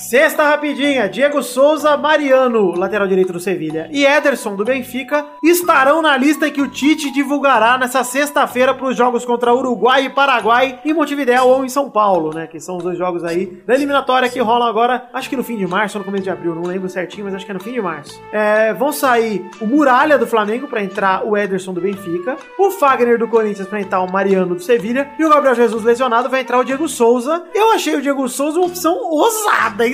Sexta 0.00 0.44
rapidinha, 0.44 1.10
Diego 1.10 1.42
Souza, 1.42 1.94
Mariano, 1.94 2.74
lateral 2.74 3.06
direito 3.06 3.34
do 3.34 3.38
Sevilha, 3.38 3.86
e 3.92 4.06
Ederson 4.06 4.56
do 4.56 4.64
Benfica 4.64 5.26
estarão 5.44 6.00
na 6.00 6.16
lista 6.16 6.50
que 6.50 6.62
o 6.62 6.68
Tite 6.68 7.12
divulgará 7.12 7.76
nessa 7.76 8.02
sexta-feira 8.02 8.72
para 8.72 8.86
os 8.86 8.96
jogos 8.96 9.26
contra 9.26 9.54
Uruguai 9.54 10.06
e 10.06 10.10
Paraguai 10.10 10.80
em 10.86 10.94
Montevideo 10.94 11.44
ou 11.44 11.66
em 11.66 11.68
São 11.68 11.90
Paulo, 11.90 12.34
né? 12.34 12.46
Que 12.46 12.58
são 12.58 12.78
os 12.78 12.82
dois 12.82 12.96
jogos 12.96 13.22
aí 13.24 13.62
da 13.66 13.74
eliminatória 13.74 14.30
que 14.30 14.40
rolam 14.40 14.66
agora, 14.66 15.06
acho 15.12 15.28
que 15.28 15.36
no 15.36 15.44
fim 15.44 15.58
de 15.58 15.66
março 15.66 15.98
ou 15.98 16.00
no 16.00 16.06
começo 16.06 16.24
de 16.24 16.30
abril, 16.30 16.54
não 16.54 16.62
lembro 16.62 16.88
certinho, 16.88 17.26
mas 17.26 17.34
acho 17.34 17.44
que 17.44 17.50
é 17.50 17.54
no 17.54 17.60
fim 17.60 17.72
de 17.72 17.82
março. 17.82 18.18
É, 18.32 18.72
vão 18.72 18.92
sair 18.92 19.44
o 19.60 19.66
Muralha 19.66 20.16
do 20.16 20.26
Flamengo 20.26 20.66
para 20.66 20.82
entrar 20.82 21.26
o 21.26 21.36
Ederson 21.36 21.74
do 21.74 21.80
Benfica, 21.80 22.38
o 22.58 22.70
Fagner 22.70 23.18
do 23.18 23.28
Corinthians 23.28 23.68
para 23.68 23.82
entrar 23.82 24.00
o 24.00 24.10
Mariano 24.10 24.54
do 24.54 24.62
Sevilha 24.62 25.10
e 25.18 25.24
o 25.26 25.28
Gabriel 25.28 25.54
Jesus 25.54 25.84
lesionado 25.84 26.30
vai 26.30 26.40
entrar 26.40 26.58
o 26.58 26.64
Diego 26.64 26.88
Souza. 26.88 27.44
Eu 27.54 27.72
achei 27.72 27.94
o 27.96 28.00
Diego 28.00 28.26
Souza 28.30 28.58
uma 28.58 28.66
opção 28.66 28.96
ousada, 28.96 29.86
hein, 29.86 29.89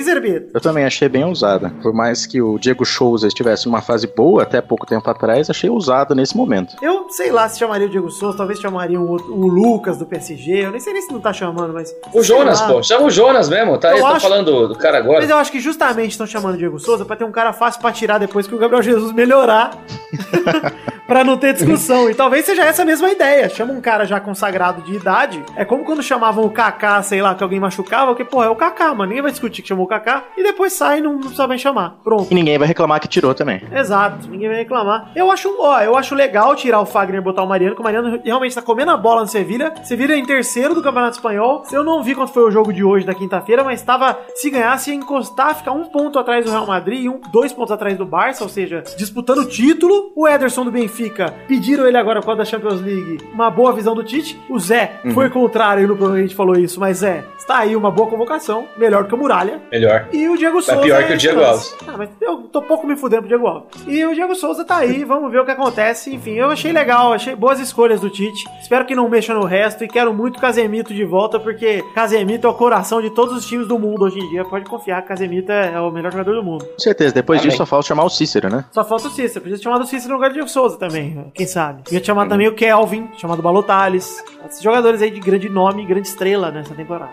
Eu 0.53 0.61
também 0.61 0.85
achei 0.85 1.07
bem 1.09 1.23
ousada. 1.23 1.71
Por 1.81 1.93
mais 1.93 2.25
que 2.25 2.41
o 2.41 2.57
Diego 2.57 2.85
Souza 2.85 3.27
estivesse 3.27 3.65
numa 3.65 3.81
fase 3.81 4.07
boa 4.07 4.43
até 4.43 4.61
pouco 4.61 4.85
tempo 4.85 5.09
atrás, 5.09 5.49
achei 5.49 5.69
ousada 5.69 6.13
nesse 6.15 6.35
momento. 6.35 6.75
Eu 6.81 7.07
sei 7.09 7.31
lá 7.31 7.47
se 7.49 7.59
chamaria 7.59 7.87
o 7.87 7.89
Diego 7.89 8.09
Souza, 8.09 8.37
talvez 8.37 8.59
chamaria 8.59 8.99
o, 8.99 9.11
o 9.15 9.47
Lucas 9.47 9.97
do 9.97 10.05
PSG, 10.05 10.65
eu 10.65 10.71
nem 10.71 10.79
sei 10.79 10.93
nem 10.93 11.01
se 11.01 11.11
não 11.11 11.19
tá 11.19 11.31
chamando, 11.33 11.73
mas. 11.73 11.93
O 12.13 12.23
sei 12.23 12.35
Jonas, 12.35 12.61
lá. 12.61 12.67
pô. 12.67 12.83
Chama 12.83 13.05
o 13.05 13.09
Jonas 13.11 13.49
mesmo, 13.49 13.77
tá? 13.77 13.91
Eu 13.91 13.97
Eu 13.97 14.01
tô 14.01 14.07
acho- 14.07 14.27
falando 14.27 14.67
do, 14.67 14.75
cara 14.75 14.97
agora. 14.97 15.19
Mas 15.21 15.29
eu 15.29 15.37
acho 15.37 15.51
que 15.51 15.59
justamente 15.59 16.11
estão 16.11 16.27
chamando 16.27 16.55
o 16.55 16.57
Diego 16.57 16.79
Souza 16.79 17.05
pra 17.05 17.15
ter 17.15 17.23
um 17.23 17.31
cara 17.31 17.53
fácil 17.53 17.81
pra 17.81 17.91
tirar 17.91 18.17
depois 18.17 18.47
que 18.47 18.55
o 18.55 18.57
Gabriel 18.57 18.81
Jesus 18.83 19.11
melhorar. 19.11 19.71
pra 21.07 21.23
não 21.23 21.37
ter 21.37 21.53
discussão. 21.53 22.09
E 22.09 22.15
talvez 22.15 22.45
seja 22.45 22.63
essa 22.63 22.83
mesma 22.83 23.09
ideia. 23.09 23.49
Chama 23.49 23.73
um 23.73 23.81
cara 23.81 24.05
já 24.05 24.19
consagrado 24.19 24.81
de 24.81 24.95
idade. 24.95 25.43
É 25.55 25.63
como 25.65 25.83
quando 25.85 26.03
chamavam 26.03 26.45
o 26.45 26.49
Kaká, 26.49 27.01
sei 27.01 27.21
lá, 27.21 27.33
que 27.35 27.43
alguém 27.43 27.59
machucava, 27.59 28.07
porque, 28.07 28.25
pô, 28.25 28.43
é 28.43 28.49
o 28.49 28.55
Kaká, 28.55 28.93
mano. 28.93 29.07
Ninguém 29.09 29.21
vai 29.23 29.31
discutir 29.31 29.61
que 29.61 29.67
chamou 29.69 29.85
o 29.87 29.89
Kaká. 29.89 30.25
E 30.37 30.43
depois 30.43 30.73
sai 30.73 30.99
e 30.99 31.01
não, 31.01 31.13
não 31.13 31.29
sabem 31.29 31.57
chamar. 31.57 31.97
Pronto. 32.03 32.27
E 32.29 32.35
ninguém 32.35 32.57
vai 32.57 32.67
reclamar 32.67 32.99
que 32.99 33.07
tirou 33.07 33.33
também. 33.33 33.61
Exato, 33.73 34.29
ninguém 34.29 34.49
vai 34.49 34.57
reclamar. 34.57 35.11
Eu 35.15 35.31
acho, 35.31 35.55
ó, 35.59 35.81
eu 35.81 35.97
acho 35.97 36.13
legal 36.13 36.55
tirar 36.55 36.79
o 36.79 36.85
Fagner 36.85 37.19
e 37.19 37.23
botar 37.23 37.43
o 37.43 37.47
Mariano, 37.47 37.75
que 37.75 37.81
o 37.81 37.83
Mariano 37.83 38.19
realmente 38.23 38.55
tá 38.55 38.61
comendo 38.61 38.91
a 38.91 38.97
bola 38.97 39.21
no 39.21 39.27
Sevilha. 39.27 39.73
Sevilha 39.83 40.13
é 40.13 40.17
em 40.17 40.25
terceiro 40.25 40.75
do 40.75 40.83
Campeonato 40.83 41.17
Espanhol. 41.17 41.63
Eu 41.71 41.83
não 41.83 42.03
vi 42.03 42.13
quanto 42.13 42.33
foi 42.33 42.43
o 42.43 42.51
jogo 42.51 42.71
de 42.73 42.83
hoje 42.83 43.05
da 43.05 43.13
quinta-feira, 43.13 43.63
mas 43.63 43.81
tava, 43.81 44.19
se 44.35 44.49
ganhasse, 44.49 44.91
ia 44.91 44.95
encostar, 44.95 45.55
ficar 45.55 45.71
um 45.71 45.85
ponto 45.85 46.19
atrás 46.19 46.45
do 46.45 46.51
Real 46.51 46.67
Madrid 46.67 47.03
e 47.03 47.09
um, 47.09 47.19
dois 47.31 47.53
pontos 47.53 47.71
atrás 47.71 47.97
do 47.97 48.05
Barça, 48.05 48.43
ou 48.43 48.49
seja, 48.49 48.83
disputando 48.97 49.39
o 49.39 49.45
título. 49.45 50.11
O 50.15 50.27
Ederson 50.27 50.63
do 50.63 50.71
Benfica, 50.71 51.33
pediram 51.47 51.87
ele 51.87 51.97
agora 51.97 52.21
com 52.21 52.31
a 52.31 52.35
da 52.35 52.45
Champions 52.45 52.81
League, 52.81 53.19
uma 53.33 53.49
boa 53.49 53.73
visão 53.73 53.95
do 53.95 54.03
Tite. 54.03 54.39
O 54.49 54.59
Zé 54.59 54.99
foi 55.13 55.29
contrário 55.29 55.87
no 55.87 55.95
programa 55.95 56.15
que 56.15 56.23
a 56.25 56.27
gente 56.27 56.35
falou 56.35 56.55
isso, 56.55 56.79
mas 56.79 56.97
Zé, 56.97 57.23
está 57.37 57.59
aí 57.59 57.75
uma 57.75 57.91
boa 57.91 58.09
convocação, 58.09 58.67
melhor 58.77 59.07
que 59.07 59.15
o 59.15 59.17
Muralha. 59.17 59.61
Melhor. 59.77 60.07
E 60.11 60.27
o 60.27 60.35
Diego 60.37 60.55
Mas 60.55 60.65
Souza. 60.65 60.81
pior 60.81 61.03
que 61.03 61.11
o 61.11 61.13
é 61.13 61.17
Diego 61.17 61.43
Alves. 61.43 61.75
Ah, 61.87 61.95
mas 61.97 62.09
eu 62.19 62.37
tô 62.51 62.61
pouco 62.61 62.87
me 62.87 62.95
fudendo 62.95 63.21
pro 63.21 63.29
Diego 63.29 63.47
Alves. 63.47 63.69
E 63.87 64.05
o 64.05 64.13
Diego 64.13 64.35
Souza 64.35 64.65
tá 64.65 64.77
aí, 64.77 65.03
vamos 65.03 65.31
ver 65.31 65.39
o 65.39 65.45
que 65.45 65.51
acontece. 65.51 66.13
Enfim, 66.13 66.31
eu 66.33 66.49
achei 66.49 66.71
legal, 66.71 67.13
achei 67.13 67.35
boas 67.35 67.59
escolhas 67.59 68.01
do 68.01 68.09
Tite. 68.09 68.43
Espero 68.61 68.85
que 68.85 68.95
não 68.95 69.07
mexa 69.07 69.33
no 69.33 69.45
resto 69.45 69.83
e 69.83 69.87
quero 69.87 70.13
muito 70.13 70.39
Casemito 70.39 70.93
de 70.93 71.05
volta, 71.05 71.39
porque 71.39 71.83
Casemito 71.93 72.47
é 72.47 72.49
o 72.49 72.53
coração 72.53 73.01
de 73.01 73.09
todos 73.11 73.37
os 73.37 73.45
times 73.45 73.67
do 73.67 73.77
mundo 73.77 74.05
hoje 74.05 74.19
em 74.19 74.29
dia. 74.29 74.43
Pode 74.43 74.65
confiar, 74.65 75.01
Casemito 75.03 75.51
é 75.51 75.67
é 75.77 75.79
o 75.79 75.91
melhor 75.91 76.11
jogador 76.11 76.35
do 76.35 76.43
mundo. 76.43 76.65
Com 76.65 76.79
certeza, 76.79 77.13
depois 77.13 77.39
Amém. 77.39 77.49
disso 77.49 77.57
só 77.57 77.65
falta 77.65 77.87
chamar 77.87 78.03
o 78.03 78.09
Cícero, 78.09 78.49
né? 78.49 78.65
Só 78.71 78.83
falta 78.83 79.07
o 79.07 79.11
Cícero. 79.11 79.41
Podia 79.41 79.57
ter 79.57 79.63
chamado 79.63 79.81
o 79.81 79.85
Cícero 79.85 80.09
no 80.09 80.15
lugar 80.15 80.29
do 80.29 80.33
Diego 80.33 80.49
Souza 80.49 80.77
também, 80.77 81.31
quem 81.33 81.45
sabe. 81.45 81.83
Ia 81.91 82.03
chamar 82.03 82.27
também 82.27 82.47
o 82.47 82.53
Kelvin, 82.55 83.09
chamado 83.17 83.41
Balotales. 83.41 84.23
Esses 84.49 84.61
jogadores 84.61 85.01
aí 85.01 85.11
de 85.11 85.19
grande 85.19 85.49
nome, 85.49 85.85
grande 85.85 86.07
estrela 86.07 86.51
nessa 86.51 86.73
temporada. 86.73 87.11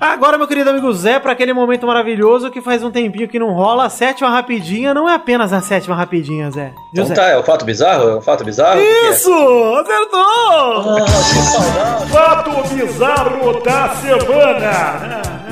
Agora, 0.00 0.38
meu 0.38 0.46
querido 0.46 0.70
amigo 0.70 0.92
Zé, 0.92 1.18
para 1.18 1.32
aquele 1.32 1.52
momento 1.52 1.84
maravilhoso 1.86 2.50
que 2.52 2.60
faz 2.60 2.84
um 2.84 2.90
tempinho 2.90 3.26
que 3.28 3.38
não 3.38 3.52
rola, 3.52 3.86
a 3.86 3.90
sétima 3.90 4.30
rapidinha 4.30 4.94
não 4.94 5.08
é 5.08 5.14
apenas 5.14 5.52
a 5.52 5.60
sétima 5.60 5.96
rapidinha, 5.96 6.50
Zé. 6.52 6.72
Então 6.92 7.04
Zé? 7.04 7.14
tá, 7.14 7.24
é 7.28 7.36
o 7.36 7.42
fato 7.42 7.64
bizarro? 7.64 8.08
É 8.08 8.14
o 8.14 8.20
fato 8.20 8.44
bizarro? 8.44 8.80
Isso! 8.80 9.32
Acertou! 9.80 10.20
Ah, 10.20 11.04
que 11.04 11.42
saudade. 11.42 12.10
Fato 12.10 12.74
bizarro 12.74 13.60
da 13.60 13.88
semana. 13.96 15.47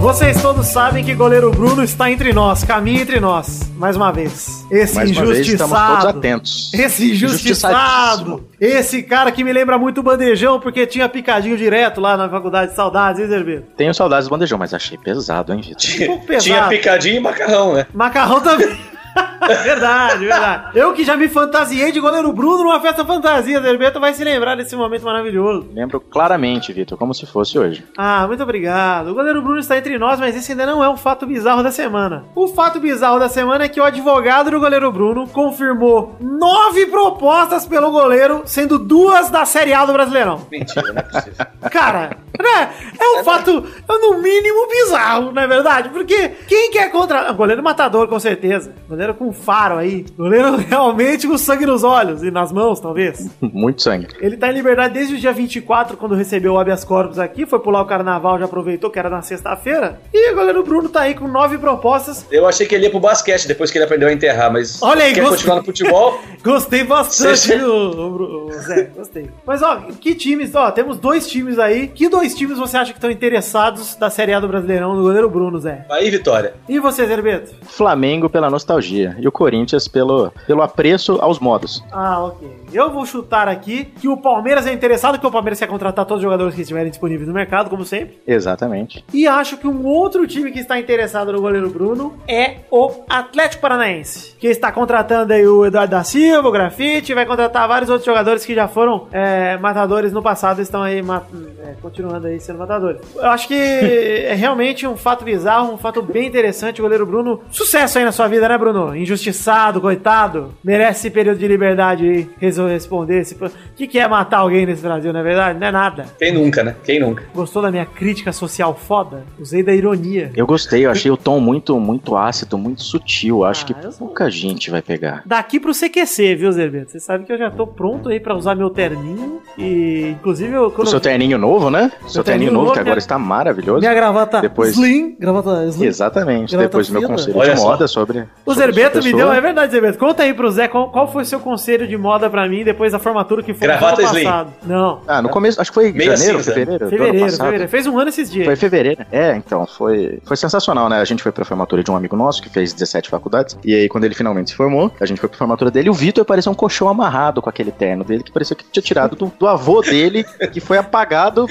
Vocês 0.00 0.40
todos 0.40 0.66
sabem 0.66 1.04
que 1.04 1.14
goleiro 1.14 1.50
Bruno 1.50 1.84
está 1.84 2.10
entre 2.10 2.32
nós, 2.32 2.64
caminha 2.64 3.02
entre 3.02 3.20
nós, 3.20 3.70
mais 3.76 3.96
uma 3.96 4.10
vez. 4.10 4.64
Esse 4.70 4.94
Mais 4.94 5.10
uma 5.10 5.26
vez, 5.26 5.46
estamos 5.46 5.78
todos 5.78 5.88
injustiçado. 5.90 6.18
atentos. 6.18 6.72
Esse 6.72 7.10
injustiçado. 7.12 8.48
Esse 8.58 9.02
cara 9.02 9.30
que 9.30 9.44
me 9.44 9.52
lembra 9.52 9.78
muito 9.78 9.98
o 10.00 10.02
bandejão, 10.02 10.58
porque 10.58 10.86
tinha 10.86 11.06
picadinho 11.06 11.54
direto 11.56 12.00
lá 12.00 12.16
na 12.16 12.30
faculdade. 12.30 12.74
Saudades, 12.74 13.20
hein, 13.20 13.28
Zerbeto? 13.28 13.66
Tenho 13.76 13.92
saudades 13.92 14.26
do 14.26 14.30
bandejão, 14.30 14.58
mas 14.58 14.72
achei 14.72 14.96
pesado, 14.96 15.52
hein, 15.52 15.60
Vitor? 15.60 16.02
Um 16.02 16.06
pouco 16.06 16.26
pesado. 16.26 16.44
Tinha 16.44 16.68
picadinho 16.68 17.16
e 17.16 17.20
macarrão, 17.20 17.74
né? 17.74 17.86
Macarrão 17.92 18.40
também. 18.40 18.74
verdade, 19.64 20.24
verdade. 20.26 20.78
Eu 20.78 20.92
que 20.92 21.04
já 21.04 21.16
me 21.16 21.28
fantasiei 21.28 21.92
de 21.92 22.00
goleiro 22.00 22.32
Bruno 22.32 22.64
numa 22.64 22.80
festa 22.80 23.04
fantasia. 23.04 23.60
Zerbeto 23.60 24.00
vai 24.00 24.14
se 24.14 24.22
lembrar 24.22 24.56
desse 24.56 24.76
momento 24.76 25.04
maravilhoso. 25.04 25.68
Lembro 25.72 26.00
claramente, 26.00 26.72
Vitor, 26.72 26.96
como 26.98 27.14
se 27.14 27.26
fosse 27.26 27.58
hoje. 27.58 27.84
Ah, 27.96 28.26
muito 28.26 28.42
obrigado. 28.42 29.08
O 29.08 29.14
goleiro 29.14 29.42
Bruno 29.42 29.58
está 29.58 29.76
entre 29.76 29.98
nós, 29.98 30.20
mas 30.20 30.36
esse 30.36 30.52
ainda 30.52 30.66
não 30.66 30.82
é 30.82 30.88
um 30.88 30.96
fato 30.96 31.26
bizarro 31.26 31.62
da 31.62 31.70
semana. 31.70 32.24
O 32.34 32.48
fato 32.48 32.78
bizarro 32.80 33.18
da 33.18 33.28
semana 33.28 33.64
é 33.64 33.68
que 33.68 33.80
o 33.80 33.84
advogado 33.84 34.50
do 34.50 34.60
goleiro 34.60 34.90
Bruno 34.92 35.26
confirmou 35.28 36.16
nove 36.20 36.86
propostas 36.86 37.66
pelo 37.66 37.90
goleiro, 37.90 38.42
sendo 38.44 38.78
duas 38.78 39.30
da 39.30 39.44
Série 39.44 39.72
A 39.72 39.84
do 39.84 39.92
Brasileirão. 39.92 40.46
Mentira, 40.50 40.92
não 40.92 41.00
é 41.00 41.02
possível. 41.02 41.46
Cara, 41.70 42.16
né? 42.38 42.70
É 42.98 43.20
um 43.20 43.24
fato, 43.24 43.64
é 43.88 43.98
no 43.98 44.18
mínimo 44.18 44.66
bizarro, 44.68 45.32
não 45.32 45.42
é 45.42 45.46
verdade? 45.46 45.88
Porque 45.90 46.28
quem 46.46 46.70
quer 46.70 46.90
contratar. 46.90 47.32
Goleiro 47.34 47.62
matador, 47.62 48.08
com 48.08 48.18
certeza. 48.18 48.74
Goleiro 48.88 48.99
com 49.14 49.32
faro 49.32 49.76
aí. 49.76 50.04
Goleiro 50.16 50.56
realmente 50.68 51.26
com 51.26 51.36
sangue 51.38 51.66
nos 51.66 51.82
olhos 51.84 52.22
e 52.22 52.30
nas 52.30 52.52
mãos, 52.52 52.80
talvez. 52.80 53.28
Muito 53.40 53.82
sangue. 53.82 54.08
Ele 54.20 54.36
tá 54.36 54.48
em 54.50 54.54
liberdade 54.54 54.94
desde 54.94 55.14
o 55.14 55.18
dia 55.18 55.32
24, 55.32 55.96
quando 55.96 56.14
recebeu 56.14 56.54
o 56.54 56.58
habeas 56.58 56.84
corpus 56.84 57.18
aqui. 57.18 57.46
Foi 57.46 57.58
pular 57.60 57.82
o 57.82 57.86
carnaval, 57.86 58.38
já 58.38 58.44
aproveitou 58.44 58.90
que 58.90 58.98
era 58.98 59.08
na 59.10 59.22
sexta-feira. 59.22 60.00
E 60.12 60.32
o 60.32 60.34
goleiro 60.36 60.62
Bruno 60.62 60.88
tá 60.88 61.00
aí 61.02 61.14
com 61.14 61.26
nove 61.28 61.58
propostas. 61.58 62.26
Eu 62.30 62.46
achei 62.46 62.66
que 62.66 62.74
ele 62.74 62.84
ia 62.84 62.90
pro 62.90 63.00
basquete 63.00 63.46
depois 63.48 63.70
que 63.70 63.78
ele 63.78 63.84
aprendeu 63.84 64.08
a 64.08 64.12
enterrar, 64.12 64.52
mas 64.52 64.82
Olha 64.82 65.04
aí, 65.04 65.12
quer 65.14 65.20
gostei. 65.20 65.36
continuar 65.38 65.56
no 65.56 65.64
futebol? 65.64 66.20
Gostei 66.42 66.84
bastante 66.84 67.36
Você- 67.38 67.58
do, 67.58 67.90
do- 67.90 68.18
do 68.46 68.52
Zé, 68.62 68.84
gostei. 68.96 69.30
Mas 69.46 69.62
ó, 69.62 69.76
que 70.00 70.14
times, 70.14 70.54
ó, 70.54 70.70
temos 70.70 70.98
dois 70.98 71.26
times 71.28 71.58
aí. 71.58 71.86
Que 71.88 72.08
dois 72.08 72.34
times 72.34 72.56
você 72.58 72.78
acha 72.78 72.92
que 72.92 72.98
estão 72.98 73.10
interessados 73.10 73.94
da 73.94 74.08
Série 74.08 74.32
A 74.32 74.40
do 74.40 74.48
Brasileirão, 74.48 74.96
do 74.96 75.02
goleiro 75.02 75.28
Bruno, 75.28 75.58
Zé? 75.60 75.84
Aí, 75.90 76.10
Vitória. 76.10 76.54
E 76.68 76.78
você, 76.78 77.06
Zerbeto? 77.06 77.52
Flamengo 77.62 78.28
pela 78.30 78.48
nostalgia 78.50 78.89
e 78.90 79.26
o 79.26 79.32
Corinthians 79.32 79.88
pelo, 79.88 80.30
pelo 80.46 80.62
apreço 80.62 81.18
aos 81.20 81.38
modos. 81.38 81.82
Ah, 81.92 82.24
ok. 82.24 82.48
Eu 82.72 82.90
vou 82.90 83.04
chutar 83.04 83.48
aqui 83.48 83.84
que 83.84 84.08
o 84.08 84.16
Palmeiras 84.16 84.66
é 84.66 84.72
interessado, 84.72 85.18
que 85.18 85.26
o 85.26 85.30
Palmeiras 85.30 85.58
quer 85.58 85.66
contratar 85.66 86.04
todos 86.04 86.20
os 86.20 86.24
jogadores 86.24 86.54
que 86.54 86.60
estiverem 86.62 86.90
disponíveis 86.90 87.26
no 87.26 87.34
mercado, 87.34 87.68
como 87.68 87.84
sempre. 87.84 88.18
Exatamente. 88.26 89.04
E 89.12 89.26
acho 89.26 89.56
que 89.56 89.66
um 89.66 89.84
outro 89.84 90.26
time 90.26 90.52
que 90.52 90.60
está 90.60 90.78
interessado 90.78 91.32
no 91.32 91.40
goleiro 91.40 91.68
Bruno 91.68 92.14
é 92.28 92.58
o 92.70 92.90
Atlético 93.08 93.62
Paranaense, 93.62 94.36
que 94.38 94.46
está 94.46 94.70
contratando 94.70 95.32
aí 95.32 95.46
o 95.46 95.66
Eduardo 95.66 95.90
da 95.90 96.04
Silva, 96.04 96.48
o 96.48 96.52
Grafite, 96.52 97.12
vai 97.12 97.26
contratar 97.26 97.66
vários 97.66 97.90
outros 97.90 98.06
jogadores 98.06 98.44
que 98.46 98.54
já 98.54 98.68
foram 98.68 99.08
é, 99.10 99.56
matadores 99.56 100.12
no 100.12 100.22
passado 100.22 100.60
e 100.60 100.62
estão 100.62 100.82
aí 100.82 101.00
é, 101.00 101.74
continuando 101.82 102.28
aí 102.28 102.38
sendo 102.38 102.58
matadores. 102.58 103.00
Eu 103.16 103.30
acho 103.30 103.48
que 103.48 103.54
é 103.54 104.34
realmente 104.34 104.86
um 104.86 104.96
fato 104.96 105.24
bizarro, 105.24 105.72
um 105.72 105.78
fato 105.78 106.02
bem 106.02 106.26
interessante. 106.26 106.80
O 106.80 106.84
goleiro 106.84 107.04
Bruno, 107.04 107.40
sucesso 107.50 107.98
aí 107.98 108.04
na 108.04 108.12
sua 108.12 108.28
vida, 108.28 108.48
né, 108.48 108.56
Bruno? 108.56 108.94
Injustiçado, 108.94 109.80
coitado, 109.80 110.54
merece 110.62 111.00
esse 111.00 111.10
período 111.10 111.38
de 111.38 111.48
liberdade 111.48 112.08
aí, 112.08 112.30
resolver 112.68 112.72
responder. 112.74 113.20
esse- 113.20 113.34
O 113.34 113.50
que, 113.76 113.86
que 113.86 113.98
é 113.98 114.06
matar 114.08 114.38
alguém 114.38 114.66
nesse 114.66 114.82
Brasil, 114.82 115.12
não 115.12 115.20
é 115.20 115.22
verdade? 115.22 115.58
Não 115.58 115.66
é 115.66 115.70
nada. 115.72 116.06
Quem 116.18 116.32
nunca, 116.32 116.62
né? 116.62 116.74
Quem 116.84 116.98
nunca? 117.00 117.24
Gostou 117.34 117.62
da 117.62 117.70
minha 117.70 117.86
crítica 117.86 118.32
social 118.32 118.74
foda? 118.74 119.24
Usei 119.38 119.62
da 119.62 119.72
ironia. 119.74 120.30
Eu 120.36 120.46
gostei, 120.46 120.84
eu 120.86 120.90
achei 120.90 121.10
o 121.10 121.16
tom 121.16 121.40
muito, 121.40 121.78
muito 121.78 122.16
ácido, 122.16 122.56
muito 122.58 122.82
sutil. 122.82 123.44
Acho 123.44 123.64
Ah, 123.64 123.66
que 123.74 123.86
eu 123.86 123.92
sou- 123.92 124.06
pouca 124.06 124.30
gente 124.30 124.70
vai 124.70 124.82
pegar. 124.82 125.22
Daqui 125.26 125.58
pro 125.60 125.72
CQC, 125.74 126.34
viu, 126.34 126.50
Zerbeto? 126.52 126.90
Você 126.92 127.00
sabe 127.00 127.24
que 127.24 127.32
eu 127.32 127.38
já 127.38 127.50
tô 127.50 127.66
pronto 127.66 128.08
aí 128.08 128.18
pra 128.20 128.34
usar 128.34 128.54
meu 128.54 128.70
terninho. 128.70 129.40
E, 129.58 130.14
inclusive, 130.18 130.52
eu, 130.54 130.66
O 130.76 130.86
seu 130.86 130.96
eu- 130.96 131.00
terninho 131.00 131.38
novo, 131.38 131.70
né? 131.70 131.90
O 132.04 132.08
seu 132.08 132.22
terninho 132.24 132.24
terninho 132.24 132.52
novo, 132.52 132.64
novo, 132.66 132.72
que 132.74 132.78
agora 132.80 132.94
minha- 132.94 132.98
está 132.98 133.18
maravilhoso. 133.18 133.80
minha 133.80 133.94
gravata 133.94 134.40
Depois- 134.40 134.70
slim, 134.70 135.16
gravata 135.18 135.64
slim. 135.66 135.86
Exatamente. 135.86 136.50
Gravata 136.52 136.68
Depois 136.68 136.88
do 136.88 136.92
meu 136.98 137.08
conselho 137.08 137.36
Olha 137.36 137.54
de 137.54 137.60
só. 137.60 137.66
moda 137.68 137.88
sobre. 137.88 138.18
O 138.44 138.54
sobre 138.54 138.72
Zerbeto 138.72 139.02
me 139.02 139.12
deu, 139.12 139.32
é 139.32 139.40
verdade, 139.40 139.72
Zerbeto. 139.72 139.98
Conta 139.98 140.22
aí 140.22 140.32
pro 140.34 140.50
Zé 140.50 140.68
qual, 140.68 140.90
qual 140.90 141.10
foi 141.10 141.22
o 141.22 141.26
seu 141.26 141.40
conselho 141.40 141.86
de 141.86 141.96
moda 141.96 142.28
pra 142.30 142.48
mim 142.48 142.49
depois 142.64 142.92
da 142.92 142.98
formatura 142.98 143.42
que 143.42 143.54
foi 143.54 143.66
Gravata 143.66 144.02
no 144.02 144.08
ano 144.08 144.16
slim. 144.18 144.24
passado. 144.24 144.52
Não, 144.66 145.00
Ah, 145.06 145.22
no 145.22 145.28
começo, 145.28 145.60
acho 145.60 145.70
que 145.70 145.74
foi 145.74 145.92
Meia 145.92 146.16
janeiro, 146.16 146.38
cinza. 146.38 146.52
fevereiro. 146.52 146.88
fevereiro, 146.88 147.30
fevereiro. 147.36 147.68
Fez 147.68 147.86
um 147.86 147.98
ano 147.98 148.08
esses 148.08 148.30
dias. 148.30 148.46
Foi 148.46 148.56
fevereiro. 148.56 149.04
É, 149.10 149.34
então, 149.36 149.66
foi, 149.66 150.18
foi 150.24 150.36
sensacional, 150.36 150.88
né? 150.88 151.00
A 151.00 151.04
gente 151.04 151.22
foi 151.22 151.32
pra 151.32 151.44
formatura 151.44 151.82
de 151.82 151.90
um 151.90 151.96
amigo 151.96 152.16
nosso 152.16 152.42
que 152.42 152.48
fez 152.50 152.72
17 152.72 153.08
faculdades. 153.08 153.56
E 153.64 153.74
aí, 153.74 153.88
quando 153.88 154.04
ele 154.04 154.14
finalmente 154.14 154.50
se 154.50 154.56
formou, 154.56 154.92
a 155.00 155.06
gente 155.06 155.20
foi 155.20 155.28
pra 155.28 155.38
formatura 155.38 155.70
dele. 155.70 155.88
E 155.88 155.90
o 155.90 155.94
Vitor 155.94 156.24
parecia 156.24 156.50
um 156.50 156.54
colchão 156.54 156.88
amarrado 156.88 157.40
com 157.40 157.48
aquele 157.48 157.70
terno 157.70 158.04
dele, 158.04 158.22
que 158.22 158.32
parecia 158.32 158.54
que 158.56 158.64
tinha 158.64 158.82
tirado 158.82 159.16
do, 159.16 159.32
do 159.38 159.46
avô 159.46 159.80
dele, 159.80 160.24
que 160.52 160.60
foi 160.60 160.78
apagado 160.78 161.46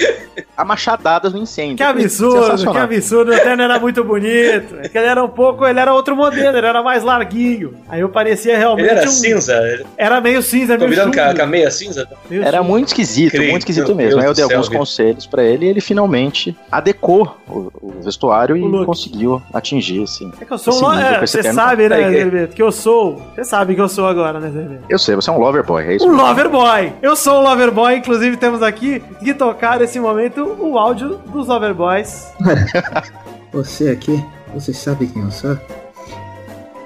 a 0.57 0.63
machadadas 0.65 1.33
no 1.33 1.39
incêndio. 1.39 1.77
Que 1.77 1.83
absurdo, 1.83 2.71
que 2.71 2.77
absurdo. 2.77 3.31
O 3.31 3.39
terno 3.39 3.63
era 3.63 3.79
muito 3.79 4.03
bonito. 4.03 4.75
É 4.81 4.89
que 4.89 4.97
ele 4.97 5.07
era 5.07 5.23
um 5.23 5.29
pouco, 5.29 5.65
ele 5.65 5.79
era 5.79 5.93
outro 5.93 6.15
modelo, 6.15 6.57
ele 6.57 6.65
era 6.67 6.81
mais 6.83 7.03
larguinho. 7.03 7.73
Aí 7.87 8.01
eu 8.01 8.09
parecia 8.09 8.57
realmente 8.57 8.89
Ele 8.89 8.99
era 8.99 9.07
um... 9.07 9.11
cinza. 9.11 9.53
Ele- 9.55 9.85
Era 9.97 10.21
meio 10.21 10.41
cinza, 10.41 10.77
meio 10.77 10.88
virando 10.89 11.13
com 11.13 11.21
a, 11.21 11.35
com 11.35 11.41
a 11.41 11.45
meia 11.45 11.71
cinza? 11.71 12.07
Era 12.31 12.63
muito 12.63 12.87
esquisito, 12.87 13.27
Incrível, 13.35 13.51
muito 13.51 13.61
esquisito 13.63 13.87
meu 13.87 13.95
mesmo. 13.95 14.11
Deus 14.11 14.23
Aí 14.23 14.29
eu 14.29 14.33
dei 14.33 14.45
céu, 14.45 14.57
alguns 14.57 14.69
conselhos 14.69 15.25
pra 15.25 15.43
ele 15.43 15.65
e 15.65 15.69
ele 15.69 15.81
finalmente 15.81 16.55
adequou 16.71 17.37
o, 17.47 17.71
o 17.81 17.93
vestuário 18.01 18.55
O 18.55 18.57
e 18.57 18.61
look. 18.61 18.85
conseguiu 18.85 19.41
atingir, 19.53 20.03
assim. 20.03 20.31
É 20.39 20.45
que 20.45 20.51
eu 20.51 20.57
sou 20.57 20.73
um. 20.73 20.91
nível 20.95 21.07
É, 21.07 21.19
você 21.25 21.53
sabe, 21.53 21.89
né, 21.89 22.09
Zerbeto? 22.09 22.55
Que 22.55 22.61
eu 22.61 22.71
sou. 22.71 23.21
Você 23.35 23.43
sabe 23.43 23.75
que 23.75 23.81
eu 23.81 23.89
sou 23.89 24.07
agora, 24.07 24.39
né, 24.39 24.49
Zerbeto? 24.49 24.83
Eu 24.89 24.99
sei, 24.99 25.15
você 25.15 25.29
é 25.29 25.33
um 25.33 25.39
lover 25.39 25.63
boy, 25.63 25.83
é 25.83 25.95
isso? 25.95 26.05
Um 26.05 26.11
mesmo. 26.11 26.23
lover 26.25 26.49
boy. 26.49 26.93
Eu 27.01 27.15
sou 27.15 27.39
um 27.39 27.43
lover 27.43 27.71
boy. 27.71 27.95
Inclusive, 27.95 28.37
temos 28.37 28.61
aqui 28.61 29.01
que 29.23 29.33
tocar 29.33 29.79
nesse 29.79 29.99
momento 29.99 30.43
o 30.59 30.77
áudio 30.77 31.19
dos 31.31 31.47
lover 31.47 31.73
boys. 31.73 32.33
Você 33.51 33.89
aqui, 33.89 34.23
você 34.53 34.71
sabe 34.71 35.07
quem 35.07 35.23
eu 35.23 35.31
sou? 35.31 35.57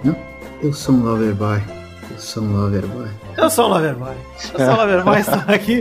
Não? 0.04 0.16
Eu 0.62 0.72
sou 0.72 0.96
um 0.96 1.04
loverboy. 1.04 1.62
Eu 2.10 2.18
sou 2.18 2.42
um 2.42 2.56
loverboy. 2.56 3.10
Eu 3.44 3.50
sou 3.50 3.66
um 3.66 3.70
lover 3.74 3.94
boy. 3.96 4.14
Eu 4.54 4.66
sou 4.66 4.74
um 4.74 4.78
lover 4.78 5.04
boy. 5.04 5.20
Estou 5.20 5.44
aqui 5.54 5.80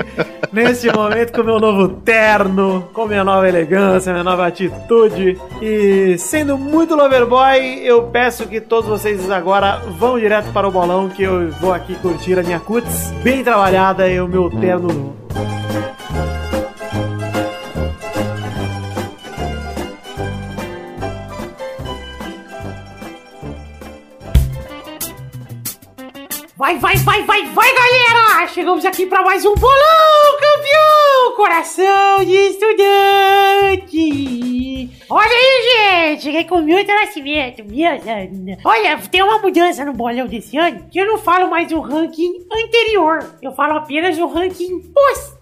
neste 0.52 0.90
momento 0.90 1.32
com 1.32 1.44
meu 1.44 1.60
novo 1.60 1.90
terno, 1.90 2.88
com 2.92 3.06
minha 3.06 3.22
nova 3.22 3.48
elegância, 3.48 4.12
minha 4.12 4.24
nova 4.24 4.48
atitude. 4.48 5.40
E 5.60 6.18
sendo 6.18 6.58
muito 6.58 6.96
lover 6.96 7.24
boy, 7.24 7.78
eu 7.84 8.02
peço 8.08 8.48
que 8.48 8.60
todos 8.60 8.90
vocês 8.90 9.30
agora 9.30 9.80
vão 9.96 10.18
direto 10.18 10.52
para 10.52 10.66
o 10.66 10.72
bolão, 10.72 11.08
que 11.08 11.22
eu 11.22 11.52
vou 11.52 11.72
aqui 11.72 11.94
curtir 11.94 12.36
a 12.36 12.42
minha 12.42 12.58
cutis 12.58 13.12
bem 13.22 13.44
trabalhada 13.44 14.08
e 14.08 14.20
o 14.20 14.26
meu 14.26 14.50
terno 14.50 14.88
novo. 14.88 15.16
Vai, 26.62 26.78
vai, 26.78 26.94
vai, 26.98 27.24
vai, 27.24 27.44
vai, 27.46 27.74
galera! 27.74 28.46
Chegamos 28.46 28.84
aqui 28.84 29.04
pra 29.04 29.20
mais 29.22 29.44
um 29.44 29.52
bolão, 29.52 30.38
campeão! 30.38 31.34
Coração 31.34 32.24
de 32.24 32.36
estudante! 32.36 33.98
Olha 35.10 35.28
aí, 35.28 36.12
gente! 36.12 36.22
Cheguei 36.22 36.44
com 36.44 36.60
o 36.60 36.62
Milton 36.62 36.92
Nascimento, 36.92 37.64
minha 37.64 37.94
Ana. 37.94 38.58
Olha, 38.64 38.96
tem 39.10 39.24
uma 39.24 39.40
mudança 39.40 39.84
no 39.84 39.92
bolão 39.92 40.28
desse 40.28 40.56
ano 40.56 40.86
que 40.88 41.00
eu 41.00 41.06
não 41.06 41.18
falo 41.18 41.50
mais 41.50 41.72
o 41.72 41.80
ranking 41.80 42.46
anterior. 42.52 43.28
Eu 43.42 43.50
falo 43.50 43.78
apenas 43.78 44.16
o 44.16 44.28
ranking 44.28 44.82
posterior. 44.82 45.41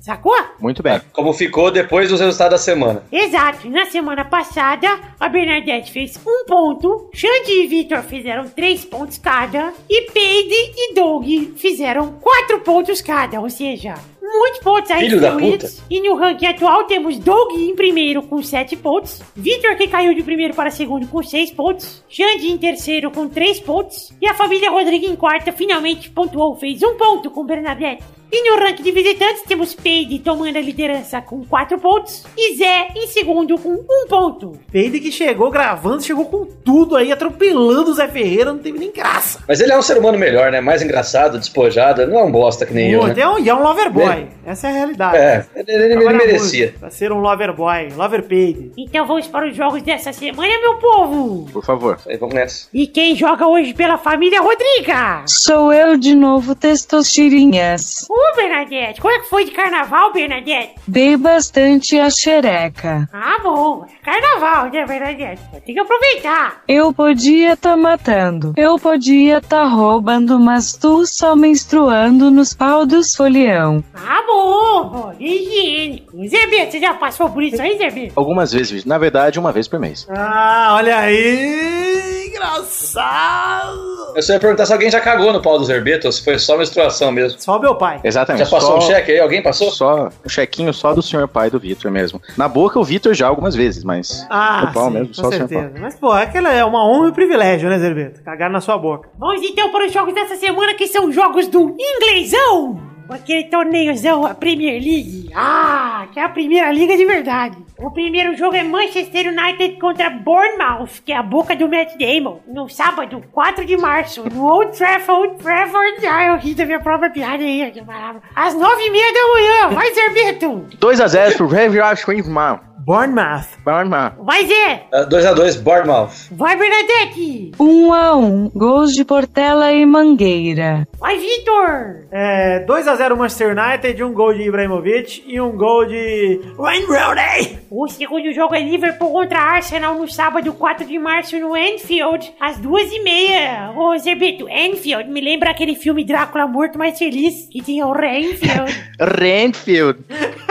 Sacou? 0.00 0.36
Muito 0.60 0.82
bem. 0.82 1.00
Como 1.12 1.32
ficou 1.32 1.70
depois 1.70 2.10
dos 2.10 2.20
resultados 2.20 2.52
da 2.52 2.58
semana. 2.58 3.02
Exato, 3.10 3.68
na 3.70 3.86
semana 3.86 4.24
passada 4.24 4.88
a 5.18 5.28
Bernadette 5.28 5.90
fez 5.92 6.18
um 6.26 6.44
ponto, 6.44 7.08
Xande 7.14 7.52
e 7.52 7.66
Vitor 7.66 8.02
fizeram 8.02 8.48
três 8.48 8.84
pontos 8.84 9.18
cada, 9.18 9.72
e 9.88 10.10
Peide 10.10 10.72
e 10.76 10.94
Doug 10.94 11.56
fizeram 11.56 12.12
quatro 12.20 12.60
pontos 12.60 13.00
cada, 13.00 13.40
ou 13.40 13.48
seja, 13.48 13.94
muitos 14.38 14.60
pontos 14.60 14.90
aí 14.90 15.04
Filho 15.04 15.20
da 15.20 15.30
distribuídos. 15.30 15.82
E 15.90 16.00
no 16.00 16.16
ranking 16.16 16.46
atual 16.46 16.84
temos 16.84 17.18
Doug 17.18 17.52
em 17.52 17.74
primeiro 17.74 18.22
com 18.22 18.42
sete 18.42 18.76
pontos, 18.76 19.20
Vitor 19.34 19.76
que 19.76 19.88
caiu 19.88 20.14
de 20.14 20.22
primeiro 20.22 20.54
para 20.54 20.70
segundo 20.70 21.06
com 21.06 21.22
seis 21.22 21.50
pontos, 21.50 22.02
Xande 22.08 22.50
em 22.50 22.58
terceiro 22.58 23.10
com 23.10 23.28
três 23.28 23.60
pontos, 23.60 24.12
e 24.20 24.26
a 24.26 24.34
família 24.34 24.70
Rodrigo 24.70 25.06
em 25.06 25.16
quarta 25.16 25.52
finalmente 25.52 26.10
pontuou, 26.10 26.56
fez 26.56 26.82
um 26.82 26.94
ponto 26.96 27.30
com 27.30 27.44
Bernadette. 27.44 28.02
E 28.34 28.50
no 28.50 28.56
ranking 28.64 28.82
de 28.82 28.92
visitantes 28.92 29.42
temos 29.42 29.74
Peide 29.74 30.18
tomando 30.18 30.56
a 30.56 30.60
liderança 30.60 31.20
com 31.20 31.44
4 31.44 31.78
pontos 31.78 32.24
e 32.34 32.56
Zé 32.56 32.88
em 32.96 33.06
segundo 33.06 33.58
com 33.58 33.74
1 33.74 34.08
ponto. 34.08 34.58
Peide 34.70 35.00
que 35.00 35.12
chegou 35.12 35.50
gravando, 35.50 36.02
chegou 36.02 36.24
com 36.24 36.46
tudo 36.46 36.96
aí, 36.96 37.12
atropelando 37.12 37.90
o 37.90 37.94
Zé 37.94 38.08
Ferreira, 38.08 38.50
não 38.50 38.58
teve 38.58 38.78
nem 38.78 38.90
graça. 38.90 39.40
Mas 39.46 39.60
ele 39.60 39.70
é 39.70 39.78
um 39.78 39.82
ser 39.82 39.98
humano 39.98 40.18
melhor, 40.18 40.50
né? 40.50 40.62
Mais 40.62 40.80
engraçado, 40.80 41.38
despojado. 41.38 42.06
Não 42.06 42.20
é 42.20 42.24
um 42.24 42.32
bosta 42.32 42.64
que 42.64 42.72
nem 42.72 42.92
eu, 42.92 43.00
Pô, 43.00 43.06
né? 43.08 43.14
é 43.18 43.28
um, 43.28 43.38
e 43.38 43.50
é 43.50 43.54
um 43.54 43.62
lover 43.62 43.90
boy. 44.22 44.28
Essa 44.44 44.68
é 44.68 44.70
a 44.70 44.74
realidade. 44.74 45.16
É, 45.16 45.46
ele, 45.54 45.96
merecia. 45.96 46.74
Pra 46.78 46.90
ser 46.90 47.12
um 47.12 47.18
lover 47.18 47.52
boy, 47.54 47.88
lover 47.96 48.22
Peide. 48.22 48.72
Então 48.76 49.06
vamos 49.06 49.26
para 49.26 49.48
os 49.48 49.56
jogos 49.56 49.82
dessa 49.82 50.12
semana, 50.12 50.52
meu 50.60 50.74
povo! 50.78 51.48
Por 51.52 51.64
favor. 51.64 51.98
Aí, 52.06 52.16
vamos 52.16 52.34
nessa. 52.34 52.68
E 52.72 52.86
quem 52.86 53.14
joga 53.14 53.46
hoje 53.46 53.74
pela 53.74 53.98
família 53.98 54.40
Rodriga? 54.40 55.22
Sou 55.26 55.72
eu 55.72 55.96
de 55.96 56.14
novo, 56.14 56.54
testosterinhas. 56.54 58.06
Ô, 58.08 58.36
Bernadette, 58.36 59.00
como 59.00 59.14
é 59.14 59.20
que 59.20 59.28
foi 59.28 59.44
de 59.44 59.50
carnaval, 59.50 60.12
Bernadette? 60.12 60.74
Dei 60.86 61.16
bastante 61.16 61.98
a 61.98 62.10
xereca. 62.10 63.08
Ah, 63.12 63.38
bom, 63.42 63.84
é 63.84 64.04
carnaval, 64.04 64.70
né, 64.70 64.86
Bernadette? 64.86 65.42
Tem 65.64 65.74
que 65.74 65.80
aproveitar. 65.80 66.62
Eu 66.66 66.92
podia 66.92 67.56
tá 67.56 67.76
matando, 67.76 68.52
eu 68.56 68.78
podia 68.78 69.40
tá 69.40 69.64
roubando, 69.64 70.38
mas 70.38 70.72
tu 70.72 71.06
só 71.06 71.36
menstruando 71.36 72.30
nos 72.30 72.54
pau 72.54 72.84
dos 72.84 73.14
folião. 73.14 73.82
Ah, 73.94 74.11
bom, 74.26 74.84
bom, 74.88 75.12
higiênico. 75.18 76.12
Zé 76.28 76.46
você 76.70 76.78
já 76.80 76.92
passou 76.94 77.30
por 77.30 77.42
isso 77.42 77.60
aí, 77.62 77.78
Zé? 77.78 78.10
Algumas 78.16 78.52
vezes, 78.52 78.84
na 78.84 78.98
verdade, 78.98 79.38
uma 79.38 79.52
vez 79.52 79.66
por 79.68 79.78
mês. 79.78 80.06
Ah, 80.10 80.74
olha 80.76 80.96
aí! 80.98 82.26
Engraçado! 82.28 83.92
Eu 84.14 84.22
só 84.22 84.34
ia 84.34 84.40
perguntar 84.40 84.66
se 84.66 84.72
alguém 84.72 84.90
já 84.90 85.00
cagou 85.00 85.32
no 85.32 85.40
pau 85.40 85.58
do 85.58 85.64
Zerbeto 85.64 86.06
ou 86.06 86.12
se 86.12 86.22
foi 86.22 86.38
só 86.38 86.56
menstruação 86.58 87.10
mesmo. 87.10 87.40
Só 87.40 87.58
meu 87.58 87.74
pai. 87.76 88.00
Exatamente. 88.04 88.44
Já 88.44 88.50
passou 88.50 88.72
só- 88.72 88.78
um 88.78 88.80
cheque 88.82 89.12
aí? 89.12 89.20
Alguém 89.20 89.42
passou? 89.42 89.70
Só 89.70 90.08
um 90.24 90.28
chequinho 90.28 90.74
só 90.74 90.92
do 90.92 91.00
senhor 91.02 91.26
pai 91.28 91.48
do 91.50 91.58
Vitor 91.58 91.90
mesmo. 91.90 92.20
Na 92.36 92.48
boca 92.48 92.78
o 92.78 92.84
Vitor 92.84 93.14
já 93.14 93.28
algumas 93.28 93.54
vezes, 93.54 93.82
mas 93.84 94.26
Ah, 94.28 94.66
no 94.66 94.72
pau 94.74 94.88
sim, 94.88 94.92
mesmo, 94.94 95.08
com 95.08 95.14
só 95.14 95.28
o 95.28 95.32
senhor 95.32 95.48
certeza. 95.48 95.70
pau. 95.70 95.80
Mas, 95.80 95.94
pô, 95.94 96.12
aquela 96.12 96.52
é 96.52 96.62
uma 96.64 96.86
honra 96.86 97.06
e 97.06 97.10
um 97.10 97.14
privilégio, 97.14 97.70
né, 97.70 97.78
Zerbeto? 97.78 98.22
Cagar 98.22 98.50
na 98.50 98.60
sua 98.60 98.76
boca. 98.76 99.08
Vamos 99.18 99.40
então 99.42 99.70
para 99.70 99.86
os 99.86 99.92
jogos 99.92 100.12
dessa 100.14 100.36
semana, 100.36 100.74
que 100.74 100.86
são 100.88 101.10
jogos 101.10 101.46
do 101.48 101.74
Inglesão. 101.78 102.91
Aquele 103.08 103.44
torneiozão, 103.44 104.24
a 104.24 104.34
Premier 104.34 104.82
League. 104.82 105.30
Ah, 105.34 106.06
que 106.12 106.18
é 106.18 106.24
a 106.24 106.28
primeira 106.28 106.72
liga 106.72 106.96
de 106.96 107.04
verdade. 107.04 107.56
O 107.78 107.90
primeiro 107.90 108.36
jogo 108.36 108.56
é 108.56 108.62
Manchester 108.62 109.28
United 109.28 109.78
contra 109.78 110.08
Bournemouth, 110.08 111.02
que 111.04 111.12
é 111.12 111.16
a 111.16 111.22
boca 111.22 111.54
do 111.54 111.68
Matt 111.68 111.96
Damon. 111.98 112.40
No 112.46 112.68
sábado, 112.68 113.22
4 113.32 113.64
de 113.64 113.76
março, 113.76 114.24
no 114.32 114.44
Old 114.44 114.76
Trafford. 114.76 115.36
Trafford. 115.42 116.06
Ah, 116.06 116.26
eu 116.28 116.38
ri 116.38 116.54
da 116.54 116.64
minha 116.64 116.80
própria 116.80 117.10
piada 117.10 117.42
aí, 117.42 117.70
que 117.70 117.82
palavra. 117.82 118.22
Às 118.34 118.54
9 118.54 118.82
e 118.82 118.90
meia 118.90 119.12
da 119.12 119.28
manhã. 119.28 119.74
Vai, 119.74 119.92
Zerbeto. 119.94 120.66
2x0 120.78 121.36
pro 121.36 121.54
Heavy 121.54 121.78
Swingman. 121.96 122.71
Bournemouth. 122.84 123.46
Bournemouth. 123.64 124.14
Vai, 124.18 124.44
Zé. 124.44 124.86
2x2, 124.92 125.62
Bournemouth. 125.62 126.10
Vai, 126.32 126.56
Bernadette. 126.56 127.52
Um 127.60 127.92
a 127.92 128.16
um, 128.16 128.50
gols 128.50 128.92
de 128.92 129.04
Portela 129.04 129.72
e 129.72 129.86
Mangueira. 129.86 130.86
Vai, 130.98 131.16
Vitor. 131.16 132.02
É, 132.10 132.64
2x0 132.66 133.16
Manchester 133.16 133.56
United, 133.56 134.02
um 134.02 134.12
gol 134.12 134.34
de 134.34 134.42
Ibrahimovic 134.42 135.22
e 135.26 135.40
um 135.40 135.56
gol 135.56 135.86
de 135.86 136.40
Wayne 136.56 136.86
Rooney. 136.86 137.58
O 137.70 137.86
segundo 137.88 138.32
jogo 138.32 138.54
é 138.54 138.60
Liverpool 138.60 139.12
contra 139.12 139.38
Arsenal 139.38 139.94
no 139.94 140.10
sábado, 140.10 140.52
4 140.52 140.84
de 140.84 140.98
março, 140.98 141.38
no 141.38 141.54
Anfield, 141.54 142.32
às 142.40 142.58
duas 142.58 142.90
e 142.90 143.00
meia. 143.02 143.72
Ô, 143.76 143.96
Zerbeto, 143.96 144.46
Anfield 144.46 145.08
me 145.08 145.20
lembra 145.20 145.50
aquele 145.50 145.76
filme 145.76 146.04
Drácula 146.04 146.46
Morto 146.48 146.78
Mais 146.78 146.98
Feliz, 146.98 147.48
que 147.50 147.62
tinha 147.62 147.86
o 147.86 147.92
Renfield. 147.92 148.72
Renfield. 149.00 150.00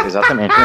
Exatamente. 0.06 0.56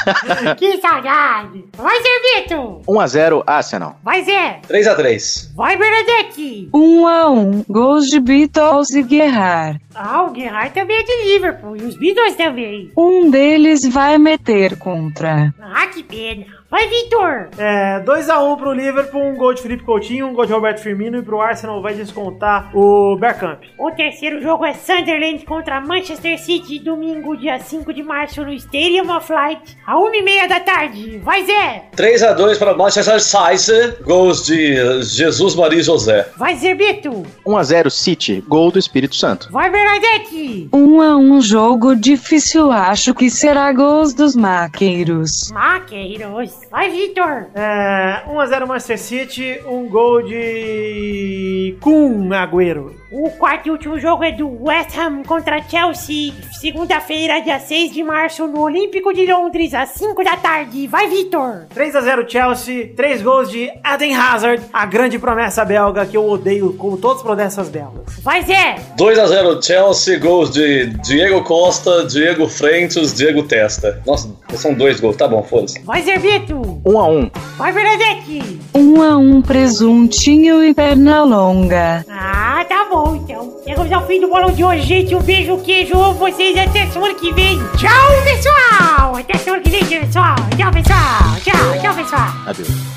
que 0.58 0.76
saudade. 0.78 1.05
Vai, 1.06 2.02
Zerbeto. 2.02 2.82
1x0 2.86 3.44
Arsenal. 3.46 3.96
Vai, 4.02 4.24
Zé. 4.24 4.60
3x3. 4.68 5.54
Vai, 5.54 5.76
Bernadette. 5.76 6.68
Um 6.74 7.06
a 7.06 7.30
um, 7.30 7.64
gols 7.68 8.06
de 8.06 8.18
Beatles 8.18 8.90
e 8.90 9.02
Guerrar. 9.02 9.80
Ah, 9.94 10.24
o 10.24 10.34
Gerrard 10.34 10.74
também 10.74 10.96
é 10.96 11.02
de 11.02 11.32
Liverpool, 11.32 11.76
e 11.76 11.82
os 11.82 11.96
Beatles 11.96 12.34
também. 12.34 12.90
Um 12.96 13.30
deles 13.30 13.86
vai 13.88 14.18
meter 14.18 14.76
contra. 14.78 15.54
Ah, 15.60 15.86
que 15.86 16.02
pena. 16.02 16.55
Vai, 16.76 16.88
Vitor. 16.88 17.48
É, 17.56 18.00
2x1 18.00 18.58
pro 18.58 18.70
Liverpool, 18.70 19.24
um 19.24 19.34
gol 19.34 19.54
de 19.54 19.62
Felipe 19.62 19.82
Coutinho, 19.82 20.26
um 20.26 20.34
gol 20.34 20.44
de 20.44 20.52
Roberto 20.52 20.82
Firmino 20.82 21.16
e 21.16 21.22
pro 21.22 21.40
Arsenal 21.40 21.80
vai 21.80 21.94
descontar 21.94 22.70
o 22.76 23.16
Bergkamp. 23.16 23.62
O 23.78 23.90
terceiro 23.92 24.42
jogo 24.42 24.62
é 24.62 24.74
Sunderland 24.74 25.42
contra 25.46 25.80
Manchester 25.80 26.38
City, 26.38 26.78
domingo, 26.78 27.34
dia 27.34 27.58
5 27.58 27.94
de 27.94 28.02
março, 28.02 28.44
no 28.44 28.52
Stadium 28.52 29.10
of 29.16 29.32
Light, 29.32 29.74
a 29.86 29.94
1h30 29.94 30.48
da 30.48 30.60
tarde. 30.60 31.18
Vai, 31.24 31.46
Zé! 31.46 31.84
3x2 31.96 32.58
para 32.58 32.74
Manchester 32.74 33.22
City. 33.22 34.02
Gols 34.02 34.44
de 34.44 35.02
Jesus 35.02 35.54
Maria 35.54 35.80
e 35.80 35.82
José. 35.82 36.28
Vai, 36.36 36.56
Zerbeto! 36.56 37.24
1x0 37.46 37.88
City. 37.88 38.44
Gol 38.46 38.70
do 38.70 38.78
Espírito 38.78 39.16
Santo. 39.16 39.50
Vai, 39.50 39.70
Bernadette! 39.70 40.68
Um 40.74 41.00
a 41.00 41.16
um 41.16 41.40
jogo 41.40 41.96
difícil, 41.96 42.70
acho 42.70 43.14
que 43.14 43.30
será 43.30 43.72
gols 43.72 44.12
dos 44.12 44.36
maqueiros. 44.36 45.50
Maqueiros! 45.52 46.65
Vai, 46.70 46.90
Vitor! 46.90 47.46
É, 47.54 48.22
1x0 48.28 48.66
Manchester 48.66 48.98
City, 48.98 49.60
um 49.66 49.88
gol 49.88 50.22
de 50.22 51.76
Kun 51.80 52.32
Agüero. 52.32 52.94
O 53.10 53.30
quarto 53.30 53.68
e 53.68 53.70
último 53.70 54.00
jogo 54.00 54.24
é 54.24 54.32
do 54.32 54.64
West 54.64 54.98
Ham 54.98 55.22
contra 55.22 55.62
Chelsea, 55.62 56.32
segunda-feira, 56.58 57.40
dia 57.40 57.60
6 57.60 57.92
de 57.92 58.02
março, 58.02 58.48
no 58.48 58.60
Olímpico 58.60 59.14
de 59.14 59.24
Londres, 59.26 59.72
às 59.74 59.90
5 59.90 60.24
da 60.24 60.36
tarde. 60.36 60.88
Vai, 60.88 61.08
Vitor! 61.08 61.66
3x0 61.72 62.28
Chelsea, 62.28 62.92
3 62.96 63.22
gols 63.22 63.48
de 63.48 63.70
Eden 63.94 64.16
Hazard, 64.16 64.60
a 64.72 64.84
grande 64.86 65.20
promessa 65.20 65.64
belga 65.64 66.04
que 66.04 66.16
eu 66.16 66.28
odeio 66.28 66.72
como 66.72 66.96
todas 66.96 67.18
as 67.18 67.22
promessas 67.22 67.68
belgas. 67.68 68.18
Vai, 68.24 68.42
Zé! 68.42 68.74
2x0 68.98 69.64
Chelsea. 69.64 70.18
Gols 70.18 70.50
de 70.50 70.86
Diego 71.04 71.42
Costa, 71.44 72.04
Diego 72.06 72.48
Freitas, 72.48 73.14
Diego 73.14 73.44
Testa. 73.44 74.02
Nossa, 74.04 74.28
são 74.54 74.74
dois 74.74 74.98
gols. 74.98 75.14
Tá 75.16 75.28
bom, 75.28 75.44
foda-se. 75.44 75.78
Vai, 75.84 76.02
Zerbeto! 76.02 76.80
1x1. 76.84 77.30
Vai, 77.56 77.72
Bernadette! 77.72 78.60
Um 78.74 79.00
a 79.00 79.16
um 79.16 79.40
presuntinho 79.40 80.64
e 80.64 80.74
perna 80.74 81.22
longa. 81.22 82.04
Ah, 82.08 82.64
tá 82.68 82.86
bom 82.90 82.95
então. 83.16 83.60
Chegamos 83.64 83.92
ao 83.92 84.06
fim 84.06 84.20
do 84.20 84.28
bolão 84.28 84.50
de 84.50 84.64
hoje, 84.64 84.82
gente. 84.82 85.14
Um 85.14 85.20
beijo, 85.20 85.58
queijo, 85.58 85.98
amo 85.98 86.14
vocês 86.14 86.56
até 86.56 86.86
semana 86.86 87.14
que 87.14 87.32
vem. 87.32 87.58
Tchau, 87.76 88.22
pessoal! 88.24 89.16
Até 89.16 89.38
semana 89.38 89.62
que 89.62 89.70
vem, 89.70 89.84
pessoal. 89.84 90.36
Tchau, 90.56 90.72
pessoal. 90.72 91.40
Tchau, 91.44 91.80
tchau, 91.80 91.94
pessoal. 91.94 92.28
Adeus. 92.46 92.95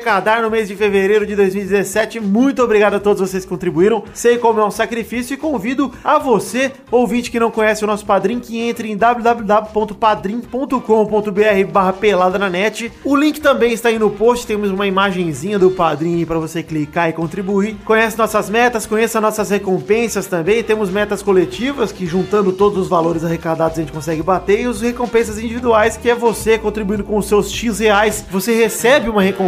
arrecadar 0.00 0.42
no 0.42 0.50
mês 0.50 0.68
de 0.68 0.76
fevereiro 0.76 1.26
de 1.26 1.34
2017. 1.34 2.20
Muito 2.20 2.62
obrigado 2.62 2.94
a 2.94 3.00
todos 3.00 3.20
vocês 3.20 3.42
que 3.44 3.50
contribuíram. 3.50 4.04
Sei 4.14 4.38
como 4.38 4.60
é 4.60 4.64
um 4.64 4.70
sacrifício 4.70 5.34
e 5.34 5.36
convido 5.36 5.92
a 6.04 6.16
você, 6.18 6.70
ouvinte 6.90 7.30
que 7.30 7.40
não 7.40 7.50
conhece 7.50 7.84
o 7.84 7.86
nosso 7.86 8.06
padrinho, 8.06 8.40
que 8.40 8.58
entre 8.60 8.90
em 8.90 8.96
www.padrim.com.br 8.96 11.72
barra 11.72 11.92
pelada 11.92 12.38
na 12.38 12.48
net. 12.48 12.92
O 13.04 13.16
link 13.16 13.40
também 13.40 13.72
está 13.72 13.88
aí 13.88 13.98
no 13.98 14.10
post, 14.10 14.46
temos 14.46 14.70
uma 14.70 14.86
imagenzinha 14.86 15.58
do 15.58 15.72
padrinho 15.72 16.24
para 16.26 16.38
você 16.38 16.62
clicar 16.62 17.10
e 17.10 17.12
contribuir. 17.12 17.76
Conhece 17.84 18.16
nossas 18.16 18.48
metas, 18.48 18.86
conheça 18.86 19.20
nossas 19.20 19.50
recompensas 19.50 20.26
também. 20.26 20.62
Temos 20.62 20.88
metas 20.90 21.22
coletivas 21.22 21.90
que 21.90 22.06
juntando 22.06 22.52
todos 22.52 22.78
os 22.78 22.86
valores 22.88 23.24
arrecadados 23.24 23.78
a 23.78 23.80
gente 23.80 23.90
consegue 23.92 24.22
bater 24.22 24.60
e 24.60 24.68
os 24.68 24.80
recompensas 24.80 25.36
individuais 25.38 25.96
que 25.96 26.08
é 26.08 26.14
você 26.14 26.56
contribuindo 26.56 27.02
com 27.02 27.18
os 27.18 27.26
seus 27.26 27.50
X 27.50 27.80
reais. 27.80 28.24
Você 28.30 28.54
recebe 28.54 29.08
uma 29.08 29.20
recompensa 29.20 29.39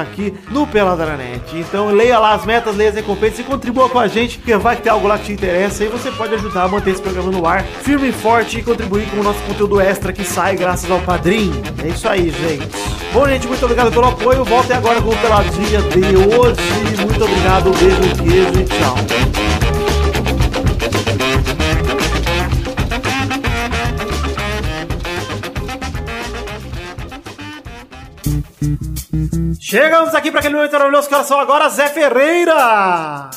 aqui 0.00 0.34
no 0.50 0.66
Peladranet. 0.66 1.42
Então 1.54 1.90
leia 1.90 2.18
lá 2.18 2.34
as 2.34 2.44
metas, 2.44 2.76
leia 2.76 2.90
as 2.90 2.96
recompensas 2.96 3.40
e 3.40 3.42
contribua 3.42 3.88
com 3.88 3.98
a 3.98 4.06
gente, 4.06 4.38
porque 4.38 4.56
vai 4.56 4.76
ter 4.76 4.90
algo 4.90 5.08
lá 5.08 5.18
que 5.18 5.26
te 5.26 5.32
interessa 5.32 5.84
e 5.84 5.88
você 5.88 6.10
pode 6.10 6.34
ajudar 6.34 6.64
a 6.64 6.68
manter 6.68 6.90
esse 6.90 7.02
programa 7.02 7.30
no 7.30 7.46
ar 7.46 7.62
firme 7.62 8.08
e 8.08 8.12
forte 8.12 8.58
e 8.58 8.62
contribuir 8.62 9.06
com 9.10 9.18
o 9.20 9.22
nosso 9.22 9.40
conteúdo 9.42 9.80
extra 9.80 10.12
que 10.12 10.24
sai 10.24 10.56
graças 10.56 10.90
ao 10.90 11.00
padrinho. 11.00 11.62
É 11.84 11.88
isso 11.88 12.08
aí, 12.08 12.30
gente. 12.30 12.68
Bom, 13.12 13.26
gente, 13.28 13.46
muito 13.46 13.64
obrigado 13.64 13.90
pelo 13.90 14.06
apoio. 14.06 14.44
Voltem 14.44 14.76
agora 14.76 15.00
com 15.02 15.10
o 15.10 15.16
Peladinha 15.16 15.82
de 15.82 16.16
hoje. 16.16 16.60
Muito 17.00 17.24
obrigado, 17.24 17.70
beijo, 17.72 18.22
queijo 18.22 18.60
e 18.60 18.64
tchau. 18.64 19.59
Chegamos 29.60 30.14
aqui 30.14 30.30
para 30.30 30.40
aquele 30.40 30.54
momento 30.54 30.72
maravilhoso 30.72 31.08
que 31.08 31.14
era 31.14 31.24
só 31.24 31.40
agora, 31.40 31.68
Zé 31.68 31.88
Ferreira! 31.88 33.30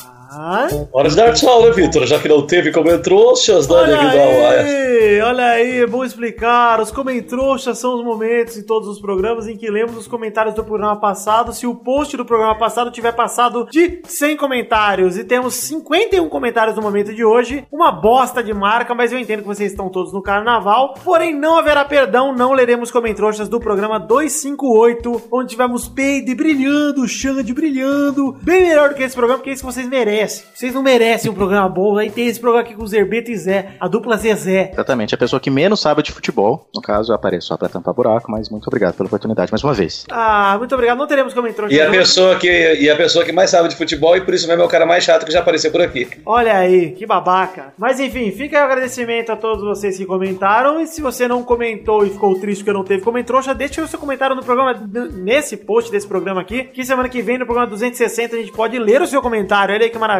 Hora 0.92 1.08
de 1.08 1.16
dar 1.16 1.32
tchau, 1.32 1.62
né, 1.62 1.70
Vitor? 1.70 2.06
Já 2.06 2.18
que 2.18 2.28
não 2.28 2.46
teve 2.46 2.72
comentroxas, 2.72 3.68
né, 3.68 3.74
Olha 3.74 3.98
aí, 3.98 5.20
olha 5.20 5.44
aí, 5.44 5.86
vou 5.86 6.04
explicar. 6.04 6.80
Os 6.80 6.90
comentroxas 6.90 7.78
são 7.78 7.94
os 7.96 8.04
momentos 8.04 8.56
em 8.56 8.62
todos 8.62 8.88
os 8.88 9.00
programas 9.00 9.46
em 9.46 9.56
que 9.56 9.70
lemos 9.70 9.96
os 9.96 10.08
comentários 10.08 10.54
do 10.54 10.64
programa 10.64 10.96
passado. 10.96 11.52
Se 11.52 11.66
o 11.66 11.74
post 11.74 12.16
do 12.16 12.24
programa 12.24 12.56
passado 12.56 12.90
tiver 12.90 13.12
passado 13.12 13.66
de 13.70 14.00
100 14.04 14.36
comentários 14.36 15.16
e 15.16 15.24
temos 15.24 15.54
51 15.54 16.28
comentários 16.28 16.76
no 16.76 16.82
momento 16.82 17.14
de 17.14 17.24
hoje, 17.24 17.64
uma 17.70 17.92
bosta 17.92 18.42
de 18.42 18.52
marca, 18.52 18.94
mas 18.94 19.12
eu 19.12 19.18
entendo 19.18 19.42
que 19.42 19.48
vocês 19.48 19.70
estão 19.70 19.88
todos 19.88 20.12
no 20.12 20.22
carnaval. 20.22 20.94
Porém, 21.04 21.34
não 21.34 21.58
haverá 21.58 21.84
perdão, 21.84 22.34
não 22.34 22.52
leremos 22.52 22.90
comentroxas 22.90 23.48
do 23.48 23.60
programa 23.60 24.00
258, 24.00 25.22
onde 25.30 25.50
tivemos 25.50 25.88
Peide 25.88 26.34
brilhando, 26.34 27.06
Xande 27.06 27.52
brilhando, 27.52 28.36
bem 28.42 28.62
melhor 28.68 28.88
do 28.88 28.94
que 28.94 29.02
esse 29.02 29.14
programa, 29.14 29.38
porque 29.38 29.50
é 29.50 29.52
isso 29.52 29.66
que 29.66 29.72
vocês 29.72 29.88
merecem. 29.88 30.23
Vocês 30.26 30.74
não 30.74 30.82
merecem 30.82 31.30
um 31.30 31.34
programa 31.34 31.68
bom. 31.68 31.98
Aí 31.98 32.10
tem 32.10 32.26
esse 32.26 32.40
programa 32.40 32.64
aqui 32.64 32.74
com 32.74 32.82
o 32.82 32.86
Zerbeto 32.86 33.30
e 33.30 33.36
Zé, 33.36 33.72
a 33.78 33.88
dupla 33.88 34.16
Zezé. 34.16 34.70
Exatamente, 34.72 35.14
a 35.14 35.18
pessoa 35.18 35.40
que 35.40 35.50
menos 35.50 35.80
sabe 35.80 36.02
de 36.02 36.12
futebol. 36.12 36.68
No 36.74 36.80
caso, 36.80 37.12
eu 37.12 37.16
apareço 37.16 37.48
só 37.48 37.56
pra 37.56 37.68
tampar 37.68 37.94
buraco, 37.94 38.30
mas 38.30 38.48
muito 38.48 38.66
obrigado 38.66 38.94
pela 38.94 39.06
oportunidade 39.06 39.50
mais 39.50 39.62
uma 39.62 39.72
vez. 39.72 40.04
Ah, 40.10 40.56
muito 40.58 40.74
obrigado. 40.74 40.98
Não 40.98 41.06
teremos 41.06 41.34
comentroxas. 41.34 41.76
E 41.76 41.80
a, 41.80 41.90
pessoa 41.90 42.36
que, 42.36 42.74
e 42.74 42.90
a 42.90 42.96
pessoa 42.96 43.24
que 43.24 43.32
mais 43.32 43.50
sabe 43.50 43.68
de 43.68 43.76
futebol 43.76 44.16
e 44.16 44.20
por 44.20 44.34
isso 44.34 44.48
mesmo 44.48 44.62
é 44.62 44.64
o 44.64 44.68
cara 44.68 44.86
mais 44.86 45.04
chato 45.04 45.26
que 45.26 45.32
já 45.32 45.40
apareceu 45.40 45.70
por 45.70 45.82
aqui. 45.82 46.08
Olha 46.24 46.56
aí, 46.56 46.92
que 46.92 47.06
babaca. 47.06 47.72
Mas 47.78 48.00
enfim, 48.00 48.30
fica 48.32 48.56
aí 48.56 48.62
o 48.62 48.66
agradecimento 48.66 49.30
a 49.30 49.36
todos 49.36 49.62
vocês 49.62 49.96
que 49.96 50.06
comentaram. 50.06 50.80
E 50.80 50.86
se 50.86 51.00
você 51.00 51.28
não 51.28 51.42
comentou 51.42 52.06
e 52.06 52.10
ficou 52.10 52.38
triste 52.38 52.64
que 52.64 52.70
eu 52.70 52.74
não 52.74 52.84
teve 52.84 53.02
comentroxa, 53.02 53.54
deixa 53.54 53.82
o 53.82 53.88
seu 53.88 53.98
comentário 53.98 54.34
no 54.34 54.42
programa, 54.42 54.74
nesse 55.12 55.56
post 55.56 55.90
desse 55.90 56.06
programa 56.06 56.40
aqui. 56.40 56.64
Que 56.64 56.84
semana 56.84 57.08
que 57.08 57.22
vem, 57.22 57.38
no 57.38 57.44
programa 57.44 57.68
260, 57.68 58.36
a 58.36 58.38
gente 58.38 58.52
pode 58.52 58.78
ler 58.78 59.02
o 59.02 59.06
seu 59.06 59.20
comentário. 59.20 59.74
Olha 59.74 59.84
aí 59.84 59.90
que 59.90 59.98
maravilha. 59.98 60.13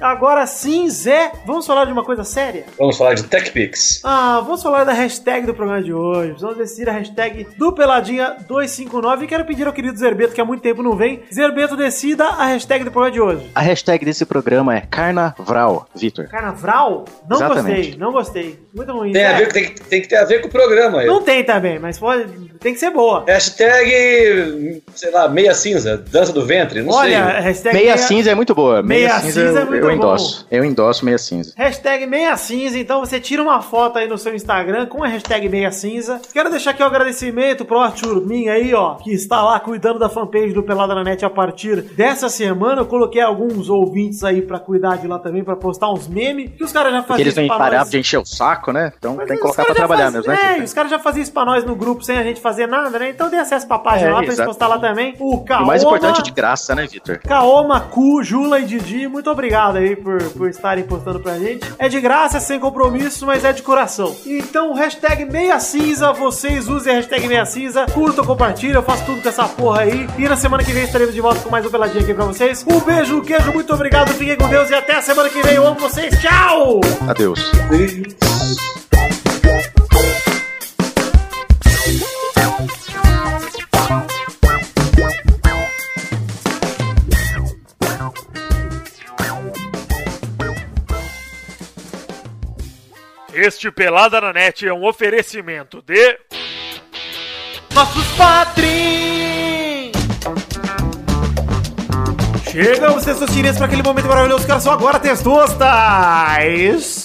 Agora 0.00 0.46
sim, 0.46 0.88
Zé, 0.88 1.32
vamos 1.46 1.66
falar 1.66 1.84
de 1.84 1.92
uma 1.92 2.04
coisa 2.04 2.24
séria? 2.24 2.64
Vamos 2.78 2.96
falar 2.96 3.14
de 3.14 3.24
TechPix. 3.24 4.00
Ah, 4.04 4.40
vamos 4.44 4.62
falar 4.62 4.84
da 4.84 4.92
hashtag 4.92 5.46
do 5.46 5.54
programa 5.54 5.82
de 5.82 5.92
hoje. 5.92 6.34
Vamos 6.40 6.56
decidir 6.58 6.88
a 6.88 6.92
hashtag 6.92 7.46
do 7.58 7.72
Peladinha 7.72 8.36
259. 8.48 9.24
E 9.24 9.28
quero 9.28 9.44
pedir 9.44 9.66
ao 9.66 9.72
querido 9.72 9.98
Zerbeto, 9.98 10.34
que 10.34 10.40
há 10.40 10.44
muito 10.44 10.60
tempo 10.62 10.82
não 10.82 10.96
vem, 10.96 11.22
Zerbeto, 11.32 11.76
decida 11.76 12.24
a 12.24 12.46
hashtag 12.46 12.84
do 12.84 12.90
programa 12.90 13.12
de 13.12 13.20
hoje. 13.20 13.50
A 13.54 13.60
hashtag 13.60 14.04
desse 14.04 14.24
programa 14.24 14.76
é 14.76 14.80
Carnavral, 14.82 15.86
Vitor. 15.94 16.26
Carnaval? 16.28 17.04
Não 17.28 17.36
Exatamente. 17.36 17.76
gostei, 17.76 17.98
não 17.98 18.12
gostei. 18.12 18.58
Muito 18.74 18.92
ruim. 18.92 19.12
Tem, 19.12 19.24
a 19.24 19.32
ver, 19.38 19.52
tem, 19.52 19.64
que- 19.64 19.80
tem 19.82 20.00
que 20.02 20.08
ter 20.08 20.16
a 20.16 20.24
ver 20.24 20.40
com 20.40 20.48
o 20.48 20.50
programa 20.50 21.00
aí. 21.00 21.06
Não 21.06 21.22
tem 21.22 21.44
também, 21.44 21.78
mas 21.78 21.98
pode, 21.98 22.24
tem 22.58 22.72
que 22.72 22.80
ser 22.80 22.90
boa. 22.90 23.24
Hashtag, 23.26 24.82
sei 24.94 25.10
lá, 25.10 25.28
meia 25.28 25.54
cinza, 25.54 25.96
dança 25.96 26.32
do 26.32 26.44
ventre, 26.44 26.82
não 26.82 26.92
Olha, 26.92 27.24
sei. 27.32 27.40
hashtag 27.42 27.76
Meia 27.76 27.96
cinza 27.98 28.30
é 28.30 28.34
muito 28.34 28.54
boa. 28.54 28.82
Meia, 28.82 29.08
Meia 29.08 29.20
cinza, 29.20 29.23
cinza 29.32 29.58
é 29.58 29.62
eu- 29.62 29.66
muito 29.66 29.82
eu 29.82 29.88
bom. 29.88 29.92
endosso. 29.96 30.46
Eu 30.50 30.64
endosso 30.64 31.04
meia 31.04 31.18
cinza. 31.18 31.52
Hashtag 31.56 32.06
meia 32.06 32.36
cinza, 32.36 32.78
então 32.78 33.00
você 33.00 33.20
tira 33.20 33.42
uma 33.42 33.60
foto 33.62 33.98
aí 33.98 34.08
no 34.08 34.18
seu 34.18 34.34
Instagram 34.34 34.86
com 34.86 35.02
a 35.04 35.08
hashtag 35.08 35.48
meia 35.48 35.70
cinza. 35.70 36.20
Quero 36.32 36.50
deixar 36.50 36.70
aqui 36.70 36.82
o 36.82 36.86
agradecimento 36.86 37.64
pro 37.64 37.78
Arthur 37.80 38.26
Min 38.26 38.48
aí, 38.48 38.74
ó, 38.74 38.94
que 38.96 39.12
está 39.12 39.42
lá 39.42 39.58
cuidando 39.60 39.98
da 39.98 40.08
fanpage 40.08 40.52
do 40.52 40.62
Pelada 40.62 40.94
na 40.94 41.04
Net 41.04 41.24
a 41.24 41.30
partir 41.30 41.82
dessa 41.82 42.28
semana. 42.28 42.82
Eu 42.82 42.86
coloquei 42.86 43.20
alguns 43.22 43.68
ouvintes 43.68 44.22
aí 44.24 44.42
pra 44.42 44.58
cuidar 44.58 44.96
de 44.98 45.06
lá 45.06 45.18
também, 45.18 45.44
pra 45.44 45.56
postar 45.56 45.90
uns 45.92 46.06
memes, 46.08 46.50
que 46.56 46.64
os 46.64 46.72
caras 46.72 46.92
já 46.92 47.02
faziam 47.02 47.20
eles 47.26 47.34
pra 47.34 47.58
parar 47.58 47.78
nós. 47.80 47.90
de 47.90 47.98
encher 47.98 48.18
o 48.18 48.24
saco, 48.24 48.72
né? 48.72 48.92
Então 48.98 49.16
Mas 49.16 49.26
tem 49.26 49.36
que 49.36 49.42
colocar 49.42 49.64
pra 49.64 49.74
trabalhar 49.74 50.10
faz- 50.12 50.14
mesmo, 50.26 50.32
né? 50.32 50.58
É, 50.58 50.62
os 50.62 50.72
caras 50.72 50.90
já 50.90 50.98
faziam 50.98 51.22
isso 51.22 51.32
pra 51.32 51.44
nós 51.44 51.64
no 51.64 51.74
grupo 51.76 52.02
sem 52.04 52.16
a 52.18 52.22
gente 52.22 52.40
fazer 52.40 52.66
nada, 52.66 52.98
né? 52.98 53.10
Então 53.10 53.28
dê 53.30 53.36
acesso 53.36 53.66
pra 53.66 53.78
página 53.78 54.10
É, 54.10 54.12
lá 54.12 54.18
pra 54.18 54.26
eles 54.26 54.40
postar 54.40 54.66
lá 54.66 54.78
também. 54.78 55.14
O 55.18 55.44
Kaoma... 55.44 55.64
o 55.64 55.66
mais 55.66 55.82
importante 55.82 56.20
é 56.20 56.22
de 56.22 56.30
graça, 56.30 56.74
né, 56.74 56.86
Vitor? 56.86 57.18
Kaoma, 57.18 57.80
Ku, 57.80 58.22
Jula 58.22 58.60
e 58.60 58.64
Didi, 58.64 59.06
muito 59.14 59.30
obrigado 59.30 59.76
aí 59.76 59.94
por, 59.94 60.20
por 60.30 60.50
estarem 60.50 60.82
postando 60.82 61.20
pra 61.20 61.38
gente. 61.38 61.72
É 61.78 61.88
de 61.88 62.00
graça, 62.00 62.40
sem 62.40 62.58
compromisso, 62.58 63.24
mas 63.24 63.44
é 63.44 63.52
de 63.52 63.62
coração. 63.62 64.14
Então, 64.26 64.74
hashtag 64.74 65.24
meia 65.24 65.60
cinza, 65.60 66.12
vocês 66.12 66.68
usem 66.68 66.92
a 66.92 66.96
hashtag 66.96 67.28
meia 67.28 67.46
cinza, 67.46 67.86
curtam, 67.94 68.24
compartilham, 68.24 68.74
eu 68.74 68.82
faço 68.82 69.06
tudo 69.06 69.22
com 69.22 69.28
essa 69.28 69.46
porra 69.46 69.82
aí. 69.82 70.08
E 70.18 70.28
na 70.28 70.36
semana 70.36 70.64
que 70.64 70.72
vem 70.72 70.82
estaremos 70.82 71.14
de 71.14 71.20
volta 71.20 71.40
com 71.40 71.48
mais 71.48 71.64
um 71.64 71.70
peladinho 71.70 72.02
aqui 72.02 72.12
pra 72.12 72.24
vocês. 72.24 72.64
Um 72.68 72.80
beijo, 72.80 73.18
um 73.18 73.20
queijo, 73.20 73.52
muito 73.52 73.72
obrigado, 73.72 74.08
fiquem 74.14 74.36
com 74.36 74.48
Deus 74.48 74.68
e 74.68 74.74
até 74.74 74.96
a 74.96 75.02
semana 75.02 75.28
que 75.28 75.40
vem. 75.42 75.54
Eu 75.54 75.66
amo 75.66 75.78
vocês, 75.78 76.18
tchau! 76.20 76.80
Adeus. 77.08 77.52
Este 93.46 93.70
Pelada 93.70 94.22
na 94.22 94.32
Net 94.32 94.66
é 94.66 94.72
um 94.72 94.86
oferecimento 94.86 95.82
de. 95.82 96.18
nossos 97.74 98.06
padrinhos! 98.16 99.92
Chegamos, 102.50 103.04
testosterinhas, 103.04 103.58
para 103.58 103.66
aquele 103.66 103.82
momento 103.82 104.08
maravilhoso 104.08 104.46
era 104.50 104.58
só 104.60 104.70
agora, 104.72 104.98
testostas! 104.98 105.68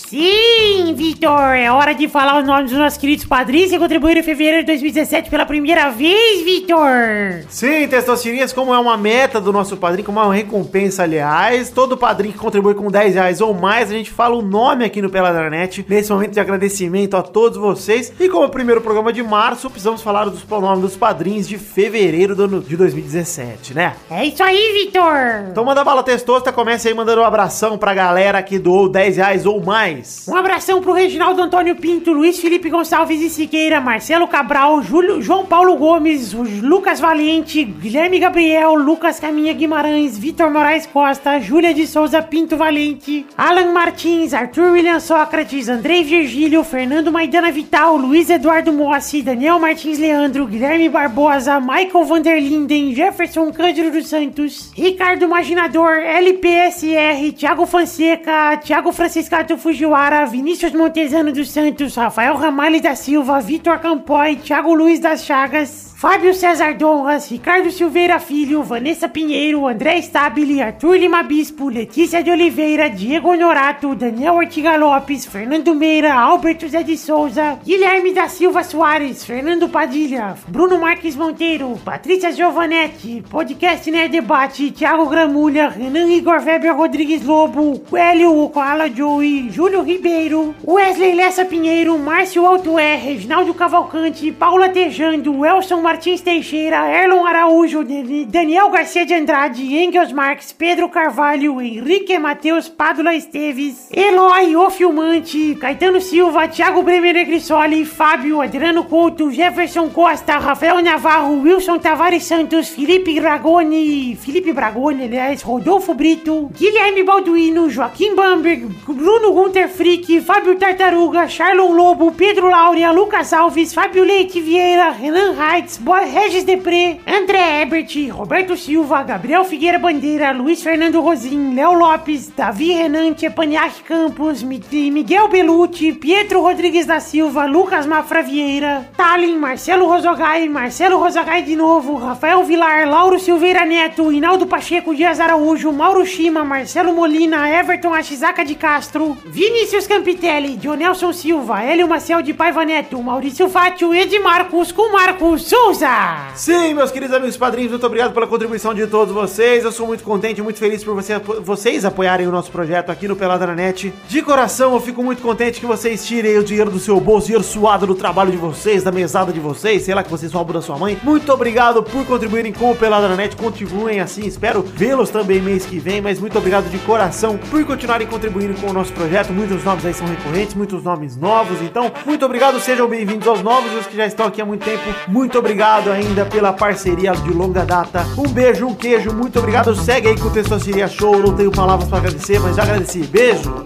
Sim, 0.10 0.96
Vitor, 0.96 1.54
é 1.56 1.72
hora 1.72 1.94
de 1.94 2.08
falar 2.08 2.40
os 2.40 2.48
nomes 2.48 2.72
dos 2.72 2.80
nossos 2.80 2.98
queridos 2.98 3.26
padrinhos 3.26 3.70
que 3.70 3.78
contribuíram 3.78 4.22
em 4.22 4.24
fevereiro 4.24 4.62
de 4.62 4.66
2017 4.66 5.30
pela 5.30 5.46
primeira 5.46 5.92
vez, 5.92 6.44
Vitor. 6.44 7.46
Sim, 7.48 7.88
testosterinhas, 7.88 8.52
como 8.52 8.74
é 8.74 8.80
uma 8.80 8.98
meta 8.98 9.40
do 9.40 9.54
nosso 9.54 9.78
padrinho, 9.78 10.08
como 10.08 10.20
é 10.20 10.24
uma 10.24 10.34
recompensa, 10.34 11.04
aliás, 11.04 11.70
todo 11.70 11.96
padrinho 11.96 12.34
que 12.34 12.40
contribui 12.40 12.74
com 12.74 12.90
10 12.90 13.14
reais 13.14 13.40
ou 13.40 13.54
mais, 13.54 13.92
a 13.92 13.94
gente 13.94 14.10
fala 14.10 14.36
o 14.36 14.42
nome 14.42 14.84
aqui 14.84 15.00
no 15.00 15.12
Peladranet, 15.12 15.86
nesse 15.88 16.12
momento 16.12 16.32
de 16.32 16.40
agradecimento 16.40 17.16
a 17.16 17.22
todos 17.22 17.60
vocês. 17.60 18.12
E 18.20 18.28
como 18.30 18.46
é 18.46 18.48
o 18.48 18.50
primeiro 18.50 18.82
programa 18.82 19.14
de 19.14 19.22
março, 19.22 19.70
precisamos 19.70 20.02
falar 20.02 20.26
dos 20.26 20.44
nomes 20.44 20.82
dos 20.82 20.98
padrinhos 20.98 21.48
de 21.48 21.60
fevereiro 21.60 22.36
do 22.36 22.46
ano 22.46 22.62
de 22.62 22.76
2017, 22.76 23.76
né? 23.76 23.96
É 24.10 24.26
isso 24.26 24.42
aí, 24.42 24.74
Vitor. 24.74 25.52
Então 25.52 25.64
manda 25.64 25.84
bala 25.84 26.02
testosta, 26.02 26.52
comece 26.52 26.88
aí 26.88 26.96
mandando 26.96 27.22
um 27.22 27.26
abração 27.26 27.78
pra 27.78 27.94
galera 27.94 28.42
que 28.42 28.58
doou 28.58 28.90
10 28.90 29.18
reais 29.18 29.46
ou 29.46 29.64
mais. 29.64 29.99
Um 30.28 30.36
abração 30.36 30.82
pro 30.82 30.94
Reginaldo 30.94 31.42
Antônio 31.42 31.76
Pinto, 31.76 32.12
Luiz 32.12 32.40
Felipe 32.40 32.70
Gonçalves 32.70 33.22
e 33.22 33.30
Siqueira, 33.30 33.82
Marcelo 33.82 34.28
Cabral, 34.28 34.82
Júlio, 34.82 35.22
João 35.22 35.46
Paulo 35.46 35.76
Gomes, 35.76 36.34
Lucas 36.34 37.00
Valente, 37.00 37.64
Guilherme 37.64 38.20
Gabriel, 38.20 38.76
Lucas 38.76 39.20
Caminha 39.20 39.54
Guimarães, 39.54 40.18
Vitor 40.18 40.50
Moraes 40.52 40.86
Costa, 40.86 41.40
Júlia 41.40 41.74
de 41.74 41.88
Souza 41.88 42.22
Pinto 42.22 42.58
Valente, 42.58 43.26
Alan 43.38 43.72
Martins, 43.72 44.34
Arthur 44.34 44.72
William 44.72 45.00
Sócrates, 45.00 45.70
Andrei 45.70 46.04
Virgílio, 46.04 46.64
Fernando 46.64 47.12
Maidana 47.12 47.52
Vital, 47.52 47.98
Luiz 47.98 48.30
Eduardo 48.30 48.72
Mossi, 48.72 49.22
Daniel 49.22 49.60
Martins 49.60 50.00
Leandro, 50.00 50.46
Guilherme 50.46 50.90
Barbosa, 50.90 51.60
Michael 51.60 52.06
Vanderlinden, 52.06 52.94
Jefferson 52.94 53.52
Cândido 53.52 53.92
dos 53.92 54.08
Santos, 54.08 54.72
Ricardo 54.76 55.28
Maginador, 55.28 55.98
LPSR, 55.98 57.32
Thiago 57.38 57.66
Fonseca, 57.66 58.58
Thiago 58.58 58.92
Franciscato 58.92 59.58
Fujiwara, 59.90 60.26
Vinícius 60.28 60.74
Montezano 60.74 61.32
dos 61.34 61.50
Santos, 61.50 61.96
Rafael 61.96 62.36
Ramalho 62.36 62.80
da 62.80 62.96
Silva, 62.96 63.40
Vitor 63.40 63.80
Campoy, 63.80 64.36
Thiago 64.36 64.76
Luiz 64.76 65.00
das 65.00 65.26
Chagas, 65.26 65.89
Fábio 66.00 66.34
César 66.34 66.76
Donras, 66.76 67.30
Ricardo 67.30 67.70
Silveira 67.70 68.22
Filho, 68.22 68.64
Vanessa 68.64 69.10
Pinheiro, 69.10 69.68
André 69.68 70.02
Stabile, 70.02 70.62
Arthur 70.62 70.94
Lima 70.94 71.22
Bispo, 71.24 71.68
Letícia 71.68 72.24
de 72.24 72.32
Oliveira, 72.32 72.90
Diego 72.90 73.32
Honorato, 73.32 73.94
Daniel 73.94 74.36
Ortiga 74.36 74.78
Lopes, 74.78 75.26
Fernando 75.26 75.76
Meira, 75.76 76.14
Alberto 76.14 76.70
Zé 76.70 76.84
de 76.86 76.98
Souza, 76.98 77.60
Guilherme 77.66 78.14
da 78.14 78.30
Silva 78.30 78.64
Soares, 78.64 79.26
Fernando 79.26 79.68
Padilha, 79.68 80.38
Bruno 80.48 80.80
Marques 80.80 81.18
Monteiro, 81.18 81.78
Patrícia 81.84 82.32
Giovanetti, 82.32 83.22
Podcast 83.30 83.86
Nerd 83.92 84.10
Debate, 84.10 84.72
Thiago 84.72 85.06
Gramulha, 85.06 85.68
Renan 85.68 86.10
Igor 86.10 86.42
Weber 86.42 86.78
Rodrigues 86.78 87.26
Lobo, 87.26 87.84
Hélio 87.92 88.48
Koala 88.48 88.90
Joey, 88.90 89.50
Júlio 89.52 89.82
Ribeiro, 89.82 90.56
Wesley 90.66 91.14
Lessa 91.14 91.44
Pinheiro, 91.44 91.98
Márcio 91.98 92.46
Alto 92.46 92.80
R, 92.80 93.06
Reginaldo 93.06 93.54
Cavalcante, 93.54 94.32
Paula 94.32 94.70
Tejando, 94.70 95.46
Elson 95.46 95.89
Martins 95.90 96.22
Teixeira, 96.22 96.88
Erlon 96.88 97.26
Araújo, 97.26 97.84
Dan- 97.84 98.28
Daniel 98.30 98.70
Garcia 98.70 99.08
de 99.08 99.16
Andrade, 99.16 99.76
Engels 99.76 100.14
Marques, 100.14 100.54
Pedro 100.54 100.88
Carvalho, 100.88 101.60
Henrique 101.60 102.20
Matheus 102.20 102.70
Pádula 102.70 103.16
Esteves, 103.16 103.90
Eloy 103.92 104.56
O 104.56 104.70
Filmante, 104.70 105.56
Caetano 105.56 106.00
Silva, 106.00 106.48
Thiago 106.48 106.84
Bremer 106.84 107.16
Negrissoli, 107.16 107.86
Fábio 107.86 108.40
Adriano 108.40 108.84
Couto, 108.84 109.32
Jefferson 109.32 109.90
Costa, 109.90 110.38
Rafael 110.38 110.80
Navarro, 110.84 111.34
Wilson 111.42 111.80
Tavares 111.80 112.24
Santos, 112.24 112.70
Felipe 112.70 113.20
Bragoni, 113.20 114.16
Felipe 114.16 114.54
Bragoni, 114.54 115.06
aliás, 115.06 115.42
Rodolfo 115.42 115.96
Brito, 115.96 116.52
Guilherme 116.56 117.02
Balduino, 117.02 117.68
Joaquim 117.68 118.14
Bamberg, 118.16 118.68
Bruno 118.86 119.32
Gunter 119.32 119.68
Frick, 119.68 120.22
Fábio 120.22 120.56
Tartaruga, 120.56 121.26
Charlon 121.28 121.76
Lobo, 121.76 122.12
Pedro 122.12 122.48
Laura, 122.48 122.92
Lucas 122.92 123.34
Alves, 123.34 123.74
Fábio 123.74 124.04
Leite 124.04 124.40
Vieira, 124.40 124.92
Renan 124.92 125.34
Reitz, 125.36 125.79
Bo 125.82 125.94
Regis 125.94 126.44
Depré, 126.44 127.00
André 127.08 127.62
Ebert, 127.62 127.90
Roberto 128.12 128.58
Silva, 128.58 129.02
Gabriel 129.02 129.46
Figueira 129.46 129.80
Bandeira, 129.80 130.34
Luiz 130.34 130.62
Fernando 130.62 131.00
Rosim, 131.02 131.56
Léo 131.56 131.74
Lopes, 131.74 132.30
Davi 132.36 132.74
Renan, 132.76 133.14
Tchepaniak 133.14 133.84
Campos, 133.88 134.44
Mi- 134.44 134.62
Miguel 134.92 135.30
Belucci, 135.30 135.94
Pietro 135.94 136.42
Rodrigues 136.42 136.86
da 136.86 137.00
Silva, 137.00 137.46
Lucas 137.46 137.86
Mafra 137.86 138.22
Vieira, 138.22 138.90
Talin, 138.98 139.38
Marcelo 139.40 139.88
Rosogai, 139.88 140.50
Marcelo 140.50 141.00
Rosogai 141.00 141.44
de 141.44 141.56
novo, 141.56 141.96
Rafael 141.96 142.44
Vilar, 142.44 142.86
Lauro 142.86 143.18
Silveira 143.18 143.66
Neto, 143.66 144.12
Hinaldo 144.12 144.48
Pacheco 144.48 144.94
Dias 144.94 145.20
Araújo, 145.22 145.72
Mauro 145.72 146.06
Shima, 146.06 146.44
Marcelo 146.44 146.94
Molina, 146.94 147.50
Everton 147.50 147.94
Achizaka 147.94 148.44
de 148.44 148.56
Castro, 148.56 149.18
Vinícius 149.26 149.88
Campitelli, 149.88 150.58
Dionelson 150.58 151.14
Silva, 151.14 151.64
Hélio 151.64 151.88
Maciel 151.88 152.22
de 152.22 152.34
Paiva 152.34 152.66
Neto, 152.66 153.02
Maurício 153.02 153.48
Fátio, 153.48 153.94
Edmarcos 153.94 154.74
com 154.74 154.92
Marcos 154.92 155.44
Souza. 155.74 155.88
Sim, 156.34 156.74
meus 156.74 156.90
queridos 156.90 157.16
amigos 157.16 157.38
padrinhos, 157.38 157.70
muito 157.70 157.86
obrigado 157.86 158.12
pela 158.12 158.26
contribuição 158.26 158.74
de 158.74 158.88
todos 158.88 159.14
vocês. 159.14 159.64
Eu 159.64 159.72
sou 159.72 159.86
muito 159.86 160.04
contente 160.04 160.42
muito 160.42 160.58
feliz 160.58 160.84
por 160.84 160.96
você- 160.96 161.20
vocês 161.20 161.86
apoiarem 161.86 162.26
o 162.28 162.32
nosso 162.32 162.50
projeto 162.52 162.90
aqui 162.90 163.08
no 163.08 163.16
Pelada 163.16 163.46
na 163.46 163.54
Net. 163.54 163.94
De 164.08 164.22
coração, 164.24 164.74
eu 164.74 164.80
fico 164.80 165.04
muito 165.04 165.22
contente 165.22 165.60
que 165.60 165.68
vocês 165.68 166.04
tirem 166.08 166.40
o 166.40 166.44
dinheiro 166.44 166.72
do 166.72 166.80
seu 166.80 167.00
bolso, 167.00 167.28
dinheiro 167.28 167.44
suado 167.44 167.86
do 167.86 167.94
trabalho 167.94 168.32
de 168.32 168.38
vocês, 168.38 168.82
da 168.82 168.92
mesada 168.92 169.32
de 169.32 169.40
vocês, 169.40 169.84
sei 169.84 169.94
lá 169.94 170.02
que 170.02 170.10
vocês 170.10 170.34
roubam 170.34 170.54
da 170.56 170.62
sua 170.62 170.76
mãe. 170.76 170.98
Muito 171.04 171.32
obrigado 171.32 171.84
por 171.84 172.04
contribuírem 172.04 172.52
com 172.52 172.72
o 172.72 172.76
Pelada 172.76 173.08
na 173.08 173.16
Net. 173.16 173.36
Continuem 173.36 174.00
assim, 174.00 174.26
espero 174.26 174.64
vê-los 174.64 175.12
também 175.12 175.40
mês 175.40 175.68
que 175.68 175.78
vem, 175.78 176.02
mas 176.02 176.20
muito 176.20 176.36
obrigado 176.36 176.68
de 176.68 176.80
coração 176.80 177.38
por 177.52 177.64
continuarem 177.64 178.08
contribuindo 178.08 178.60
com 178.60 178.72
o 178.72 178.74
nosso 178.74 178.92
projeto. 178.94 179.32
Muitos 179.32 179.64
nomes 179.64 179.86
aí 179.86 179.94
são 179.94 180.08
recorrentes, 180.08 180.56
muitos 180.56 180.84
nomes 180.84 181.16
novos, 181.16 181.62
então 181.62 181.92
muito 182.08 182.26
obrigado, 182.26 182.60
sejam 182.60 182.88
bem-vindos 182.88 183.28
aos 183.28 183.44
novos 183.44 183.72
e 183.72 183.76
os 183.76 183.86
que 183.86 183.96
já 183.96 184.08
estão 184.08 184.26
aqui 184.26 184.42
há 184.42 184.46
muito 184.46 184.66
tempo. 184.66 184.84
Muito 185.08 185.38
obrigado 185.38 185.59
ainda 185.62 186.26
pela 186.26 186.54
parceria 186.54 187.12
de 187.12 187.34
longa 187.34 187.66
data. 187.66 188.06
Um 188.18 188.28
beijo, 188.30 188.66
um 188.66 188.74
queijo, 188.74 189.12
muito 189.12 189.40
obrigado. 189.40 189.76
Segue 189.76 190.08
aí 190.08 190.18
com 190.18 190.28
o 190.28 190.32
Testosteria 190.32 190.88
Show, 190.88 191.20
não 191.20 191.36
tenho 191.36 191.52
palavras 191.52 191.90
para 191.90 191.98
agradecer, 191.98 192.40
mas 192.40 192.56
já 192.56 192.64
agradeci. 192.64 193.00
Beijo! 193.00 193.66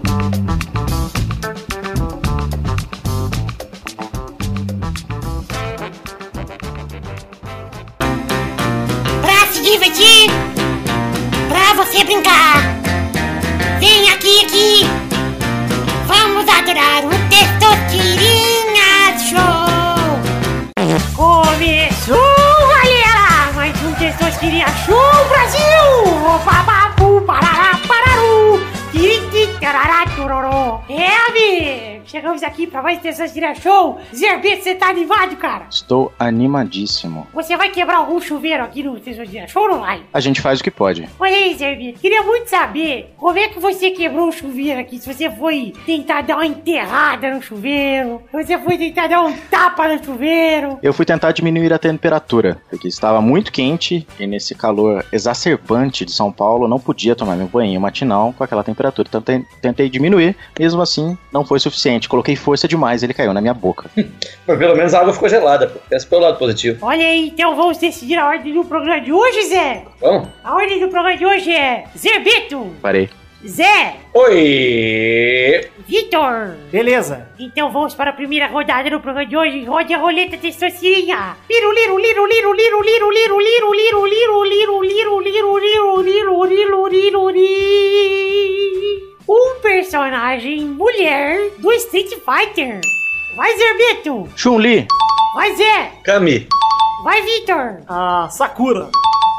Pra 9.22 9.46
se 9.52 9.62
divertir, 9.62 10.30
pra 11.48 11.84
você 11.84 12.02
brincar. 12.02 12.56
Vem 13.78 14.10
aqui, 14.10 14.44
aqui. 14.44 14.80
Vamos 16.08 16.48
adorar 16.48 17.04
o 17.04 17.10
Testosterinha 17.30 18.13
um 24.34 24.44
Testosterinha 24.44 24.66
Show 24.84 25.28
Brasil! 25.28 26.40
Bababu, 26.44 27.20
parará, 27.22 27.78
pararu. 27.86 28.60
Tiri, 28.92 29.46
tarará, 29.60 30.06
tororó. 30.28 30.80
É, 30.88 31.06
amigo! 31.28 32.04
Chegamos 32.06 32.42
aqui 32.42 32.66
pra 32.66 32.82
mais 32.82 32.98
Testosterinha 33.00 33.54
Show. 33.54 33.98
Zerbeto, 34.14 34.62
você 34.62 34.74
tá 34.74 34.88
animado, 34.88 35.36
cara? 35.36 35.66
Estou 35.70 36.12
animadíssimo. 36.18 37.26
Você 37.34 37.56
vai 37.56 37.68
quebrar 37.70 37.96
algum 37.98 38.20
chuveiro 38.20 38.62
aqui 38.62 38.82
no 38.82 38.98
Testosterinha 38.98 39.46
Show 39.48 39.62
ou 39.64 39.68
não 39.68 39.80
vai? 39.80 40.02
A 40.12 40.20
gente 40.20 40.40
faz 40.40 40.60
o 40.60 40.64
que 40.64 40.70
pode. 40.70 41.08
Olha 41.18 41.34
aí, 41.34 41.54
Zerbi, 41.54 41.92
queria 41.94 42.22
muito 42.22 42.48
saber 42.48 43.12
como 43.18 43.38
é 43.38 43.48
que 43.48 43.58
você 43.58 43.90
quebrou 43.90 44.28
o 44.28 44.32
chuveiro 44.32 44.80
aqui. 44.80 44.98
Se 44.98 45.12
você 45.12 45.30
foi 45.30 45.72
tentar 45.84 46.22
dar 46.22 46.36
uma 46.36 46.46
enterrada 46.46 47.34
no 47.34 47.42
chuveiro, 47.42 48.22
se 48.30 48.44
você 48.44 48.58
foi 48.58 48.78
tentar 48.78 49.06
dar 49.08 49.22
um 49.22 49.32
tapa 49.50 49.88
no 49.88 50.02
chuveiro. 50.02 50.78
Eu 50.82 50.92
fui 50.94 51.04
tentar 51.04 51.32
diminuir 51.32 51.72
a 51.72 51.78
temperatura, 51.78 52.58
porque 52.70 52.88
estava 52.88 53.20
muito 53.20 53.52
quente 53.52 54.06
e 54.18 54.26
nesse 54.26 54.54
calor 54.54 55.04
exacerbante 55.12 56.04
de 56.04 56.12
São 56.12 56.30
Paulo 56.32 56.64
eu 56.64 56.68
não 56.68 56.78
podia 56.78 57.14
tomar 57.14 57.36
meu 57.36 57.46
banho 57.46 57.78
matinal 57.80 58.32
com 58.36 58.44
aquela 58.44 58.62
temperatura. 58.64 59.06
Então 59.08 59.20
ten- 59.22 59.44
tentei 59.60 59.88
diminuir, 59.88 60.13
mesmo 60.58 60.82
assim 60.82 61.16
não 61.32 61.44
foi 61.44 61.58
suficiente. 61.58 62.08
Coloquei 62.08 62.36
força 62.36 62.66
demais 62.68 63.02
e 63.02 63.06
ele 63.06 63.14
caiu 63.14 63.32
na 63.32 63.40
minha 63.40 63.54
boca. 63.54 63.90
Mas 64.46 64.58
pelo 64.58 64.76
menos 64.76 64.94
a 64.94 65.00
água 65.00 65.12
ficou 65.12 65.28
gelada, 65.28 65.66
pô. 65.68 65.78
Pensa 65.88 66.06
pelo 66.06 66.22
lado 66.22 66.38
positivo. 66.38 66.78
Olha 66.86 67.06
aí, 67.06 67.28
então 67.28 67.54
vamos 67.56 67.78
decidir 67.78 68.18
a 68.18 68.26
ordem 68.26 68.52
do 68.52 68.64
programa 68.64 69.00
de 69.00 69.12
hoje, 69.12 69.42
Zé. 69.44 69.84
Vamos? 70.00 70.28
A 70.42 70.54
ordem 70.54 70.80
do 70.80 70.88
programa 70.88 71.16
de 71.16 71.26
hoje 71.26 71.50
é 71.50 71.84
Zerbito, 71.96 72.74
Parei. 72.80 73.08
Zé, 73.46 73.96
Oi! 74.14 75.68
Vitor. 75.86 76.54
Beleza. 76.72 77.28
Então 77.38 77.70
vamos 77.70 77.94
para 77.94 78.08
a 78.08 78.12
primeira 78.14 78.46
rodada 78.46 78.88
do 78.88 79.00
programa 79.00 79.26
de 79.28 79.36
hoje. 79.36 79.64
Rode 79.64 79.92
a 79.92 79.98
roleta 79.98 80.38
testosterinha. 80.38 81.36
Liro, 81.50 81.72
liro, 81.72 81.98
liro, 81.98 82.26
liro, 82.26 82.52
liro, 82.54 82.82
liro, 82.82 83.10
liro, 83.10 83.40
liro, 83.40 83.74
liro, 83.74 84.04
liro, 84.06 84.42
liro, 84.44 85.20
liro, 85.20 85.20
liro, 85.20 85.58
liro, 85.58 86.02
liro, 86.02 86.44
liro, 86.44 86.88
liro, 86.88 87.28
liro. 87.30 89.13
Um 89.28 89.60
personagem 89.60 90.64
mulher 90.66 91.50
do 91.58 91.72
Street 91.72 92.10
Fighter. 92.24 92.80
Vai, 93.36 93.56
Zerbito. 93.56 94.28
Chun-Li, 94.36 94.86
Vai, 95.34 95.56
Zé. 95.56 95.92
Cami. 96.04 96.46
Vai, 97.02 97.22
Vitor. 97.22 97.80
Ah, 97.88 98.28
Sakura. 98.30 98.90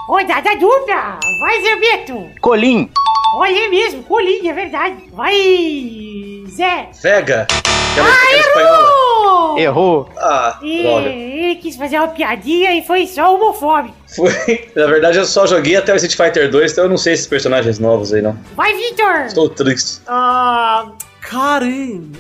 Rodada 0.08 0.56
dupla. 0.58 1.20
Vai, 1.40 1.62
Zerbito. 1.62 2.30
Colim, 2.42 2.90
Olha 3.38 3.70
mesmo, 3.70 4.04
colinha, 4.04 4.52
é 4.52 4.54
verdade. 4.54 4.96
Vai, 5.12 5.36
Zé. 6.48 6.88
Vega. 7.02 7.48
Espanhola. 8.38 8.90
Oh! 9.28 9.58
errou. 9.58 10.10
Ah, 10.18 10.58
E 10.62 10.84
droga. 10.84 11.08
ele 11.10 11.56
quis 11.56 11.76
fazer 11.76 11.98
uma 11.98 12.08
piadinha 12.10 12.74
e 12.76 12.82
foi 12.86 13.08
só 13.08 13.34
homofóbico. 13.36 13.96
Foi. 14.16 14.32
Na 14.76 14.86
verdade, 14.86 15.18
eu 15.18 15.26
só 15.26 15.46
joguei 15.48 15.76
até 15.76 15.92
o 15.94 15.96
Street 15.98 16.16
Fighter 16.16 16.50
2, 16.50 16.72
então 16.72 16.84
eu 16.86 16.90
não 16.90 16.98
sei 16.98 17.14
esses 17.14 17.28
personagens 17.28 17.80
novos 17.80 18.14
aí, 18.14 18.22
não. 18.22 18.38
Vai, 18.56 18.74
Vitor! 18.74 19.26
Estou 19.26 19.50
triste. 19.50 20.02
Ah, 20.08 20.88
Karen. 21.22 22.12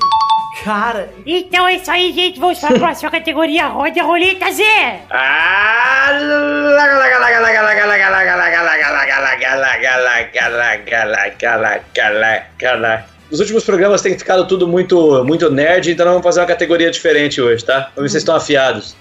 Cara, 0.66 1.09
Então 1.28 1.68
é 1.68 1.76
isso 1.76 1.91
aí, 1.91 2.11
gente. 2.11 2.39
Vamos 2.39 2.57
para 2.57 2.76
a 2.76 2.80
próxima 2.82 3.11
categoria. 3.11 3.68
Roda 3.68 4.01
a 4.01 4.03
roleta, 4.03 4.51
Zé! 4.51 5.01
Ah, 5.11 6.09
laga, 6.11 6.97
laga, 6.97 7.20
laga, 7.20 7.39
laga, 7.39 7.61
laga, 7.61 7.86
laga, 7.86 8.09
laga, 8.09 8.36
laga, 8.36 8.36
laga, 8.36 8.89
laga, 8.91 9.20
laga, 9.22 9.55
laga, 9.55 9.97
laga, 9.97 10.57
laga, 10.57 11.05
laga, 11.05 11.55
laga, 11.55 12.09
laga, 12.09 12.76
laga. 12.80 13.05
Os 13.30 13.39
últimos 13.39 13.63
programas 13.63 14.01
têm 14.01 14.18
ficado 14.18 14.47
tudo 14.47 14.68
muito, 14.68 15.24
muito 15.24 15.51
nerd, 15.51 15.91
então 15.91 16.03
nós 16.05 16.13
vamos 16.13 16.26
fazer 16.26 16.39
uma 16.39 16.47
categoria 16.47 16.89
diferente 16.89 17.39
hoje, 17.39 17.63
tá? 17.63 17.89
Vamos 17.95 18.01
ver 18.01 18.07
se 18.07 18.11
vocês 18.13 18.22
estão 18.24 18.36
afiados. 18.36 18.95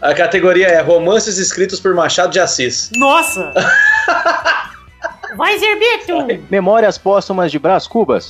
A 0.00 0.14
categoria 0.14 0.68
é 0.68 0.80
romances 0.80 1.36
escritos 1.36 1.80
por 1.80 1.94
Machado 1.94 2.32
de 2.32 2.40
Assis. 2.40 2.90
nossa. 2.96 3.52
Vai, 5.36 5.58
Zerbeto! 5.58 6.44
Memórias 6.50 6.96
póstumas 6.98 7.50
de 7.52 7.58
Brás 7.58 7.86
Cubas. 7.86 8.28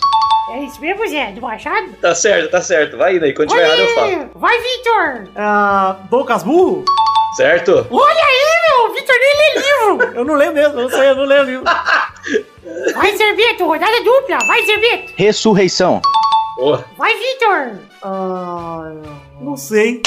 É 0.53 0.65
isso 0.65 0.81
mesmo, 0.81 1.07
Zé? 1.09 1.33
Do 1.33 1.41
Machado? 1.43 1.93
Tá 2.01 2.15
certo, 2.15 2.51
tá 2.51 2.61
certo. 2.61 2.97
Vai 2.97 3.17
indo 3.17 3.25
aí, 3.25 3.33
quando 3.33 3.51
tiver 3.51 3.63
errado 3.67 3.79
eu 3.81 3.95
falo. 3.95 4.31
Vai, 4.35 4.59
Vitor! 4.61 5.29
Ah, 5.37 5.97
Dom 6.11 6.25
Casburro? 6.25 6.85
Certo? 7.37 7.87
Olha 7.91 8.25
aí, 8.25 8.45
meu! 8.69 8.91
O 8.91 8.95
Vitor 8.95 9.15
nem 9.19 9.37
lê 9.37 9.61
livro! 9.61 10.13
Eu 10.19 10.25
não 10.25 10.35
leio 10.35 10.53
mesmo, 10.53 10.79
eu 10.79 10.83
não 10.83 10.91
sei, 10.91 11.09
eu 11.11 11.15
não 11.15 11.25
leio 11.25 11.43
livro. 11.45 11.65
Vai, 12.95 13.17
Zerbeto! 13.17 13.65
Rodada 13.65 14.03
dupla! 14.03 14.39
Vai, 14.47 14.63
Zerbeto! 14.65 15.13
Ressurreição. 15.17 16.01
Boa. 16.57 16.85
Vai, 16.97 17.15
Vitor! 17.17 17.79
Ah, 18.03 18.93
não 19.41 19.57
sei. 19.57 20.03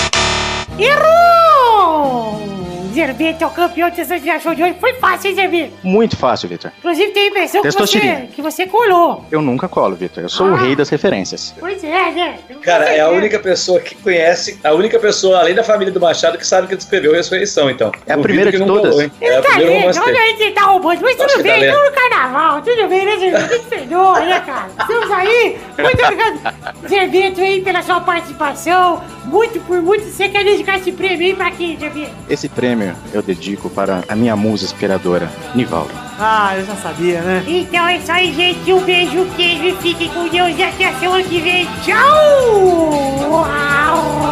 Errou! 0.77 2.52
Zerbeto 2.93 3.43
é 3.43 3.47
o 3.47 3.49
campeão 3.49 3.89
de 3.89 3.95
sessão 3.95 4.17
de 4.17 4.39
show 4.39 4.53
de 4.55 4.63
hoje. 4.63 4.75
Foi 4.79 4.93
fácil, 4.95 5.29
hein, 5.29 5.35
Zerbeto? 5.35 5.73
Muito 5.83 6.15
fácil, 6.17 6.47
Victor. 6.49 6.71
Inclusive, 6.79 7.11
tem 7.11 7.23
a 7.25 7.27
impressão 7.29 7.61
que 7.61 7.71
você, 7.71 7.99
que 8.33 8.41
você 8.41 8.67
colou. 8.67 9.25
Eu 9.31 9.41
nunca 9.41 9.67
colo, 9.67 9.95
Victor. 9.95 10.23
Eu 10.23 10.29
sou 10.29 10.47
o 10.47 10.55
rei 10.55 10.75
das 10.75 10.89
referências. 10.89 11.53
Pois 11.59 11.83
é, 11.83 12.11
né? 12.11 12.39
Cara, 12.61 12.85
é 12.85 12.99
a 13.01 13.09
única 13.09 13.39
pessoa 13.39 13.79
que 13.79 13.95
conhece, 13.95 14.59
a 14.63 14.73
única 14.73 14.99
pessoa, 14.99 15.39
além 15.39 15.55
da 15.55 15.63
família 15.63 15.91
do 15.93 15.99
Machado, 15.99 16.37
que 16.37 16.45
sabe 16.45 16.67
que 16.67 16.73
ele 16.73 16.81
escreveu 16.81 17.13
Ressurreição, 17.13 17.69
então. 17.69 17.91
É 18.05 18.13
a 18.13 18.17
primeira 18.17 18.51
que 18.51 18.57
de 18.57 18.63
não 18.65 18.75
todas. 18.75 18.91
colou, 18.91 19.01
hein? 19.03 19.11
É 19.21 19.25
Ele 19.27 19.35
a 19.35 19.41
tá 19.41 19.49
primeira 19.53 19.85
lendo, 19.87 20.01
olha 20.01 20.19
aí 20.19 20.33
que 20.35 20.43
ele 20.43 20.51
tá 20.51 20.61
roubando, 20.63 21.01
mas 21.01 21.19
Acho 21.19 21.27
tudo 21.35 21.37
tá 21.37 21.43
bem, 21.43 21.59
lendo. 21.61 21.73
estamos 21.75 21.89
no 21.89 21.95
carnaval, 22.09 22.61
tudo 22.61 22.87
bem, 22.87 23.05
né, 23.05 23.47
que 23.47 23.59
perdoa, 23.69 24.19
né, 24.19 24.39
cara? 24.45 24.69
Estamos 24.79 25.11
aí, 25.11 25.57
muito 25.77 26.03
obrigado, 26.03 26.87
Zerbeto, 26.87 27.41
aí, 27.41 27.61
pela 27.61 27.81
sua 27.81 28.01
participação, 28.01 29.03
muito 29.25 29.59
por 29.61 29.81
muito, 29.81 30.05
você 30.05 30.29
quer 30.29 30.43
dedicar 30.43 30.77
esse 30.77 30.91
prêmio 30.91 31.27
aí 31.27 31.33
pra 31.35 31.51
quem, 31.51 31.77
Zerbeto? 31.77 32.11
Esse 32.29 32.49
prêmio 32.49 32.82
eu 33.13 33.21
dedico 33.21 33.69
para 33.69 34.03
a 34.07 34.15
minha 34.15 34.35
musa 34.35 34.65
inspiradora, 34.65 35.31
Nivaldo. 35.55 35.91
Ah, 36.19 36.53
eu 36.57 36.65
já 36.65 36.75
sabia, 36.75 37.21
né? 37.21 37.43
Então 37.47 37.87
é 37.87 37.97
isso 37.97 38.11
aí, 38.11 38.33
gente. 38.33 38.71
Um 38.71 38.81
beijo, 38.81 39.25
queijo 39.35 39.63
e 39.65 39.75
fiquem 39.81 40.09
com 40.09 40.27
Deus 40.27 40.57
e 40.57 40.63
até 40.63 40.85
a 40.89 40.93
semana 40.99 41.23
que 41.23 41.39
vem. 41.41 41.67
Tchau! 41.83 43.29
Uau! 43.29 44.23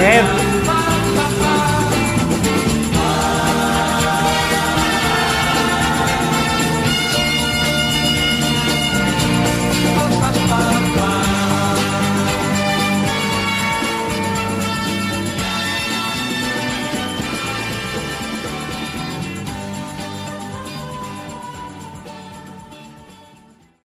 É. 0.00 0.71